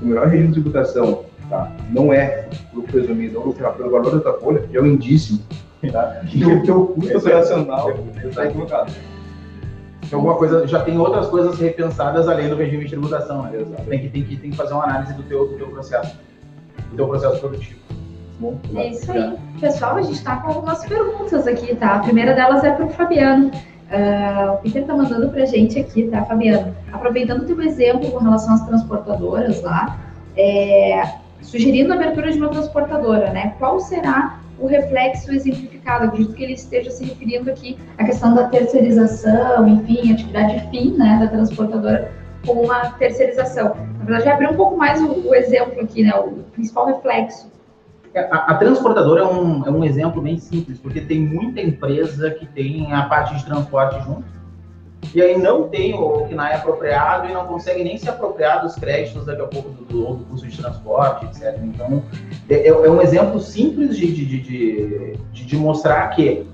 o 0.00 0.06
melhor 0.06 0.26
regime 0.28 0.48
de 0.48 0.54
tributação 0.54 1.24
tá, 1.48 1.70
não 1.90 2.12
é 2.12 2.48
lucro 2.74 2.92
presumido 2.92 3.38
ou 3.38 3.46
lucrar 3.46 3.74
pelo 3.74 3.90
valor 3.90 4.12
da 4.12 4.20
tua 4.20 4.40
folha, 4.40 4.64
é 4.72 4.80
um 4.80 4.86
indício 4.86 5.38
tá, 5.92 6.20
que 6.28 6.44
o 6.44 6.62
teu 6.62 6.86
custo 6.86 7.18
operacional 7.18 7.90
está 8.24 8.46
equivocado. 8.46 8.92
Então, 10.04 10.20
alguma 10.20 10.36
coisa, 10.36 10.66
já 10.66 10.80
tem 10.80 10.98
outras 10.98 11.28
coisas 11.28 11.58
repensadas 11.58 12.28
além 12.28 12.48
do 12.48 12.56
regime 12.56 12.84
de 12.84 12.90
tributação, 12.90 13.42
né? 13.42 13.64
Tem 13.88 14.00
que, 14.00 14.08
tem 14.08 14.22
que, 14.22 14.36
tem 14.36 14.50
que 14.50 14.56
fazer 14.56 14.72
uma 14.72 14.84
análise 14.84 15.12
do 15.12 15.22
teu, 15.24 15.46
do 15.46 15.56
teu 15.56 15.68
processo, 15.68 16.18
do 16.90 16.96
teu 16.96 17.06
processo 17.06 17.38
produtivo. 17.38 17.78
Bom, 18.40 18.58
é 18.76 18.88
isso 18.88 19.12
aí. 19.12 19.36
Pessoal, 19.60 19.96
a 19.96 20.02
gente 20.02 20.14
está 20.14 20.36
com 20.36 20.48
algumas 20.48 20.84
perguntas 20.86 21.46
aqui, 21.46 21.74
tá? 21.74 21.96
A 21.96 21.98
primeira 21.98 22.34
delas 22.34 22.64
é 22.64 22.70
para 22.72 22.86
o 22.86 22.88
Fabiano. 22.88 23.48
Uh, 23.48 24.54
o 24.54 24.58
Peter 24.58 24.82
está 24.82 24.94
mandando 24.94 25.28
para 25.28 25.42
a 25.42 25.46
gente 25.46 25.78
aqui, 25.78 26.04
tá, 26.04 26.24
Fabiano? 26.24 26.74
Aproveitando 26.92 27.42
o 27.42 27.44
teu 27.44 27.60
exemplo 27.60 28.10
com 28.10 28.18
relação 28.18 28.54
às 28.54 28.64
transportadoras 28.64 29.60
lá, 29.62 29.98
é, 30.36 31.02
sugerindo 31.42 31.92
a 31.92 31.96
abertura 31.96 32.30
de 32.30 32.38
uma 32.38 32.48
transportadora, 32.48 33.30
né? 33.30 33.54
Qual 33.58 33.80
será 33.80 34.37
o 34.58 34.66
reflexo 34.66 35.32
exemplificado? 35.32 36.06
Acredito 36.06 36.34
que 36.34 36.42
ele 36.42 36.54
esteja 36.54 36.90
se 36.90 37.04
referindo 37.04 37.50
aqui 37.50 37.78
à 37.96 38.04
questão 38.04 38.34
da 38.34 38.48
terceirização, 38.48 39.68
enfim, 39.68 40.12
atividade 40.12 40.68
fim, 40.70 40.96
né, 40.96 41.18
da 41.20 41.28
transportadora 41.28 42.10
com 42.46 42.52
uma 42.52 42.90
terceirização. 42.92 43.76
Na 43.98 44.04
verdade, 44.04 44.28
abrir 44.28 44.48
um 44.48 44.56
pouco 44.56 44.76
mais 44.76 45.00
o, 45.00 45.28
o 45.28 45.34
exemplo 45.34 45.80
aqui, 45.80 46.02
né? 46.02 46.14
O 46.14 46.44
principal 46.52 46.86
reflexo 46.86 47.50
é, 48.14 48.20
a, 48.32 48.36
a, 48.36 48.54
transportadora 48.54 49.22
é 49.22 49.26
um, 49.26 49.66
é 49.66 49.70
um 49.70 49.84
exemplo 49.84 50.22
bem 50.22 50.38
simples, 50.38 50.78
porque 50.78 51.00
tem 51.00 51.20
muita 51.20 51.60
empresa 51.60 52.30
que 52.30 52.46
tem 52.46 52.92
a 52.92 53.02
parte 53.02 53.36
de 53.36 53.44
transporte 53.44 54.02
junto, 54.02 54.24
e 55.14 55.22
aí 55.22 55.38
não 55.38 55.68
tem 55.68 55.94
o 55.94 56.26
KNAI 56.28 56.54
apropriado 56.54 57.28
e 57.28 57.32
não 57.32 57.46
consegue 57.46 57.82
nem 57.82 57.96
se 57.96 58.08
apropriar 58.08 58.62
dos 58.62 58.74
créditos 58.74 59.24
daqui 59.24 59.42
a 59.42 59.46
pouco 59.46 59.70
do, 59.70 59.84
do, 59.84 60.14
do 60.16 60.24
custo 60.24 60.46
de 60.46 60.56
transporte, 60.56 61.26
etc. 61.26 61.58
Então, 61.62 62.02
é, 62.48 62.54
é, 62.54 62.68
é 62.68 62.90
um 62.90 63.00
exemplo 63.00 63.40
simples 63.40 63.96
de, 63.96 64.12
de, 64.12 64.26
de, 64.26 65.16
de, 65.32 65.44
de 65.46 65.56
mostrar 65.56 66.08
que 66.08 66.46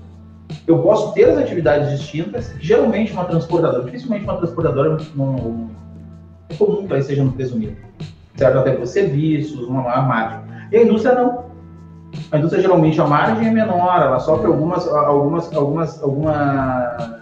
eu 0.67 0.79
posso 0.79 1.13
ter 1.13 1.25
as 1.25 1.37
atividades 1.37 1.99
distintas, 1.99 2.53
geralmente 2.59 3.11
uma 3.13 3.25
transportadora, 3.25 3.83
dificilmente 3.83 4.23
uma 4.23 4.37
transportadora 4.37 4.97
não, 5.15 5.69
é 6.49 6.53
comum 6.55 6.87
que 6.87 6.93
ela 6.93 7.01
seja 7.01 7.23
no 7.23 7.31
presumido, 7.31 7.75
certo? 8.35 8.59
Até 8.59 8.71
por 8.71 8.85
serviços, 8.85 9.67
uma 9.67 9.81
maior 9.81 10.07
margem. 10.07 10.39
E 10.71 10.77
a 10.77 10.83
indústria 10.83 11.15
não. 11.15 11.45
A 12.31 12.37
indústria 12.37 12.61
geralmente 12.61 12.99
a 13.01 13.05
margem 13.05 13.47
é 13.47 13.51
menor, 13.51 14.01
ela 14.01 14.19
sofre 14.19 14.47
algumas, 14.47 14.87
algumas, 14.87 15.53
algumas, 15.53 16.01
algumas, 16.01 17.14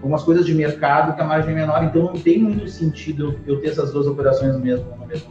algumas 0.00 0.24
coisas 0.24 0.46
de 0.46 0.54
mercado 0.54 1.14
que 1.14 1.20
a 1.20 1.24
margem 1.24 1.52
é 1.52 1.54
menor, 1.54 1.84
então 1.84 2.04
não 2.04 2.14
tem 2.14 2.38
muito 2.38 2.66
sentido 2.68 3.38
eu 3.46 3.60
ter 3.60 3.68
essas 3.68 3.92
duas 3.92 4.06
operações 4.06 4.58
mesmo, 4.58 4.86
no 4.98 5.06
mesmo 5.06 5.30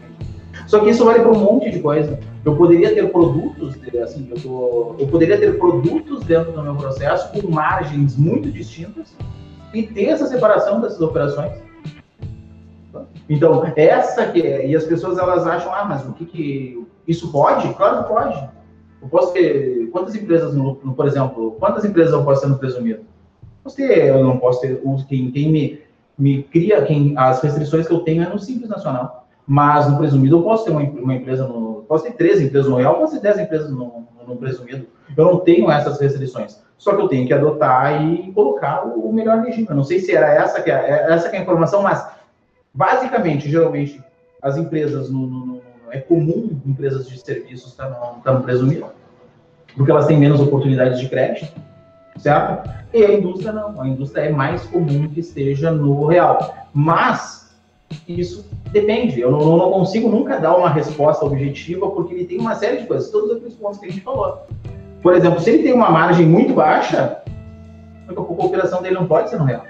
Só 0.67 0.79
que 0.79 0.91
isso 0.91 1.03
vale 1.03 1.19
para 1.19 1.31
um 1.31 1.39
monte 1.39 1.71
de 1.71 1.79
coisa. 1.79 2.19
Eu 2.45 2.55
poderia 2.55 2.93
ter 2.93 3.11
produtos, 3.11 3.75
assim, 4.01 4.29
eu, 4.29 4.39
tô, 4.39 4.95
eu 4.99 5.07
poderia 5.07 5.37
ter 5.37 5.57
produtos 5.57 6.23
dentro 6.23 6.51
do 6.51 6.61
meu 6.61 6.75
processo 6.75 7.31
com 7.31 7.51
margens 7.51 8.15
muito 8.15 8.51
distintas 8.51 9.15
e 9.73 9.83
ter 9.83 10.05
essa 10.05 10.27
separação 10.27 10.79
dessas 10.79 11.01
operações. 11.01 11.51
Então, 13.27 13.63
essa 13.75 14.27
que 14.27 14.41
é, 14.41 14.67
e 14.67 14.75
as 14.75 14.83
pessoas 14.83 15.17
elas 15.17 15.45
acham, 15.45 15.73
ah, 15.73 15.85
mas 15.85 16.05
o 16.05 16.13
que 16.13 16.25
que 16.25 16.87
isso 17.07 17.31
pode? 17.31 17.73
Claro 17.73 18.03
que 18.03 18.09
pode. 18.09 18.49
Eu 19.01 19.07
posso 19.07 19.33
ter 19.33 19.87
quantas 19.91 20.15
empresas 20.15 20.53
no, 20.53 20.75
por 20.75 21.07
exemplo, 21.07 21.51
quantas 21.59 21.85
empresas 21.85 22.13
eu 22.13 22.23
posso 22.23 22.41
ter 22.41 22.47
no 22.47 22.57
presumido? 22.57 23.01
Posso 23.63 23.75
ter, 23.75 24.07
eu 24.07 24.23
não 24.23 24.37
posso 24.37 24.61
ter 24.61 24.81
quem, 25.07 25.31
quem 25.31 25.51
me, 25.51 25.81
me 26.17 26.43
cria, 26.43 26.83
quem 26.83 27.13
as 27.17 27.41
restrições 27.41 27.87
que 27.87 27.93
eu 27.93 27.99
tenho 27.99 28.23
é 28.23 28.29
no 28.29 28.39
simples 28.39 28.69
nacional. 28.69 29.27
Mas 29.45 29.89
no 29.89 29.97
presumido 29.97 30.37
eu 30.37 30.43
posso 30.43 30.65
ter 30.65 30.71
uma, 30.71 30.81
uma 30.81 31.15
empresa 31.15 31.47
no, 31.47 31.83
posso 31.87 32.03
ter 32.03 32.13
três 32.13 32.39
empresas 32.39 32.69
no 32.69 32.77
real, 32.77 32.95
posso 32.99 33.13
ter 33.13 33.21
dez 33.21 33.39
empresas 33.39 33.71
no, 33.71 34.05
no, 34.27 34.35
presumido. 34.37 34.85
Eu 35.17 35.25
não 35.25 35.39
tenho 35.39 35.71
essas 35.71 35.99
restrições. 35.99 36.61
Só 36.77 36.95
que 36.95 37.01
eu 37.01 37.07
tenho 37.07 37.25
que 37.25 37.33
adotar 37.33 38.05
e 38.05 38.31
colocar 38.31 38.85
o, 38.85 39.11
melhor 39.11 39.39
regime. 39.39 39.67
Eu 39.67 39.75
não 39.75 39.83
sei 39.83 39.99
se 39.99 40.15
era 40.15 40.33
essa 40.33 40.61
que 40.61 40.69
é, 40.69 40.75
é 40.75 41.11
essa 41.11 41.29
que 41.29 41.35
é 41.35 41.39
a 41.39 41.41
informação, 41.41 41.81
mas 41.81 42.07
basicamente, 42.73 43.49
geralmente, 43.49 44.01
as 44.41 44.55
empresas 44.55 45.09
no, 45.09 45.27
no, 45.27 45.61
é 45.91 45.99
comum 45.99 46.61
empresas 46.65 47.07
de 47.07 47.19
serviços 47.19 47.71
estar 47.71 47.89
no, 47.89 48.21
tá 48.21 48.31
no 48.31 48.43
presumido, 48.43 48.85
porque 49.75 49.91
elas 49.91 50.05
têm 50.05 50.17
menos 50.17 50.39
oportunidades 50.39 50.99
de 50.99 51.09
crédito, 51.09 51.51
certo? 52.19 52.69
E 52.93 53.03
a 53.03 53.13
indústria 53.13 53.51
não, 53.51 53.81
a 53.81 53.87
indústria 53.87 54.23
é 54.23 54.31
mais 54.31 54.63
comum 54.65 55.07
que 55.07 55.19
esteja 55.19 55.71
no 55.71 56.05
real. 56.05 56.67
Mas 56.73 57.55
isso 58.07 58.45
depende, 58.71 59.19
eu 59.19 59.31
não, 59.31 59.57
não 59.57 59.71
consigo 59.71 60.09
nunca 60.09 60.37
dar 60.37 60.55
uma 60.55 60.69
resposta 60.69 61.25
objetiva, 61.25 61.89
porque 61.89 62.13
ele 62.13 62.25
tem 62.25 62.39
uma 62.39 62.55
série 62.55 62.77
de 62.77 62.87
coisas, 62.87 63.09
todos 63.09 63.31
aqueles 63.31 63.55
pontos 63.55 63.79
que 63.79 63.87
a 63.87 63.89
gente 63.89 64.01
falou. 64.01 64.45
Por 65.01 65.15
exemplo, 65.15 65.39
se 65.39 65.49
ele 65.49 65.63
tem 65.63 65.73
uma 65.73 65.89
margem 65.89 66.25
muito 66.25 66.53
baixa, 66.53 67.21
a 68.07 68.21
operação 68.21 68.81
dele 68.81 68.95
não 68.95 69.07
pode 69.07 69.29
ser 69.29 69.37
no 69.37 69.45
real. 69.45 69.63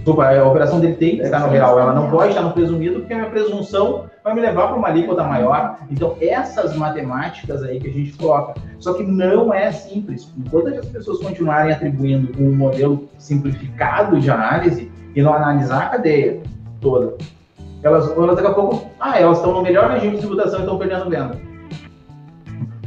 Desculpa, 0.00 0.30
a 0.30 0.48
operação 0.48 0.80
dele 0.80 0.94
tem 0.94 1.16
que 1.18 1.22
estar 1.24 1.40
no 1.40 1.48
real, 1.48 1.78
ela 1.78 1.92
não 1.92 2.10
pode 2.10 2.30
estar 2.30 2.40
no 2.40 2.52
presumido, 2.52 3.00
porque 3.00 3.12
a 3.12 3.18
minha 3.18 3.30
presunção 3.30 4.06
vai 4.24 4.32
me 4.32 4.40
levar 4.40 4.68
para 4.68 4.76
uma 4.76 4.88
alíquota 4.88 5.22
maior. 5.24 5.76
Então, 5.90 6.16
essas 6.22 6.74
matemáticas 6.74 7.62
aí 7.62 7.78
que 7.78 7.88
a 7.88 7.92
gente 7.92 8.12
coloca. 8.16 8.58
Só 8.78 8.94
que 8.94 9.02
não 9.02 9.52
é 9.52 9.70
simples. 9.70 10.32
Enquanto 10.38 10.68
as 10.68 10.86
pessoas 10.86 11.18
continuarem 11.18 11.72
atribuindo 11.72 12.32
um 12.42 12.50
modelo 12.50 13.08
simplificado 13.18 14.18
de 14.18 14.30
análise 14.30 14.90
e 15.14 15.20
não 15.20 15.34
analisar 15.34 15.82
a 15.82 15.88
cadeia 15.90 16.40
toda, 16.80 17.18
elas, 17.82 18.10
elas 18.10 18.36
daqui 18.36 18.48
a 18.48 18.54
pouco, 18.54 18.86
ah, 18.98 19.20
elas 19.20 19.36
estão 19.36 19.52
no 19.52 19.62
melhor 19.62 19.90
regime 19.90 20.12
de 20.12 20.20
tributação 20.20 20.60
e 20.60 20.62
estão 20.62 20.78
perdendo 20.78 21.10
venda 21.10 21.49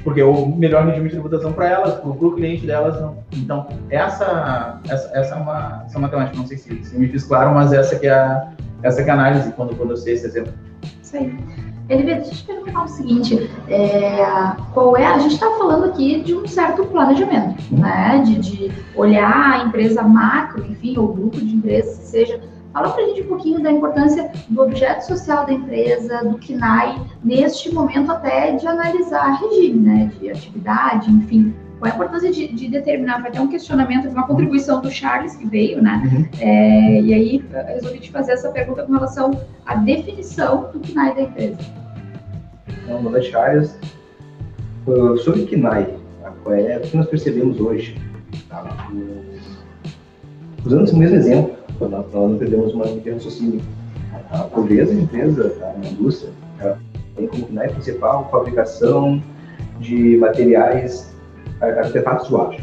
porque 0.04 0.22
o 0.22 0.48
melhor 0.48 0.86
regime 0.86 1.06
de 1.06 1.16
tributação 1.16 1.54
para 1.54 1.70
elas, 1.70 1.96
para 1.96 2.10
o 2.10 2.36
cliente 2.36 2.66
delas 2.66 3.00
não. 3.00 3.18
Então, 3.34 3.68
essa, 3.90 4.80
essa, 4.90 5.12
essa, 5.18 5.36
é 5.36 5.38
uma, 5.38 5.84
essa 5.86 5.98
é 5.98 6.02
matemática, 6.02 6.38
não 6.38 6.46
sei 6.46 6.58
se, 6.58 6.84
se 6.84 6.98
me 6.98 7.08
fiz 7.08 7.24
claro, 7.24 7.54
mas 7.54 7.72
essa 7.72 7.98
que 7.98 8.08
é 8.08 8.14
a, 8.14 8.52
essa 8.84 9.04
que 9.04 9.10
é 9.10 9.12
a 9.12 9.16
análise 9.16 9.52
quando, 9.54 9.76
quando 9.76 9.92
eu 9.92 9.98
sei 9.98 10.16
esse 10.16 10.28
exemplo. 10.28 10.54
Isso 11.02 11.16
aí. 11.16 11.36
Elive, 11.90 12.16
deixa 12.16 12.32
eu 12.32 12.36
te 12.36 12.44
perguntar 12.44 12.84
o 12.84 12.88
seguinte, 12.88 13.50
é, 13.68 14.26
qual 14.74 14.96
é, 14.96 15.06
a 15.06 15.20
gente 15.20 15.34
está 15.34 15.50
falando 15.58 15.86
aqui 15.86 16.22
de 16.22 16.34
um 16.34 16.48
certo 16.48 16.86
planejamento, 16.86 17.62
né, 17.76 18.24
de, 18.26 18.40
de 18.40 18.72
olhar 18.96 19.52
a 19.52 19.66
empresa 19.66 20.02
macro, 20.02 20.66
enfim, 20.66 20.98
ou 20.98 21.14
grupo 21.14 21.38
de 21.38 21.56
empresas, 21.56 21.96
seja 21.96 22.40
Fala 22.74 22.90
para 22.90 23.04
a 23.04 23.08
gente 23.08 23.22
um 23.22 23.28
pouquinho 23.28 23.62
da 23.62 23.72
importância 23.72 24.32
do 24.50 24.64
objeto 24.64 25.02
social 25.02 25.46
da 25.46 25.54
empresa, 25.54 26.24
do 26.26 26.40
KNAI, 26.40 27.00
neste 27.24 27.72
momento 27.72 28.12
até 28.12 28.54
de 28.54 28.66
analisar 28.66 29.40
regime, 29.42 29.80
né, 29.80 30.12
de 30.20 30.32
atividade, 30.32 31.12
enfim. 31.12 31.54
Qual 31.78 31.88
é 31.88 31.92
a 31.92 31.96
importância 31.96 32.32
de, 32.32 32.48
de 32.48 32.70
determinar? 32.70 33.22
Vai 33.22 33.30
ter 33.30 33.40
um 33.40 33.48
questionamento, 33.48 34.10
uma 34.10 34.26
contribuição 34.26 34.82
do 34.82 34.90
Charles 34.90 35.36
que 35.36 35.48
veio, 35.48 35.84
né? 35.84 36.02
Uhum. 36.04 36.28
É, 36.40 37.02
e 37.02 37.14
aí 37.14 37.46
resolvi 37.68 38.00
te 38.00 38.10
fazer 38.10 38.32
essa 38.32 38.50
pergunta 38.50 38.84
com 38.84 38.94
relação 38.94 39.40
à 39.66 39.76
definição 39.76 40.72
do 40.72 40.80
KNAI 40.80 41.14
da 41.14 41.22
empresa. 41.22 41.60
Então, 42.68 42.96
meu 42.96 43.04
nome 43.04 43.20
é 43.20 43.22
Charles. 43.22 43.78
Uh, 44.88 45.16
sobre 45.18 45.46
KNAI, 45.46 45.96
tá? 46.22 46.34
é 46.56 46.78
o 46.78 46.82
que 46.82 46.98
nós 46.98 47.08
percebemos 47.08 47.60
hoje? 47.60 48.02
Tá? 48.50 48.90
Usando 50.66 50.86
esse 50.86 50.96
mesmo 50.96 51.18
exemplo, 51.18 51.63
nós, 51.90 52.06
não 52.14 52.38
perdemos 52.38 52.74
uma 52.74 52.86
linha 52.86 53.02
de 53.02 53.12
raciocínio. 53.12 53.62
A 54.32 54.40
pobreza 54.40 54.94
de 54.94 55.02
empresa, 55.02 55.56
na 55.78 55.90
indústria, 55.90 56.32
tem 57.16 57.28
como 57.28 57.48
né, 57.50 57.68
principal 57.68 58.30
fabricação 58.32 59.22
de 59.80 60.18
materiais, 60.18 61.14
artefatos 61.62 62.30
de 62.30 62.36
aço. 62.36 62.62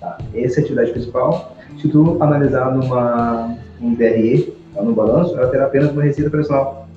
Tá? 0.00 0.18
Essa 0.34 0.58
é 0.58 0.62
a 0.62 0.64
atividade 0.64 0.92
principal. 0.92 1.56
Se 1.80 1.88
tu 1.88 2.22
analisar 2.22 2.74
numa, 2.74 3.56
um 3.80 3.94
DRE, 3.94 4.52
tá, 4.74 4.82
no 4.82 4.94
balanço, 4.94 5.36
ela 5.36 5.48
terá 5.48 5.66
apenas 5.66 5.90
uma 5.92 6.02
receita 6.02 6.28
operacional. 6.28 6.88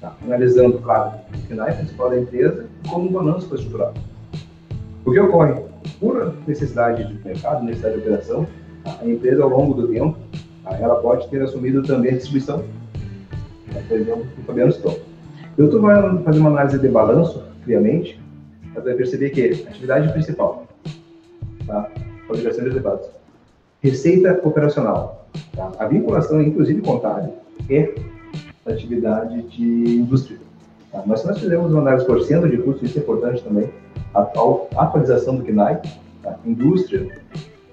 Tá? 0.00 0.14
Analisando, 0.24 0.78
claro, 0.78 1.12
o 1.32 1.38
final 1.46 1.66
principal 1.66 2.10
da 2.10 2.18
empresa 2.18 2.66
como 2.88 3.08
um 3.08 3.12
balanço 3.12 3.54
estruturado. 3.54 4.00
O 5.04 5.12
que 5.12 5.20
ocorre? 5.20 5.54
por 6.00 6.34
necessidade 6.46 7.04
de 7.04 7.24
mercado, 7.24 7.64
necessidade 7.64 7.96
de 7.96 8.00
operação, 8.02 8.46
a 8.84 9.06
empresa 9.06 9.42
ao 9.42 9.48
longo 9.48 9.74
do 9.74 9.88
tempo, 9.88 10.16
ela 10.66 10.96
pode 10.96 11.28
ter 11.28 11.42
assumido 11.42 11.82
também 11.82 12.12
a 12.12 12.14
distribuição, 12.14 12.64
por 13.88 13.96
exemplo, 13.96 14.26
o 14.38 14.42
Fabiano 14.42 14.72
Stone. 14.72 14.98
Eu 15.56 15.66
estou 15.66 15.80
fazendo 15.80 16.40
uma 16.40 16.50
análise 16.50 16.78
de 16.78 16.88
balanço, 16.88 17.44
friamente, 17.62 18.20
para 18.72 18.82
perceber 18.94 19.30
que 19.30 19.64
a 19.66 19.70
atividade 19.70 20.12
principal, 20.12 20.66
tá? 21.66 21.90
fabricação 22.26 22.64
de 22.64 22.70
derivados, 22.70 23.06
receita 23.82 24.40
operacional, 24.42 25.28
tá? 25.54 25.70
a 25.78 25.86
vinculação, 25.86 26.42
inclusive 26.42 26.80
contábil, 26.80 27.34
é 27.70 27.94
a 28.66 28.70
atividade 28.70 29.42
de 29.42 29.96
indústria. 29.96 30.38
Tá? 30.90 31.02
Mas 31.06 31.24
nós 31.24 31.38
fizemos 31.38 31.70
uma 31.70 31.82
análise 31.82 32.06
por 32.06 32.20
cento 32.22 32.48
de 32.48 32.58
custo, 32.58 32.84
isso 32.84 32.98
é 32.98 33.02
importante 33.02 33.42
também, 33.44 33.70
a, 34.14 34.20
a 34.20 34.82
atualização 34.82 35.36
do 35.36 35.44
KNAI, 35.44 35.82
tá? 36.22 36.36
indústria 36.44 37.06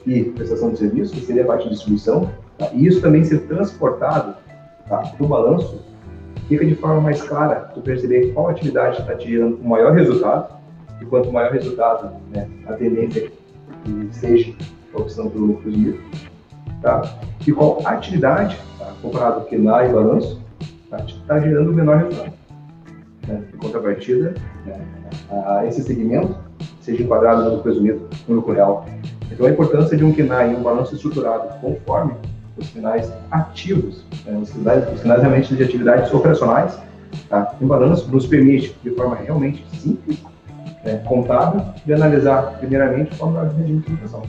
e 0.06 0.24
prestação 0.24 0.72
de 0.72 0.78
serviços, 0.78 1.18
que 1.18 1.26
seria 1.26 1.44
a 1.44 1.48
parte 1.48 1.64
de 1.64 1.70
distribuição, 1.72 2.30
tá? 2.58 2.70
e 2.74 2.86
isso 2.86 3.02
também 3.02 3.24
ser 3.24 3.40
transportado 3.48 4.36
tá? 4.88 4.98
para 4.98 5.24
o 5.24 5.28
balanço, 5.28 5.82
fica 6.48 6.66
de 6.66 6.76
forma 6.76 7.02
mais 7.02 7.22
clara 7.22 7.72
tu 7.74 7.82
perceber 7.82 8.34
qual 8.34 8.50
atividade 8.50 9.00
está 9.00 9.16
te 9.16 9.30
gerando 9.30 9.58
o 9.58 9.68
maior 9.68 9.94
resultado, 9.94 10.60
e 11.02 11.06
quanto 11.06 11.32
maior 11.32 11.52
resultado, 11.52 12.12
né, 12.32 12.48
a 12.68 12.74
tendência 12.74 13.26
é 13.26 13.30
que 13.84 14.08
seja 14.12 14.54
a 14.94 15.02
opção 15.02 15.30
pelo 15.30 15.48
lucro 15.48 15.64
presumido, 15.64 16.00
tá? 16.82 17.02
e 17.46 17.52
qual 17.52 17.82
atividade, 17.86 18.60
tá? 18.78 18.94
comparado 19.02 19.42
com 19.42 19.48
KNAI 19.48 19.90
e 19.90 19.94
balanço, 19.94 20.42
está 20.84 21.04
tá 21.28 21.40
gerando 21.40 21.72
o 21.72 21.74
menor 21.74 21.98
resultado 21.98 22.34
né, 23.28 23.44
em 23.54 23.58
contrapartida 23.58 24.36
né, 24.66 24.80
a 25.30 25.66
esse 25.66 25.82
segmento 25.84 26.36
seja 26.82 27.04
enquadrado 27.04 27.44
no 27.44 27.50
lucro 27.50 27.64
presumido, 27.64 28.10
no 28.28 28.36
lucro 28.36 28.54
real. 28.54 28.86
Então, 29.32 29.46
a 29.46 29.50
importância 29.50 29.96
de 29.96 30.04
um 30.04 30.14
KNAI, 30.14 30.56
um 30.56 30.64
balanço 30.64 30.96
estruturado 30.96 31.60
conforme 31.62 32.14
os 32.58 32.68
finais 32.70 33.12
ativos, 33.30 34.04
né, 34.26 34.38
os, 34.38 34.52
finais, 34.52 34.94
os 34.94 35.02
finais 35.02 35.22
realmente 35.22 35.56
de 35.56 35.64
atividades 35.64 36.14
operacionais, 36.14 36.78
tá? 37.30 37.56
balanço 37.68 38.10
nos 38.12 38.28
permite, 38.28 38.76
de 38.84 38.92
forma 38.92 39.16
realmente 39.16 39.66
simples, 39.78 40.22
né, 40.84 40.98
de 41.86 41.94
analisar, 41.94 42.58
primeiramente, 42.60 43.12
o 43.22 43.26
de 43.50 43.62
regime 43.62 43.80
de 43.80 43.86
tributação. 43.86 44.24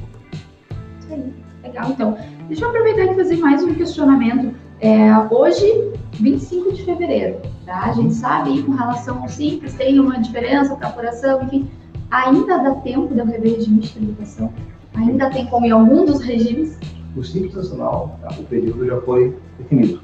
Isso 1.01 1.13
aí, 1.13 1.33
legal. 1.63 1.91
Então, 1.91 2.19
deixa 2.49 2.65
eu 2.65 2.69
aproveitar 2.69 3.13
e 3.13 3.15
fazer 3.15 3.37
mais 3.37 3.63
um 3.63 3.75
questionamento. 3.75 4.55
É, 4.81 5.17
hoje, 5.31 5.93
25 6.15 6.73
de 6.73 6.85
fevereiro, 6.85 7.37
tá? 7.65 7.85
A 7.85 7.93
gente 7.93 8.15
sabe, 8.15 8.63
com 8.63 8.73
relação 8.73 9.23
ao 9.23 9.29
simples, 9.29 9.75
tem 9.75 10.01
uma 10.01 10.19
diferença 10.19 10.75
para 10.75 10.89
apuração, 10.89 11.43
enfim, 11.45 11.71
ainda 12.11 12.59
dá 12.59 12.75
tempo 12.77 13.15
de 13.15 13.21
eu 13.21 13.27
rever 13.27 13.55
regime 13.55 13.81
de 13.81 13.93
tributação? 13.93 14.53
Ainda 14.95 15.31
tem 15.31 15.47
como 15.47 15.65
em 15.65 15.71
algum 15.71 16.05
dos 16.05 16.21
regimes? 16.21 16.77
O 17.15 17.23
Simples 17.23 17.55
Nacional, 17.55 18.19
tá? 18.23 18.29
o 18.39 18.45
período 18.45 18.87
já 18.87 19.01
foi 19.03 19.37
definido. 19.59 20.01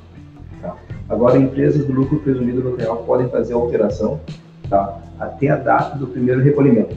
Tá? 0.61 0.77
Agora, 1.09 1.39
empresas 1.39 1.87
do 1.87 1.93
lucro 1.93 2.19
presumido 2.19 2.77
real 2.77 2.99
podem 2.99 3.29
fazer 3.29 3.55
alteração 3.55 4.21
tá? 4.69 5.01
até 5.19 5.49
a 5.49 5.57
data 5.57 5.97
do 5.97 6.07
primeiro 6.07 6.43
recolhimento. 6.43 6.95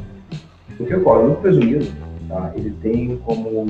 O 0.79 0.85
que 0.85 0.95
ocorre? 0.95 1.23
O 1.23 1.27
lucro 1.27 1.41
presumido, 1.43 1.85
tá? 2.27 2.51
ele 2.55 2.71
tem 2.81 3.17
como 3.25 3.65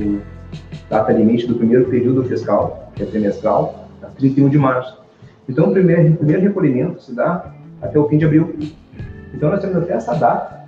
data 0.90 1.12
limite 1.12 1.46
do 1.46 1.56
primeiro 1.56 1.86
período 1.86 2.24
fiscal, 2.24 2.92
que 2.96 3.04
é 3.04 3.06
trimestral, 3.06 3.88
tá? 4.02 4.08
31 4.18 4.50
de 4.50 4.58
março. 4.58 5.00
Então, 5.48 5.70
o 5.70 5.72
primeiro, 5.72 6.14
o 6.14 6.18
primeiro 6.18 6.42
recolhimento 6.42 7.02
se 7.02 7.14
dá 7.14 7.54
até 7.82 8.00
o 8.00 8.08
fim 8.10 8.18
de 8.18 8.26
abril. 8.26 8.56
Então, 9.34 9.50
nós 9.50 9.62
temos 9.62 9.78
até 9.78 9.94
essa 9.94 10.16
data 10.16 10.66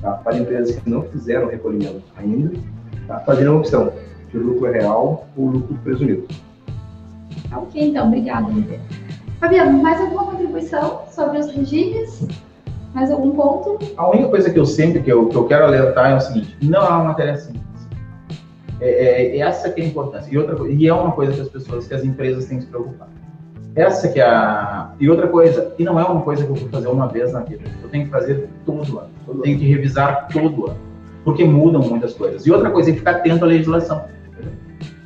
tá? 0.00 0.12
para 0.12 0.38
empresas 0.38 0.76
que 0.76 0.88
não 0.88 1.02
fizeram 1.02 1.48
recolhimento 1.48 2.02
ainda, 2.16 2.52
tá? 3.06 3.18
fazendo 3.20 3.52
a 3.52 3.56
opção 3.56 3.92
de 4.32 4.38
lucro 4.38 4.70
real 4.70 5.26
ou 5.36 5.46
lucro 5.46 5.76
presumido. 5.82 6.26
Ok, 7.52 7.82
então, 7.82 8.06
obrigada, 8.08 8.46
Oliveira. 8.46 8.82
Fabiano, 9.40 9.82
mais 9.82 10.00
alguma 10.00 10.26
contribuição 10.26 11.02
sobre 11.10 11.38
os 11.38 11.50
regimes? 11.50 12.28
Mais 12.94 13.10
algum 13.10 13.30
ponto? 13.30 13.78
A 13.96 14.10
única 14.10 14.28
coisa 14.28 14.50
que 14.50 14.58
eu 14.58 14.66
sempre, 14.66 15.02
que 15.02 15.10
eu, 15.10 15.28
que 15.28 15.36
eu 15.36 15.46
quero 15.46 15.64
alertar 15.64 16.10
é 16.10 16.16
o 16.16 16.20
seguinte, 16.20 16.56
não 16.62 16.80
é 16.84 16.88
uma 16.88 17.04
matéria 17.04 17.36
simples. 17.36 17.62
É, 18.80 18.88
é, 18.88 19.36
é 19.36 19.40
essa 19.40 19.70
que 19.70 19.80
é 19.80 19.84
a 19.84 19.86
importância. 19.88 20.32
E, 20.32 20.38
outra, 20.38 20.68
e 20.68 20.86
é 20.86 20.92
uma 20.92 21.12
coisa 21.12 21.32
que 21.32 21.40
as 21.40 21.48
pessoas, 21.48 21.86
que 21.86 21.94
as 21.94 22.04
empresas 22.04 22.46
têm 22.46 22.58
que 22.58 22.64
se 22.64 22.70
preocupar. 22.70 23.08
Essa 23.74 24.08
que 24.08 24.20
é 24.20 24.24
a... 24.24 24.92
E 24.98 25.08
outra 25.08 25.28
coisa, 25.28 25.72
e 25.78 25.84
não 25.84 25.98
é 25.98 26.04
uma 26.04 26.22
coisa 26.22 26.44
que 26.44 26.50
eu 26.50 26.56
vou 26.56 26.68
fazer 26.68 26.88
uma 26.88 27.06
vez 27.06 27.32
na 27.32 27.40
vida. 27.40 27.62
Eu 27.82 27.88
tenho 27.88 28.06
que 28.06 28.10
fazer 28.10 28.48
todo 28.66 28.98
ano. 28.98 29.10
Eu 29.28 29.40
tenho 29.40 29.58
que 29.58 29.66
revisar 29.66 30.28
todo 30.28 30.66
ano. 30.66 30.78
Porque 31.24 31.44
mudam 31.44 31.82
muitas 31.82 32.14
coisas. 32.14 32.44
E 32.44 32.50
outra 32.50 32.70
coisa 32.70 32.90
é 32.90 32.94
ficar 32.94 33.12
atento 33.12 33.44
à 33.44 33.48
legislação. 33.48 34.04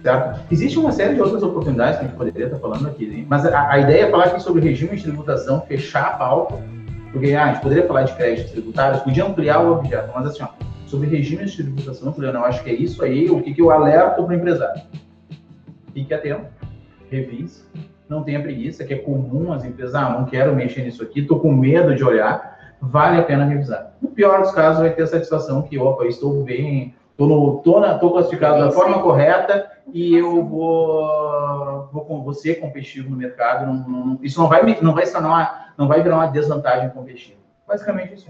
Certo? 0.04 0.38
Existe 0.52 0.78
uma 0.78 0.92
série 0.92 1.14
de 1.14 1.22
outras 1.22 1.42
oportunidades 1.42 1.98
que 1.98 2.04
a 2.04 2.08
gente 2.08 2.16
poderia 2.18 2.44
estar 2.44 2.58
falando 2.58 2.86
aqui, 2.86 3.26
mas 3.26 3.46
a, 3.46 3.70
a 3.70 3.78
ideia 3.78 4.02
é 4.02 4.10
falar 4.10 4.24
aqui 4.24 4.42
sobre 4.42 4.60
regime 4.60 4.96
de 4.96 5.02
tributação, 5.02 5.62
fechar 5.62 6.04
a 6.08 6.10
pauta, 6.10 6.62
porque 7.10 7.32
ah, 7.32 7.44
a 7.44 7.52
gente 7.54 7.62
poderia 7.62 7.86
falar 7.86 8.02
de 8.02 8.12
créditos 8.12 8.52
tributários, 8.52 9.00
podia 9.00 9.24
ampliar 9.24 9.60
o 9.60 9.72
objeto, 9.72 10.12
mas 10.14 10.26
assim, 10.26 10.42
ó, 10.42 10.48
sobre 10.86 11.08
regimes 11.08 11.52
de 11.52 11.62
tributação, 11.62 12.12
Juliana, 12.12 12.40
eu 12.40 12.44
acho 12.44 12.62
que 12.62 12.68
é 12.68 12.74
isso 12.74 13.02
aí, 13.02 13.30
o 13.30 13.40
que, 13.40 13.54
que 13.54 13.62
eu 13.62 13.70
alerto 13.70 14.22
para 14.22 14.30
o 14.30 14.36
empresário. 14.36 14.82
Fique 15.94 16.12
atento, 16.12 16.48
revise, 17.10 17.64
não 18.06 18.22
tenha 18.22 18.42
preguiça, 18.42 18.84
que 18.84 18.92
é 18.92 18.98
comum 18.98 19.54
as 19.54 19.64
empresas, 19.64 19.94
ah, 19.94 20.10
não 20.10 20.26
quero 20.26 20.54
mexer 20.54 20.82
nisso 20.82 21.02
aqui, 21.02 21.20
estou 21.20 21.40
com 21.40 21.50
medo 21.50 21.94
de 21.94 22.04
olhar, 22.04 22.76
vale 22.78 23.18
a 23.18 23.22
pena 23.22 23.46
revisar. 23.46 23.96
No 24.02 24.10
pior 24.10 24.42
dos 24.42 24.50
casos, 24.50 24.82
vai 24.82 24.90
ter 24.90 25.04
a 25.04 25.06
satisfação 25.06 25.62
que, 25.62 25.78
opa, 25.78 26.04
estou 26.04 26.42
bem, 26.42 26.94
estou 27.12 27.62
tô, 27.62 27.80
tô, 27.80 27.98
tô 28.00 28.10
classificado 28.10 28.58
da 28.58 28.70
forma 28.70 29.00
correta 29.00 29.72
e 29.92 30.14
eu 30.14 30.44
vou, 30.44 31.88
vou, 31.92 32.22
vou 32.22 32.34
ser 32.34 32.56
competitivo 32.56 33.10
no 33.10 33.16
mercado. 33.16 33.66
Não, 33.66 33.74
não, 33.88 34.18
isso 34.22 34.40
não 34.40 34.48
vai, 34.48 34.62
não 34.80 34.94
vai, 34.94 35.04
uma, 35.06 35.66
não 35.76 35.88
vai 35.88 36.02
virar 36.02 36.16
uma 36.16 36.26
desvantagem 36.26 36.90
competitiva. 36.90 37.38
Basicamente 37.66 38.14
isso. 38.14 38.26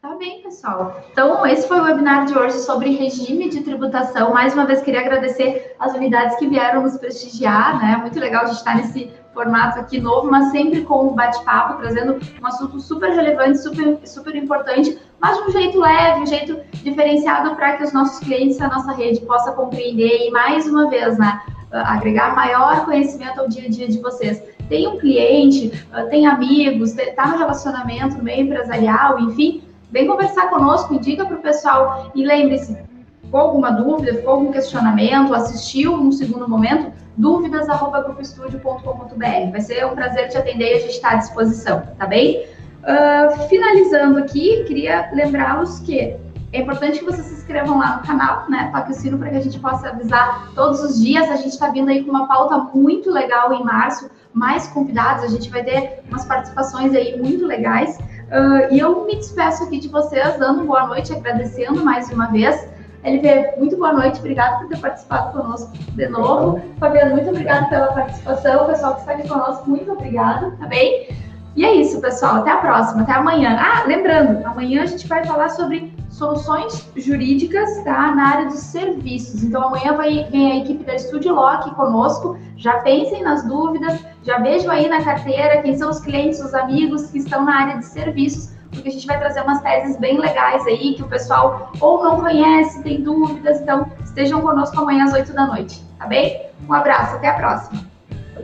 Tá 0.00 0.14
bem, 0.16 0.40
pessoal. 0.42 0.98
Então, 1.12 1.44
esse 1.46 1.68
foi 1.68 1.78
o 1.78 1.82
webinar 1.82 2.24
de 2.24 2.36
hoje 2.36 2.58
sobre 2.60 2.96
regime 2.96 3.50
de 3.50 3.60
tributação. 3.60 4.32
Mais 4.32 4.54
uma 4.54 4.64
vez, 4.64 4.80
queria 4.80 5.00
agradecer 5.00 5.76
as 5.78 5.92
unidades 5.92 6.38
que 6.38 6.48
vieram 6.48 6.82
nos 6.82 6.96
prestigiar, 6.96 7.78
né? 7.78 7.96
Muito 7.98 8.18
legal 8.18 8.44
a 8.44 8.46
gente 8.46 8.56
estar 8.56 8.76
nesse 8.76 9.12
formato 9.34 9.78
aqui 9.78 10.00
novo, 10.00 10.30
mas 10.30 10.50
sempre 10.50 10.84
com 10.84 11.08
um 11.08 11.14
bate-papo, 11.14 11.82
trazendo 11.82 12.18
um 12.40 12.46
assunto 12.46 12.80
super 12.80 13.10
relevante, 13.10 13.58
super, 13.58 13.98
super 14.06 14.34
importante, 14.34 14.98
mas 15.20 15.36
de 15.36 15.42
um 15.44 15.50
jeito 15.50 15.78
leve, 15.78 16.20
um 16.20 16.26
jeito 16.26 16.60
diferenciado 16.82 17.54
para 17.56 17.76
que 17.76 17.84
os 17.84 17.92
nossos 17.92 18.18
clientes, 18.20 18.60
a 18.60 18.68
nossa 18.68 18.92
rede, 18.92 19.20
possa 19.20 19.52
compreender 19.52 20.26
e, 20.26 20.30
mais 20.30 20.66
uma 20.66 20.88
vez, 20.88 21.18
né? 21.18 21.40
agregar 21.72 22.34
maior 22.34 22.84
conhecimento 22.84 23.40
ao 23.40 23.48
dia 23.48 23.66
a 23.66 23.68
dia 23.68 23.86
de 23.86 24.00
vocês. 24.00 24.42
Tem 24.68 24.88
um 24.88 24.98
cliente, 24.98 25.70
tem 26.10 26.26
amigos, 26.26 26.96
está 26.98 27.28
no 27.28 27.38
relacionamento, 27.38 28.22
meio 28.22 28.42
empresarial, 28.42 29.20
enfim, 29.20 29.62
Vem 29.90 30.06
conversar 30.06 30.48
conosco, 30.50 30.94
indica 30.94 31.24
para 31.24 31.36
o 31.36 31.42
pessoal 31.42 32.12
e 32.14 32.24
lembre-se, 32.24 32.78
ficou 33.22 33.40
alguma 33.40 33.72
dúvida, 33.72 34.14
ficou 34.14 34.34
algum 34.34 34.52
questionamento, 34.52 35.34
assistiu 35.34 35.96
num 35.96 36.12
segundo 36.12 36.48
momento, 36.48 36.92
dúvidas@grupoestudio.com.br. 37.16 39.50
Vai 39.50 39.60
ser 39.60 39.84
um 39.86 39.96
prazer 39.96 40.28
te 40.28 40.38
atender 40.38 40.74
e 40.74 40.76
a 40.76 40.78
gente 40.78 40.92
está 40.92 41.10
à 41.10 41.16
disposição, 41.16 41.82
tá 41.98 42.06
bem? 42.06 42.46
Uh, 42.80 43.48
finalizando 43.48 44.18
aqui, 44.18 44.64
queria 44.64 45.10
lembrá-los 45.12 45.80
que 45.80 46.16
é 46.52 46.60
importante 46.60 46.98
que 46.98 47.04
vocês 47.04 47.26
se 47.26 47.34
inscrevam 47.34 47.78
lá 47.78 47.98
no 47.98 48.06
canal, 48.06 48.48
né? 48.48 48.70
Toque 48.72 48.90
o 48.90 48.94
sino 48.94 49.18
para 49.18 49.30
que 49.30 49.36
a 49.36 49.40
gente 49.40 49.58
possa 49.60 49.88
avisar 49.88 50.50
todos 50.54 50.82
os 50.82 51.00
dias. 51.00 51.30
A 51.30 51.36
gente 51.36 51.50
está 51.50 51.68
vindo 51.68 51.88
aí 51.88 52.02
com 52.02 52.10
uma 52.10 52.26
pauta 52.26 52.58
muito 52.74 53.10
legal 53.10 53.52
em 53.52 53.62
março, 53.62 54.10
mais 54.32 54.66
convidados, 54.68 55.24
a 55.24 55.28
gente 55.28 55.50
vai 55.50 55.62
ter 55.62 56.02
umas 56.08 56.24
participações 56.24 56.94
aí 56.94 57.20
muito 57.20 57.46
legais. 57.46 57.98
Uh, 57.98 58.72
e 58.72 58.78
eu 58.78 59.04
me 59.04 59.16
despeço 59.16 59.64
aqui 59.64 59.78
de 59.78 59.88
vocês, 59.88 60.38
dando 60.38 60.64
boa 60.64 60.86
noite, 60.86 61.12
agradecendo 61.12 61.84
mais 61.84 62.10
uma 62.10 62.26
vez. 62.26 62.68
LV, 63.02 63.56
muito 63.56 63.76
boa 63.76 63.92
noite, 63.92 64.18
obrigado 64.18 64.58
por 64.60 64.68
ter 64.68 64.78
participado 64.78 65.32
conosco 65.32 65.72
de 65.76 66.08
novo. 66.08 66.60
Fabiano, 66.78 67.12
muito 67.12 67.30
obrigado 67.30 67.68
pela 67.68 67.92
participação. 67.92 68.64
O 68.64 68.66
pessoal 68.66 68.94
que 68.94 69.00
está 69.00 69.12
aqui 69.12 69.26
conosco, 69.26 69.70
muito 69.70 69.90
obrigado, 69.92 70.56
tá 70.58 70.66
bem? 70.66 71.08
E 71.56 71.64
é 71.64 71.74
isso, 71.74 72.00
pessoal. 72.00 72.36
Até 72.36 72.50
a 72.50 72.56
próxima, 72.58 73.02
até 73.02 73.12
amanhã. 73.12 73.56
Ah, 73.58 73.84
lembrando, 73.86 74.44
amanhã 74.46 74.82
a 74.82 74.86
gente 74.86 75.06
vai 75.06 75.24
falar 75.24 75.48
sobre 75.50 75.92
soluções 76.10 76.88
jurídicas 76.96 77.82
tá, 77.82 78.14
na 78.14 78.28
área 78.28 78.46
dos 78.46 78.60
serviços. 78.60 79.42
Então, 79.42 79.62
amanhã 79.62 79.96
vai, 79.96 80.24
vem 80.30 80.52
a 80.52 80.56
equipe 80.58 80.84
da 80.84 80.98
Studio 80.98 81.38
aqui 81.40 81.74
conosco. 81.74 82.38
Já 82.56 82.78
pensem 82.80 83.22
nas 83.22 83.44
dúvidas, 83.44 83.98
já 84.22 84.38
vejam 84.38 84.70
aí 84.70 84.88
na 84.88 85.02
carteira 85.02 85.62
quem 85.62 85.76
são 85.76 85.90
os 85.90 86.00
clientes, 86.00 86.40
os 86.40 86.54
amigos 86.54 87.10
que 87.10 87.18
estão 87.18 87.44
na 87.44 87.62
área 87.62 87.78
de 87.78 87.86
serviços, 87.86 88.52
porque 88.70 88.88
a 88.88 88.92
gente 88.92 89.06
vai 89.06 89.18
trazer 89.18 89.42
umas 89.42 89.60
teses 89.62 89.96
bem 89.96 90.18
legais 90.18 90.64
aí 90.66 90.94
que 90.94 91.02
o 91.02 91.08
pessoal 91.08 91.72
ou 91.80 92.04
não 92.04 92.20
conhece, 92.20 92.82
tem 92.82 93.02
dúvidas. 93.02 93.60
Então, 93.60 93.90
estejam 94.04 94.40
conosco 94.40 94.78
amanhã 94.80 95.04
às 95.04 95.12
8 95.12 95.32
da 95.32 95.46
noite, 95.46 95.82
tá 95.98 96.06
bem? 96.06 96.46
Um 96.68 96.72
abraço, 96.72 97.16
até 97.16 97.28
a 97.28 97.34
próxima. 97.34 97.82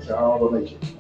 Tchau, 0.01 0.39
boa 0.39 0.51
noite. 0.53 0.96